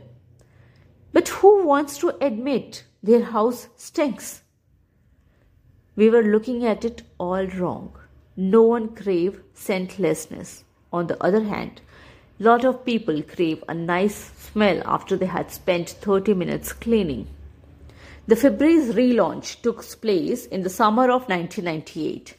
But 1.14 1.28
who 1.28 1.64
wants 1.64 1.96
to 1.98 2.14
admit 2.22 2.84
their 3.02 3.24
house 3.24 3.68
stinks? 3.76 4.42
We 5.96 6.10
were 6.10 6.22
looking 6.22 6.66
at 6.66 6.84
it 6.84 7.02
all 7.18 7.46
wrong. 7.46 7.92
No 8.36 8.62
one 8.62 8.94
crave 8.96 9.42
scentlessness. 9.54 10.64
On 10.92 11.06
the 11.06 11.22
other 11.22 11.44
hand, 11.44 11.80
lot 12.38 12.64
of 12.64 12.84
people 12.84 13.22
crave 13.22 13.62
a 13.68 13.74
nice 13.74 14.32
smell 14.38 14.82
after 14.84 15.16
they 15.16 15.26
had 15.26 15.50
spent 15.52 15.90
30 15.90 16.34
minutes 16.34 16.72
cleaning. 16.72 17.28
The 18.26 18.34
Febreze 18.34 18.92
relaunch 18.92 19.62
took 19.62 19.84
place 20.00 20.46
in 20.46 20.62
the 20.62 20.70
summer 20.70 21.04
of 21.04 21.28
1998. 21.28 22.36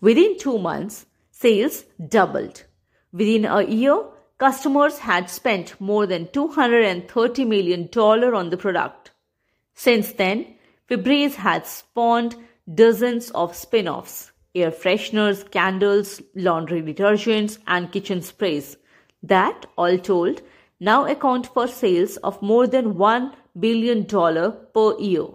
Within 0.00 0.38
two 0.38 0.58
months, 0.58 1.06
sales 1.30 1.84
doubled. 2.08 2.64
Within 3.12 3.44
a 3.44 3.62
year, 3.62 4.02
customers 4.38 4.98
had 4.98 5.28
spent 5.30 5.80
more 5.80 6.06
than 6.06 6.26
$230 6.26 7.46
million 7.46 7.88
on 8.34 8.50
the 8.50 8.56
product. 8.56 9.10
Since 9.74 10.12
then, 10.12 10.54
Febreze 10.88 11.34
has 11.34 11.68
spawned 11.68 12.34
dozens 12.74 13.30
of 13.30 13.54
spin 13.54 13.88
offs 13.88 14.32
air 14.54 14.70
fresheners, 14.70 15.48
candles, 15.50 16.20
laundry 16.34 16.82
detergents, 16.82 17.58
and 17.68 17.92
kitchen 17.92 18.20
sprays 18.20 18.76
that, 19.22 19.66
all 19.76 19.98
told, 19.98 20.42
now 20.80 21.04
account 21.06 21.46
for 21.46 21.68
sales 21.68 22.16
of 22.18 22.40
more 22.42 22.66
than 22.66 22.96
1 22.96 23.32
billion 23.58 24.04
dollar 24.04 24.50
per 24.50 24.98
year. 24.98 25.26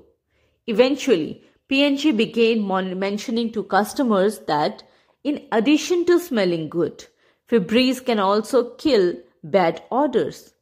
Eventually, 0.67 1.43
P&G 1.67 2.11
began 2.11 2.67
mentioning 2.99 3.51
to 3.51 3.63
customers 3.63 4.39
that 4.47 4.83
in 5.23 5.47
addition 5.51 6.05
to 6.05 6.19
smelling 6.19 6.69
good, 6.69 7.05
Febreze 7.49 8.03
can 8.03 8.19
also 8.19 8.75
kill 8.75 9.13
bad 9.43 9.83
odors. 9.91 10.53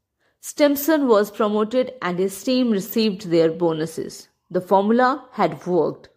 Stimson 0.41 1.07
was 1.07 1.31
promoted 1.31 1.93
and 2.01 2.19
his 2.19 2.43
team 2.43 2.71
received 2.71 3.29
their 3.29 3.49
bonuses. 3.49 4.27
The 4.51 4.61
formula 4.61 5.25
had 5.31 5.65
worked. 5.65 6.09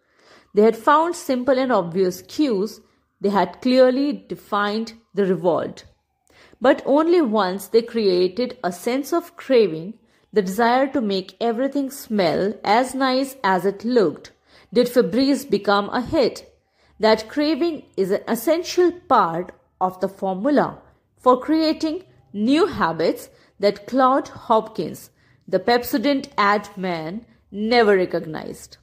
They 0.57 0.63
had 0.63 0.75
found 0.75 1.15
simple 1.15 1.59
and 1.59 1.71
obvious 1.71 2.23
cues. 2.23 2.81
They 3.21 3.29
had 3.29 3.61
clearly 3.61 4.11
defined 4.11 4.93
the 5.13 5.23
reward. 5.23 5.83
But 6.59 6.81
only 6.83 7.21
once 7.21 7.67
they 7.67 7.83
created 7.83 8.57
a 8.63 8.71
sense 8.71 9.13
of 9.13 9.37
craving, 9.37 9.99
the 10.33 10.41
desire 10.41 10.87
to 10.93 10.99
make 10.99 11.37
everything 11.39 11.91
smell 11.91 12.55
as 12.63 12.95
nice 12.95 13.35
as 13.43 13.67
it 13.67 13.85
looked, 13.85 14.31
did 14.73 14.87
Febreze 14.87 15.47
become 15.47 15.89
a 15.91 16.01
hit. 16.01 16.51
That 16.99 17.29
craving 17.29 17.83
is 17.95 18.09
an 18.09 18.23
essential 18.27 18.91
part 18.91 19.51
of 19.79 19.99
the 19.99 20.09
formula 20.09 20.81
for 21.19 21.39
creating 21.39 22.05
new 22.33 22.65
habits 22.65 23.29
that 23.59 23.85
Claude 23.85 24.29
Hopkins, 24.29 25.11
the 25.47 25.59
Pepsodent 25.59 26.29
ad 26.35 26.67
man, 26.75 27.27
never 27.51 27.95
recognized. 27.95 28.77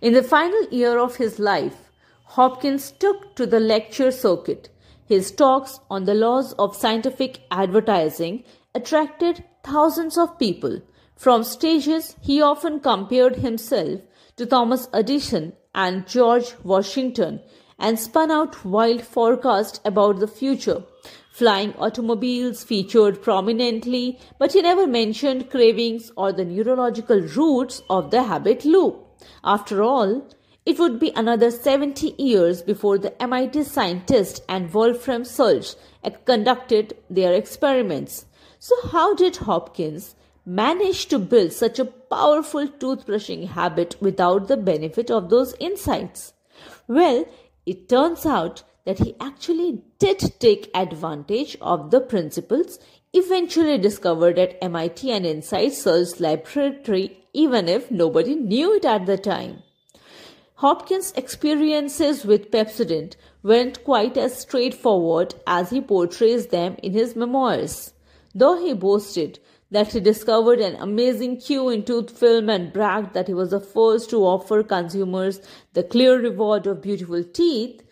In 0.00 0.12
the 0.12 0.22
final 0.22 0.64
year 0.70 0.98
of 0.98 1.16
his 1.16 1.38
life, 1.38 1.90
Hopkins 2.24 2.90
took 2.90 3.34
to 3.36 3.46
the 3.46 3.60
lecture 3.60 4.10
circuit. 4.10 4.68
His 5.06 5.30
talks 5.30 5.80
on 5.90 6.04
the 6.04 6.14
laws 6.14 6.52
of 6.54 6.76
scientific 6.76 7.40
advertising 7.50 8.44
attracted 8.74 9.44
thousands 9.62 10.18
of 10.18 10.38
people. 10.38 10.80
From 11.16 11.44
stages, 11.44 12.16
he 12.20 12.42
often 12.42 12.80
compared 12.80 13.36
himself 13.36 14.00
to 14.36 14.46
Thomas 14.46 14.88
Edison 14.92 15.52
and 15.74 16.06
George 16.06 16.54
Washington 16.64 17.40
and 17.78 17.98
spun 17.98 18.30
out 18.30 18.64
wild 18.64 19.02
forecasts 19.02 19.80
about 19.84 20.18
the 20.18 20.26
future. 20.26 20.82
Flying 21.32 21.74
automobiles 21.78 22.62
featured 22.62 23.20
prominently, 23.20 24.18
but 24.38 24.52
he 24.52 24.62
never 24.62 24.86
mentioned 24.86 25.50
cravings 25.50 26.10
or 26.16 26.32
the 26.32 26.44
neurological 26.44 27.20
roots 27.20 27.82
of 27.90 28.10
the 28.10 28.22
habit 28.22 28.64
loop. 28.64 29.03
After 29.42 29.82
all, 29.82 30.28
it 30.66 30.78
would 30.78 30.98
be 30.98 31.12
another 31.14 31.50
70 31.50 32.14
years 32.18 32.62
before 32.62 32.98
the 32.98 33.20
MIT 33.22 33.64
scientists 33.64 34.40
and 34.48 34.72
Wolfram 34.72 35.24
Schultz 35.24 35.76
conducted 36.24 36.96
their 37.10 37.34
experiments. 37.34 38.26
So, 38.58 38.74
how 38.88 39.14
did 39.14 39.36
Hopkins 39.36 40.14
manage 40.46 41.06
to 41.06 41.18
build 41.18 41.52
such 41.52 41.78
a 41.78 41.84
powerful 41.84 42.66
toothbrushing 42.66 43.48
habit 43.48 43.96
without 44.00 44.48
the 44.48 44.56
benefit 44.56 45.10
of 45.10 45.28
those 45.28 45.54
insights? 45.60 46.32
Well, 46.88 47.26
it 47.66 47.88
turns 47.88 48.24
out 48.24 48.62
that 48.84 48.98
he 48.98 49.16
actually 49.20 49.82
did 49.98 50.20
take 50.40 50.70
advantage 50.74 51.56
of 51.60 51.90
the 51.90 52.00
principles 52.00 52.78
eventually 53.12 53.78
discovered 53.78 54.38
at 54.38 54.62
MIT 54.62 55.10
and 55.10 55.24
inside 55.24 55.72
Schultz's 55.72 56.20
laboratory, 56.20 57.23
even 57.34 57.68
if 57.68 57.90
nobody 57.90 58.34
knew 58.34 58.74
it 58.74 58.84
at 58.84 59.04
the 59.04 59.18
time. 59.18 59.62
Hopkins' 60.54 61.12
experiences 61.16 62.24
with 62.24 62.50
Pepsodent 62.50 63.16
weren't 63.42 63.84
quite 63.84 64.16
as 64.16 64.38
straightforward 64.38 65.34
as 65.46 65.70
he 65.70 65.80
portrays 65.80 66.46
them 66.46 66.76
in 66.82 66.92
his 66.92 67.14
memoirs. 67.14 67.92
Though 68.34 68.64
he 68.64 68.72
boasted 68.72 69.40
that 69.70 69.92
he 69.92 70.00
discovered 70.00 70.60
an 70.60 70.76
amazing 70.76 71.38
cue 71.40 71.68
in 71.68 71.84
tooth 71.84 72.16
film 72.16 72.48
and 72.48 72.72
bragged 72.72 73.12
that 73.14 73.26
he 73.26 73.34
was 73.34 73.50
the 73.50 73.60
first 73.60 74.08
to 74.10 74.24
offer 74.24 74.62
consumers 74.62 75.40
the 75.72 75.82
clear 75.82 76.18
reward 76.20 76.66
of 76.68 76.80
beautiful 76.80 77.24
teeth, 77.24 77.82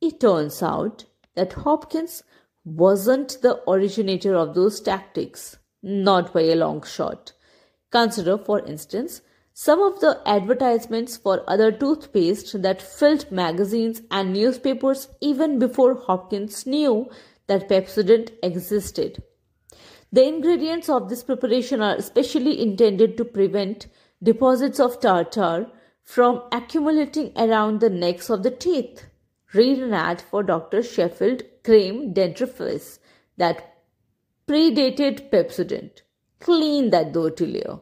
it 0.00 0.20
turns 0.20 0.62
out 0.62 1.04
that 1.36 1.52
Hopkins 1.52 2.24
wasn't 2.64 3.38
the 3.40 3.62
originator 3.70 4.34
of 4.34 4.54
those 4.54 4.80
tactics, 4.80 5.56
not 5.82 6.32
by 6.34 6.42
a 6.42 6.56
long 6.56 6.82
shot. 6.82 7.32
Consider, 7.90 8.36
for 8.38 8.60
instance, 8.60 9.22
some 9.54 9.80
of 9.82 10.00
the 10.00 10.20
advertisements 10.24 11.16
for 11.16 11.42
other 11.48 11.72
toothpaste 11.72 12.62
that 12.62 12.80
filled 12.80 13.30
magazines 13.32 14.02
and 14.10 14.32
newspapers 14.32 15.08
even 15.20 15.58
before 15.58 15.94
Hopkins 15.94 16.66
knew 16.66 17.10
that 17.48 17.68
Pepsodent 17.68 18.30
existed. 18.42 19.22
The 20.12 20.26
ingredients 20.26 20.88
of 20.88 21.08
this 21.08 21.22
preparation 21.22 21.82
are 21.82 21.96
especially 21.96 22.62
intended 22.62 23.16
to 23.16 23.24
prevent 23.24 23.88
deposits 24.22 24.78
of 24.78 25.00
tartar 25.00 25.70
from 26.02 26.42
accumulating 26.52 27.32
around 27.36 27.80
the 27.80 27.90
necks 27.90 28.30
of 28.30 28.42
the 28.42 28.50
teeth. 28.50 29.06
Read 29.52 29.78
an 29.78 29.92
ad 29.92 30.20
for 30.20 30.42
Dr. 30.42 30.82
Sheffield 30.82 31.42
Cream 31.64 32.14
Dentifrice 32.14 32.98
that 33.36 33.82
predated 34.46 35.30
Pepsodent. 35.30 36.02
Clean 36.40 36.90
that 36.90 37.12
dirty 37.12 37.46
layer. 37.46 37.80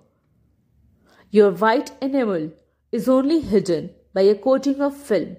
Your 1.31 1.51
white 1.51 1.93
enamel 2.01 2.53
is 2.91 3.09
only 3.09 3.41
hidden 3.41 3.91
by 4.15 4.23
a 4.23 4.35
coating 4.35 4.81
of 4.81 4.97
film. 4.97 5.37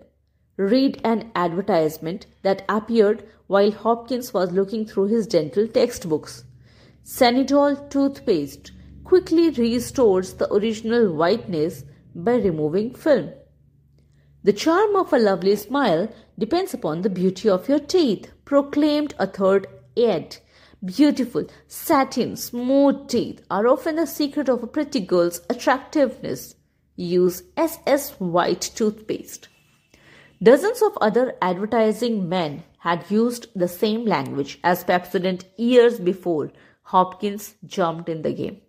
Read 0.57 1.01
an 1.03 1.32
advertisement 1.36 2.28
that 2.43 2.63
appeared 2.70 3.24
while 3.47 3.72
Hopkins 3.72 4.34
was 4.34 4.51
looking 4.51 4.86
through 4.86 5.07
his 5.07 5.26
dental 5.26 5.68
textbooks. 5.68 6.43
Sanitol 7.03 7.89
toothpaste 7.89 8.72
quickly 9.03 9.49
restores 9.49 10.34
the 10.34 10.53
original 10.53 11.13
whiteness 11.13 11.84
by 12.13 12.36
removing 12.36 12.93
film. 12.93 13.32
The 14.43 14.53
charm 14.53 14.95
of 14.95 15.13
a 15.13 15.18
lovely 15.18 15.55
smile 15.55 16.09
depends 16.38 16.74
upon 16.74 17.01
the 17.01 17.09
beauty 17.09 17.49
of 17.49 17.68
your 17.70 17.80
teeth, 17.80 18.32
proclaimed 18.45 19.15
a 19.18 19.28
third 19.28 19.68
ad. 19.97 20.38
Beautiful, 20.86 21.47
satin, 21.67 22.36
smooth 22.36 23.07
teeth 23.07 23.41
are 23.49 23.67
often 23.67 23.95
the 23.95 24.05
secret 24.05 24.47
of 24.47 24.61
a 24.61 24.67
pretty 24.67 24.99
girl's 24.99 25.41
attractiveness. 25.49 26.53
Use 26.95 27.41
SS 27.57 28.11
White 28.19 28.61
toothpaste. 28.75 29.47
Dozens 30.41 30.84
of 30.84 30.95
other 31.01 31.34
advertising 31.41 32.30
men 32.30 32.63
had 32.78 33.09
used 33.09 33.47
the 33.55 33.67
same 33.67 34.05
language 34.05 34.59
as 34.63 34.84
Pepsodent 34.84 35.45
years 35.57 35.99
before 35.99 36.51
Hopkins 36.84 37.55
jumped 37.65 38.07
in 38.07 38.21
the 38.21 38.32
game. 38.32 38.61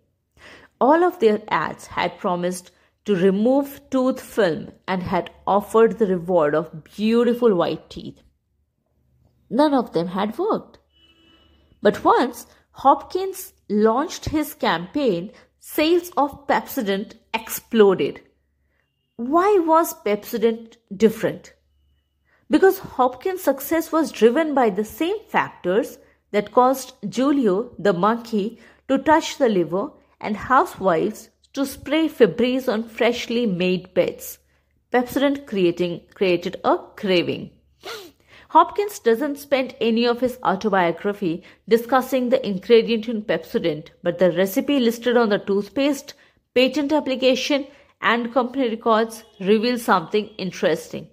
All 0.81 1.03
of 1.03 1.19
their 1.19 1.43
ads 1.49 1.85
had 1.85 2.17
promised 2.17 2.71
to 3.05 3.15
remove 3.15 3.81
tooth 3.91 4.19
film 4.19 4.71
and 4.87 5.03
had 5.03 5.29
offered 5.45 5.99
the 5.99 6.07
reward 6.07 6.55
of 6.55 6.83
beautiful 6.83 7.53
white 7.53 7.87
teeth. 7.91 8.23
None 9.51 9.75
of 9.75 9.93
them 9.93 10.07
had 10.07 10.39
worked. 10.39 10.78
But 11.81 12.03
once 12.03 12.45
Hopkins 12.71 13.53
launched 13.69 14.25
his 14.25 14.53
campaign, 14.53 15.31
sales 15.59 16.11
of 16.17 16.47
Pepsodent 16.47 17.13
exploded. 17.33 18.21
Why 19.15 19.59
was 19.65 19.93
Pepsodent 19.93 20.77
different? 20.95 21.53
Because 22.49 22.79
Hopkins' 22.79 23.43
success 23.43 23.91
was 23.91 24.11
driven 24.11 24.53
by 24.53 24.69
the 24.69 24.85
same 24.85 25.19
factors 25.27 25.99
that 26.31 26.51
caused 26.51 26.93
Julio 27.13 27.75
the 27.77 27.93
monkey 27.93 28.59
to 28.87 28.97
touch 28.97 29.37
the 29.37 29.49
liver 29.49 29.89
and 30.19 30.35
housewives 30.35 31.29
to 31.53 31.65
spray 31.65 32.07
Febreze 32.07 32.71
on 32.71 32.83
freshly 32.83 33.45
made 33.45 33.93
beds. 33.93 34.39
Pepsodent 34.91 35.45
creating, 35.45 36.01
created 36.13 36.59
a 36.63 36.77
craving. 36.95 37.51
Hopkins 38.49 38.97
doesn't 38.97 39.37
spend 39.37 39.75
any 39.79 40.07
of 40.07 40.21
his 40.21 40.39
autobiography 40.43 41.43
discussing 41.67 42.29
the 42.29 42.43
ingredient 42.43 43.07
in 43.07 43.21
Pepsodent, 43.21 43.89
but 44.01 44.17
the 44.17 44.31
recipe 44.31 44.79
listed 44.79 45.15
on 45.15 45.29
the 45.29 45.37
toothpaste, 45.37 46.15
patent 46.55 46.91
application, 46.91 47.67
and 48.01 48.33
company 48.33 48.69
records 48.69 49.23
reveal 49.39 49.77
something 49.77 50.29
interesting. 50.39 51.09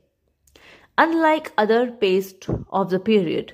Unlike 0.96 1.52
other 1.58 1.90
paste 1.90 2.48
of 2.70 2.88
the 2.88 2.98
period, 2.98 3.52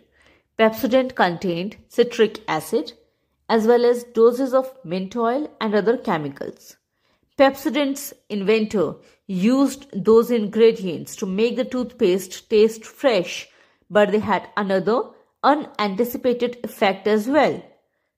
Pepsodent 0.57 1.17
contained 1.17 1.77
citric 1.89 2.39
acid, 2.47 2.93
as 3.49 3.67
well 3.67 3.85
as 3.85 4.05
doses 4.05 4.55
of 4.55 4.73
mint 4.85 5.17
oil 5.17 5.51
and 5.61 5.75
other 5.75 5.97
chemicals. 5.99 6.77
Pepsodent's 7.37 8.15
inventor 8.29 8.95
used 9.27 9.87
those 9.93 10.31
ingredients 10.31 11.17
to 11.17 11.27
make 11.27 11.57
the 11.57 11.65
toothpaste 11.65 12.49
taste 12.49 12.85
fresh, 12.85 13.49
but 13.93 14.11
they 14.11 14.21
had 14.21 14.49
another 14.57 15.01
unanticipated 15.45 16.59
effect 16.65 17.07
as 17.07 17.29
well. 17.29 17.63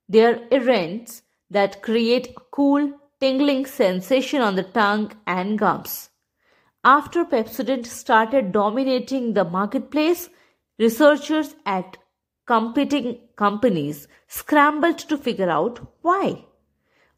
They 0.09 0.25
are 0.25 0.41
irritants 0.53 1.23
that 1.51 1.83
create 1.83 2.29
a 2.29 2.41
cool, 2.53 2.93
tingling 3.21 3.67
sensation 3.67 4.41
on 4.41 4.55
the 4.55 4.63
tongue 4.63 5.13
and 5.27 5.59
gums. 5.59 6.11
After 6.85 7.25
Pepsodent 7.25 7.87
started 7.87 8.53
dominating 8.53 9.33
the 9.33 9.45
marketplace, 9.45 10.29
researchers 10.79 11.55
at 11.67 11.97
competing 12.47 13.19
companies 13.37 14.07
scrambled 14.29 14.99
to 14.99 15.19
figure 15.19 15.51
out 15.51 15.81
why. 16.03 16.45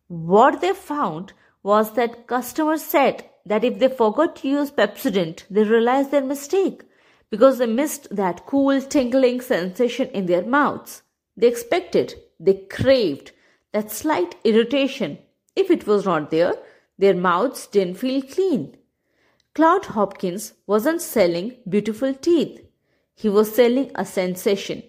What 0.09 0.61
they 0.63 0.73
found 0.73 1.33
was 1.63 1.93
that 1.93 2.27
customers 2.27 2.83
said 2.83 3.29
that 3.45 3.65
if 3.65 3.79
they 3.81 3.89
forgot 3.89 4.37
to 4.37 4.49
use 4.49 4.71
Pepsodent, 4.71 5.45
they 5.51 5.65
realized 5.65 6.11
their 6.11 6.25
mistake 6.25 6.83
because 7.31 7.59
they 7.59 7.66
missed 7.66 8.14
that 8.14 8.47
cool 8.47 8.81
tingling 8.81 9.41
sensation 9.41 10.09
in 10.09 10.27
their 10.27 10.45
mouths. 10.45 11.03
They 11.37 11.49
expected, 11.49 12.14
they 12.39 12.55
craved 12.70 13.33
that 13.72 13.91
slight 13.91 14.37
irritation. 14.45 15.18
If 15.55 15.70
it 15.70 15.87
was 15.87 16.05
not 16.05 16.31
there, 16.31 16.55
their 16.99 17.14
mouths 17.14 17.66
didn't 17.66 17.97
feel 17.97 18.22
clean. 18.22 18.77
Claude 19.55 19.87
Hopkins 19.87 20.53
wasn't 20.66 21.03
selling 21.03 21.57
beautiful 21.68 22.14
teeth. 22.14 22.61
He 23.14 23.29
was 23.29 23.55
selling 23.55 23.91
a 23.95 24.05
sensation. 24.05 24.83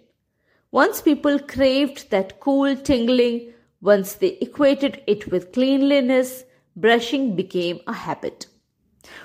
Once 0.71 1.01
people 1.01 1.39
craved 1.39 2.09
that 2.11 2.39
cool 2.41 2.75
tingling, 2.75 3.53
once 3.81 4.13
they 4.13 4.37
equated 4.41 5.01
it 5.07 5.31
with 5.31 5.53
cleanliness, 5.53 6.43
brushing 6.75 7.35
became 7.35 7.79
a 7.87 7.93
habit. 7.93 8.47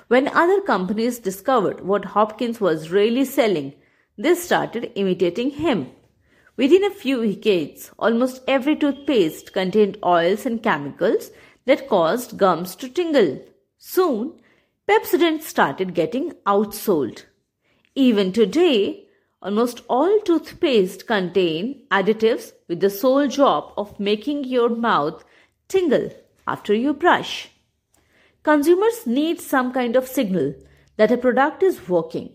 When 0.09 0.29
other 0.29 0.61
companies 0.61 1.19
discovered 1.19 1.81
what 1.81 2.07
Hopkins 2.07 2.61
was 2.61 2.91
really 2.91 3.25
selling, 3.25 3.75
they 4.19 4.35
started 4.35 4.93
imitating 4.95 5.51
him. 5.51 5.91
Within 6.57 6.85
a 6.85 6.91
few 6.91 7.27
decades, 7.27 7.91
almost 7.99 8.43
every 8.47 8.77
toothpaste 8.77 9.53
contained 9.53 9.99
oils 10.05 10.45
and 10.45 10.63
chemicals 10.63 11.31
that 11.65 11.89
caused 11.89 12.37
gums 12.37 12.77
to 12.77 12.89
tingle. 12.89 13.41
Soon, 13.79 14.35
Pepsodent 14.89 15.43
started 15.43 15.95
getting 15.95 16.33
outsold. 16.47 17.25
Even 17.95 18.33
today, 18.33 19.07
almost 19.41 19.83
all 19.89 20.21
toothpaste 20.21 21.07
contain 21.07 21.87
additives 21.91 22.53
with 22.69 22.81
the 22.81 22.91
sole 22.91 23.29
job 23.29 23.73
of 23.77 23.99
making 23.99 24.45
your 24.45 24.69
mouth 24.69 25.25
tingle 25.69 26.11
after 26.47 26.75
you 26.75 26.93
brush. 26.93 27.49
Consumers 28.43 29.07
need 29.07 29.41
some 29.41 29.73
kind 29.73 29.95
of 29.95 30.09
signal 30.09 30.53
that 30.97 31.13
a 31.13 31.17
product 31.17 31.63
is 31.63 31.89
working. 31.89 32.35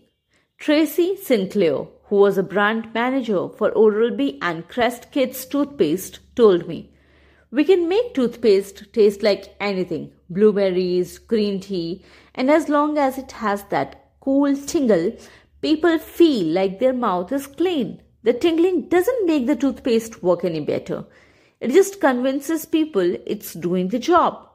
Tracy 0.56 1.14
Sinclair, 1.16 1.84
who 2.04 2.16
was 2.16 2.38
a 2.38 2.42
brand 2.42 2.94
manager 2.94 3.50
for 3.50 3.70
Oral-B 3.72 4.38
and 4.40 4.66
Crest 4.68 5.10
Kids 5.12 5.44
toothpaste, 5.44 6.20
told 6.34 6.66
me, 6.66 6.90
We 7.50 7.62
can 7.62 7.90
make 7.90 8.14
toothpaste 8.14 8.90
taste 8.94 9.22
like 9.22 9.54
anything 9.60 10.12
blueberries, 10.30 11.18
green 11.18 11.60
tea, 11.60 12.02
and 12.34 12.50
as 12.50 12.70
long 12.70 12.96
as 12.96 13.18
it 13.18 13.32
has 13.32 13.64
that 13.64 14.10
cool 14.20 14.56
tingle, 14.56 15.12
people 15.60 15.98
feel 15.98 16.46
like 16.46 16.78
their 16.78 16.94
mouth 16.94 17.30
is 17.32 17.46
clean. 17.46 18.00
The 18.22 18.32
tingling 18.32 18.88
doesn't 18.88 19.26
make 19.26 19.46
the 19.46 19.56
toothpaste 19.56 20.22
work 20.22 20.42
any 20.42 20.60
better. 20.60 21.04
It 21.60 21.70
just 21.70 22.00
convinces 22.00 22.64
people 22.64 23.16
it's 23.26 23.52
doing 23.52 23.88
the 23.88 23.98
job. 23.98 24.48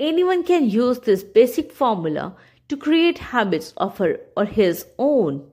Anyone 0.00 0.44
can 0.44 0.70
use 0.70 1.00
this 1.00 1.22
basic 1.22 1.70
formula 1.70 2.34
to 2.68 2.76
create 2.78 3.18
habits 3.18 3.74
of 3.76 3.98
her 3.98 4.18
or 4.34 4.46
his 4.46 4.86
own. 4.98 5.50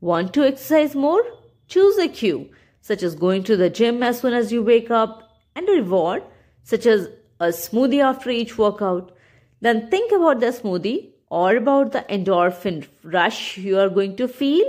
Want 0.00 0.32
to 0.32 0.44
exercise 0.44 0.94
more? 0.94 1.22
Choose 1.68 1.98
a 1.98 2.08
cue, 2.08 2.48
such 2.80 3.02
as 3.02 3.14
going 3.14 3.42
to 3.42 3.58
the 3.58 3.68
gym 3.68 4.02
as 4.02 4.20
soon 4.20 4.32
as 4.32 4.50
you 4.50 4.62
wake 4.62 4.90
up, 4.90 5.36
and 5.54 5.68
a 5.68 5.72
reward, 5.72 6.22
such 6.62 6.86
as 6.86 7.10
a 7.40 7.48
smoothie 7.48 8.02
after 8.02 8.30
each 8.30 8.56
workout. 8.56 9.12
Then 9.60 9.90
think 9.90 10.12
about 10.12 10.40
the 10.40 10.46
smoothie 10.46 11.10
or 11.28 11.56
about 11.56 11.92
the 11.92 12.06
endorphin 12.08 12.88
rush 13.02 13.58
you 13.58 13.78
are 13.78 13.90
going 13.90 14.16
to 14.16 14.28
feel. 14.28 14.66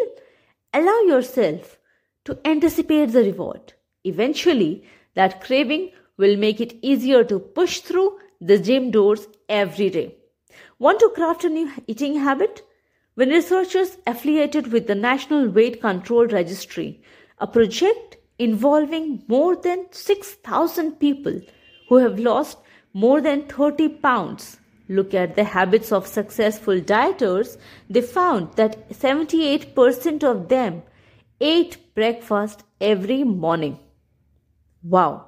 Allow 0.73 0.99
yourself 1.07 1.79
to 2.25 2.37
anticipate 2.43 3.13
the 3.13 3.23
reward. 3.23 3.75
Eventually, 4.03 4.83
that 5.13 5.41
craving 5.41 5.91
will 6.17 6.35
make 6.35 6.59
it 6.59 6.77
easier 6.81 7.23
to 7.23 7.39
push 7.39 7.79
through 7.79 8.17
the 8.41 8.57
gym 8.57 8.89
doors 8.89 9.27
every 9.47 9.89
day. 9.91 10.15
Want 10.79 10.99
to 10.99 11.11
craft 11.15 11.43
a 11.43 11.49
new 11.49 11.71
eating 11.85 12.15
habit? 12.15 12.63
When 13.13 13.29
researchers 13.29 13.97
affiliated 14.07 14.71
with 14.71 14.87
the 14.87 14.95
National 14.95 15.47
Weight 15.47 15.79
Control 15.79 16.25
Registry, 16.25 17.03
a 17.37 17.45
project 17.45 18.17
involving 18.39 19.23
more 19.27 19.55
than 19.55 19.85
6,000 19.91 20.93
people 20.93 21.39
who 21.87 21.97
have 21.97 22.17
lost 22.17 22.57
more 22.93 23.21
than 23.21 23.47
30 23.47 23.89
pounds, 23.89 24.57
look 24.89 25.13
at 25.13 25.35
the 25.35 25.43
habits 25.43 25.91
of 25.91 26.07
successful 26.07 26.81
dieters, 26.81 27.57
they 27.89 28.01
found 28.01 28.53
that 28.55 28.89
78% 28.89 30.23
of 30.23 30.49
them 30.49 30.81
ate 31.39 31.93
breakfast 31.93 32.63
every 32.79 33.23
morning. 33.23 33.77
Wow! 34.81 35.27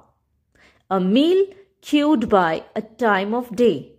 A 0.90 0.98
meal 0.98 1.46
cued 1.84 2.30
by 2.30 2.64
a 2.74 2.80
time 2.80 3.34
of 3.34 3.54
day. 3.54 3.92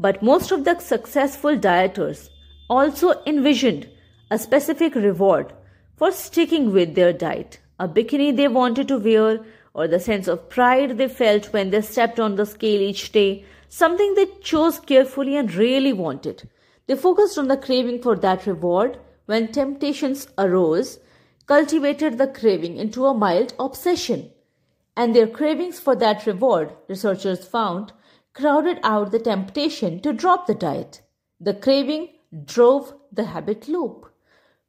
But 0.00 0.20
most 0.20 0.50
of 0.50 0.64
the 0.64 0.80
successful 0.80 1.56
dieters 1.56 2.28
also 2.68 3.22
envisioned 3.24 3.88
a 4.32 4.38
specific 4.38 4.96
reward 4.96 5.52
for 5.96 6.10
sticking 6.10 6.72
with 6.72 6.96
their 6.96 7.12
diet, 7.12 7.60
a 7.78 7.86
bikini 7.86 8.36
they 8.36 8.48
wanted 8.48 8.88
to 8.88 8.98
wear, 8.98 9.44
or 9.74 9.86
the 9.86 10.00
sense 10.00 10.26
of 10.26 10.48
pride 10.48 10.98
they 10.98 11.06
felt 11.06 11.52
when 11.52 11.70
they 11.70 11.82
stepped 11.82 12.18
on 12.18 12.34
the 12.34 12.44
scale 12.44 12.80
each 12.80 13.12
day, 13.12 13.44
something 13.68 14.14
they 14.14 14.26
chose 14.40 14.80
carefully 14.80 15.36
and 15.36 15.54
really 15.54 15.92
wanted. 15.92 16.48
They 16.88 16.96
focused 16.96 17.38
on 17.38 17.46
the 17.46 17.56
craving 17.56 18.02
for 18.02 18.16
that 18.16 18.44
reward 18.44 18.98
when 19.26 19.52
temptations 19.52 20.26
arose, 20.36 20.98
cultivated 21.46 22.18
the 22.18 22.26
craving 22.26 22.76
into 22.76 23.06
a 23.06 23.14
mild 23.14 23.54
obsession 23.60 24.32
and 24.96 25.14
their 25.14 25.26
cravings 25.26 25.78
for 25.80 25.96
that 25.96 26.26
reward, 26.26 26.72
researchers 26.88 27.46
found, 27.46 27.92
crowded 28.32 28.78
out 28.82 29.10
the 29.10 29.18
temptation 29.18 30.00
to 30.00 30.12
drop 30.12 30.46
the 30.46 30.54
diet. 30.54 31.02
The 31.40 31.54
craving 31.54 32.08
drove 32.44 32.94
the 33.12 33.24
habit 33.24 33.68
loop. 33.68 34.12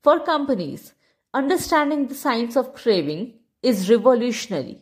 For 0.02 0.20
companies, 0.20 0.94
understanding 1.34 2.08
the 2.08 2.16
science 2.16 2.56
of 2.56 2.74
craving 2.74 3.40
is 3.62 3.90
revolutionary. 3.90 4.82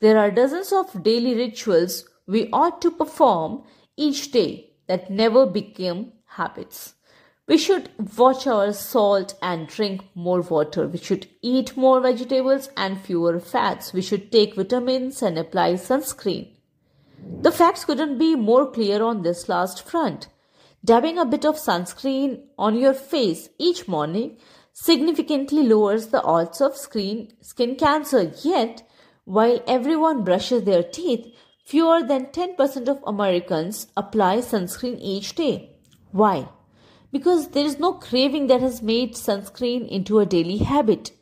There 0.00 0.18
are 0.18 0.30
dozens 0.30 0.72
of 0.72 1.02
daily 1.02 1.34
rituals 1.34 2.08
we 2.26 2.50
ought 2.52 2.82
to 2.82 2.90
perform 2.90 3.64
each 3.96 4.32
day 4.32 4.72
that 4.88 5.10
never 5.10 5.46
became 5.46 6.12
habits. 6.26 6.94
We 7.52 7.58
should 7.58 7.90
watch 8.16 8.46
our 8.46 8.72
salt 8.72 9.34
and 9.42 9.68
drink 9.68 10.02
more 10.14 10.40
water. 10.40 10.86
We 10.88 10.96
should 10.96 11.26
eat 11.42 11.76
more 11.76 12.00
vegetables 12.00 12.70
and 12.78 12.98
fewer 12.98 13.38
fats. 13.40 13.92
We 13.92 14.00
should 14.00 14.32
take 14.32 14.54
vitamins 14.54 15.20
and 15.20 15.36
apply 15.36 15.74
sunscreen. 15.74 16.48
The 17.42 17.52
facts 17.52 17.84
couldn't 17.84 18.16
be 18.16 18.36
more 18.36 18.70
clear 18.70 19.02
on 19.02 19.20
this 19.20 19.50
last 19.50 19.86
front. 19.86 20.28
Dabbing 20.82 21.18
a 21.18 21.26
bit 21.26 21.44
of 21.44 21.56
sunscreen 21.56 22.40
on 22.56 22.78
your 22.78 22.94
face 22.94 23.50
each 23.58 23.86
morning 23.86 24.38
significantly 24.72 25.62
lowers 25.62 26.06
the 26.06 26.22
odds 26.22 26.62
of 26.62 26.74
screen, 26.74 27.34
skin 27.42 27.76
cancer. 27.76 28.32
Yet, 28.42 28.82
while 29.26 29.62
everyone 29.66 30.24
brushes 30.24 30.64
their 30.64 30.82
teeth, 30.82 31.26
fewer 31.66 32.02
than 32.02 32.28
10% 32.28 32.88
of 32.88 33.04
Americans 33.06 33.88
apply 33.94 34.38
sunscreen 34.38 34.96
each 35.02 35.34
day. 35.34 35.76
Why? 36.12 36.48
Because 37.12 37.48
there 37.50 37.64
is 37.64 37.78
no 37.78 37.92
craving 37.92 38.46
that 38.46 38.62
has 38.62 38.82
made 38.82 39.14
sunscreen 39.14 39.86
into 39.88 40.18
a 40.18 40.26
daily 40.26 40.58
habit. 40.58 41.12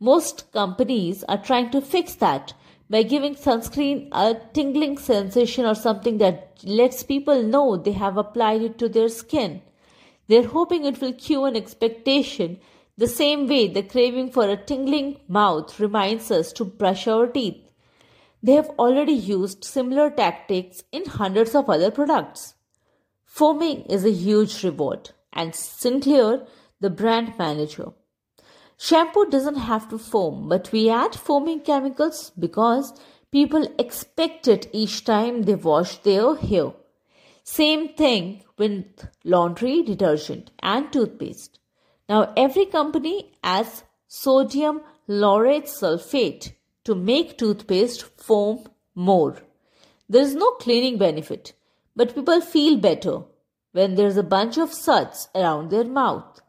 Most 0.00 0.50
companies 0.52 1.24
are 1.24 1.42
trying 1.42 1.70
to 1.70 1.82
fix 1.82 2.14
that 2.16 2.54
by 2.88 3.02
giving 3.02 3.34
sunscreen 3.34 4.08
a 4.12 4.40
tingling 4.54 4.96
sensation 4.96 5.66
or 5.66 5.74
something 5.74 6.18
that 6.18 6.58
lets 6.64 7.02
people 7.02 7.42
know 7.42 7.76
they 7.76 7.92
have 7.92 8.16
applied 8.16 8.62
it 8.62 8.78
to 8.78 8.88
their 8.88 9.10
skin. 9.10 9.60
They're 10.28 10.48
hoping 10.48 10.84
it 10.84 11.00
will 11.00 11.12
cue 11.12 11.44
an 11.44 11.56
expectation 11.56 12.58
the 12.98 13.06
same 13.06 13.46
way 13.46 13.68
the 13.68 13.82
craving 13.82 14.30
for 14.30 14.48
a 14.48 14.56
tingling 14.56 15.20
mouth 15.28 15.78
reminds 15.78 16.30
us 16.30 16.50
to 16.54 16.64
brush 16.64 17.06
our 17.06 17.26
teeth. 17.26 17.70
They 18.42 18.52
have 18.52 18.70
already 18.78 19.12
used 19.12 19.64
similar 19.64 20.10
tactics 20.10 20.82
in 20.92 21.04
hundreds 21.04 21.54
of 21.54 21.68
other 21.68 21.90
products. 21.90 22.54
Foaming 23.26 23.82
is 23.82 24.04
a 24.04 24.10
huge 24.10 24.64
reward 24.64 25.10
and 25.36 25.54
Sinclair, 25.54 26.46
the 26.80 26.90
brand 26.90 27.34
manager. 27.38 27.92
Shampoo 28.78 29.26
doesn't 29.26 29.56
have 29.56 29.88
to 29.90 29.98
foam, 29.98 30.48
but 30.48 30.72
we 30.72 30.90
add 30.90 31.14
foaming 31.14 31.60
chemicals 31.60 32.32
because 32.38 32.92
people 33.30 33.68
expect 33.78 34.48
it 34.48 34.68
each 34.72 35.04
time 35.04 35.42
they 35.42 35.54
wash 35.54 35.98
their 35.98 36.34
hair. 36.34 36.72
Same 37.44 37.88
thing 37.94 38.42
with 38.58 38.84
laundry 39.24 39.82
detergent 39.82 40.50
and 40.62 40.92
toothpaste. 40.92 41.58
Now, 42.08 42.32
every 42.36 42.66
company 42.66 43.32
adds 43.42 43.84
sodium 44.08 44.82
laureth 45.08 45.66
sulfate 45.66 46.52
to 46.84 46.94
make 46.94 47.38
toothpaste 47.38 48.02
foam 48.02 48.66
more. 48.94 49.36
There 50.08 50.22
is 50.22 50.34
no 50.34 50.50
cleaning 50.52 50.98
benefit, 50.98 51.52
but 51.94 52.14
people 52.14 52.40
feel 52.40 52.76
better 52.76 53.22
when 53.76 53.94
there's 53.94 54.16
a 54.16 54.22
bunch 54.22 54.56
of 54.56 54.72
suds 54.72 55.28
around 55.34 55.70
their 55.70 55.84
mouth. 55.84 56.40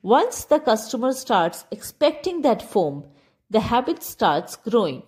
Once 0.00 0.44
the 0.44 0.58
customer 0.58 1.12
starts 1.12 1.66
expecting 1.70 2.40
that 2.40 2.62
foam, 2.62 3.04
the 3.50 3.60
habit 3.60 4.02
starts 4.02 4.56
growing. 4.56 5.02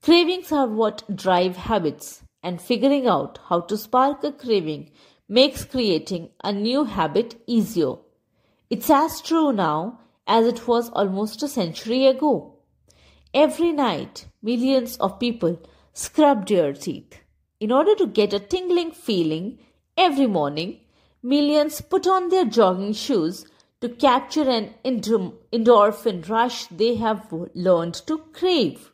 Cravings 0.00 0.52
are 0.52 0.68
what 0.68 1.02
drive 1.16 1.56
habits, 1.56 2.22
and 2.40 2.62
figuring 2.62 3.08
out 3.08 3.40
how 3.48 3.60
to 3.62 3.76
spark 3.76 4.22
a 4.22 4.30
craving 4.30 4.92
makes 5.28 5.64
creating 5.64 6.28
a 6.44 6.52
new 6.52 6.84
habit 6.84 7.34
easier. 7.48 7.94
It's 8.70 8.90
as 8.90 9.20
true 9.20 9.52
now 9.52 9.98
as 10.28 10.46
it 10.46 10.68
was 10.68 10.88
almost 10.90 11.42
a 11.42 11.48
century 11.48 12.06
ago. 12.06 12.60
Every 13.34 13.72
night, 13.72 14.26
millions 14.40 14.96
of 14.98 15.18
people 15.18 15.60
scrub 15.94 16.46
their 16.46 16.72
teeth. 16.72 17.18
In 17.58 17.72
order 17.72 17.96
to 17.96 18.06
get 18.06 18.32
a 18.32 18.38
tingling 18.38 18.92
feeling 18.92 19.58
every 20.00 20.26
morning, 20.26 20.80
millions 21.22 21.80
put 21.82 22.06
on 22.06 22.30
their 22.30 22.46
jogging 22.46 22.94
shoes 22.94 23.44
to 23.82 23.88
capture 23.88 24.48
an 24.48 24.72
endorphin 24.84 26.26
rush 26.26 26.66
they 26.68 26.94
have 26.96 27.26
learned 27.54 27.94
to 28.06 28.16
crave. 28.32 28.92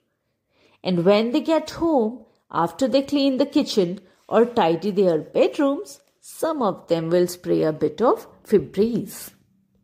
And 0.82 1.04
when 1.04 1.30
they 1.30 1.40
get 1.40 1.70
home, 1.70 2.24
after 2.50 2.88
they 2.88 3.02
clean 3.02 3.36
the 3.36 3.46
kitchen 3.46 4.00
or 4.28 4.44
tidy 4.46 4.90
their 4.90 5.18
bedrooms, 5.18 6.00
some 6.20 6.61
of 6.61 6.88
them 6.88 7.09
will 7.11 7.28
spray 7.28 7.62
a 7.62 7.72
bit 7.72 8.02
of 8.02 8.26
Febreze. 8.42 9.32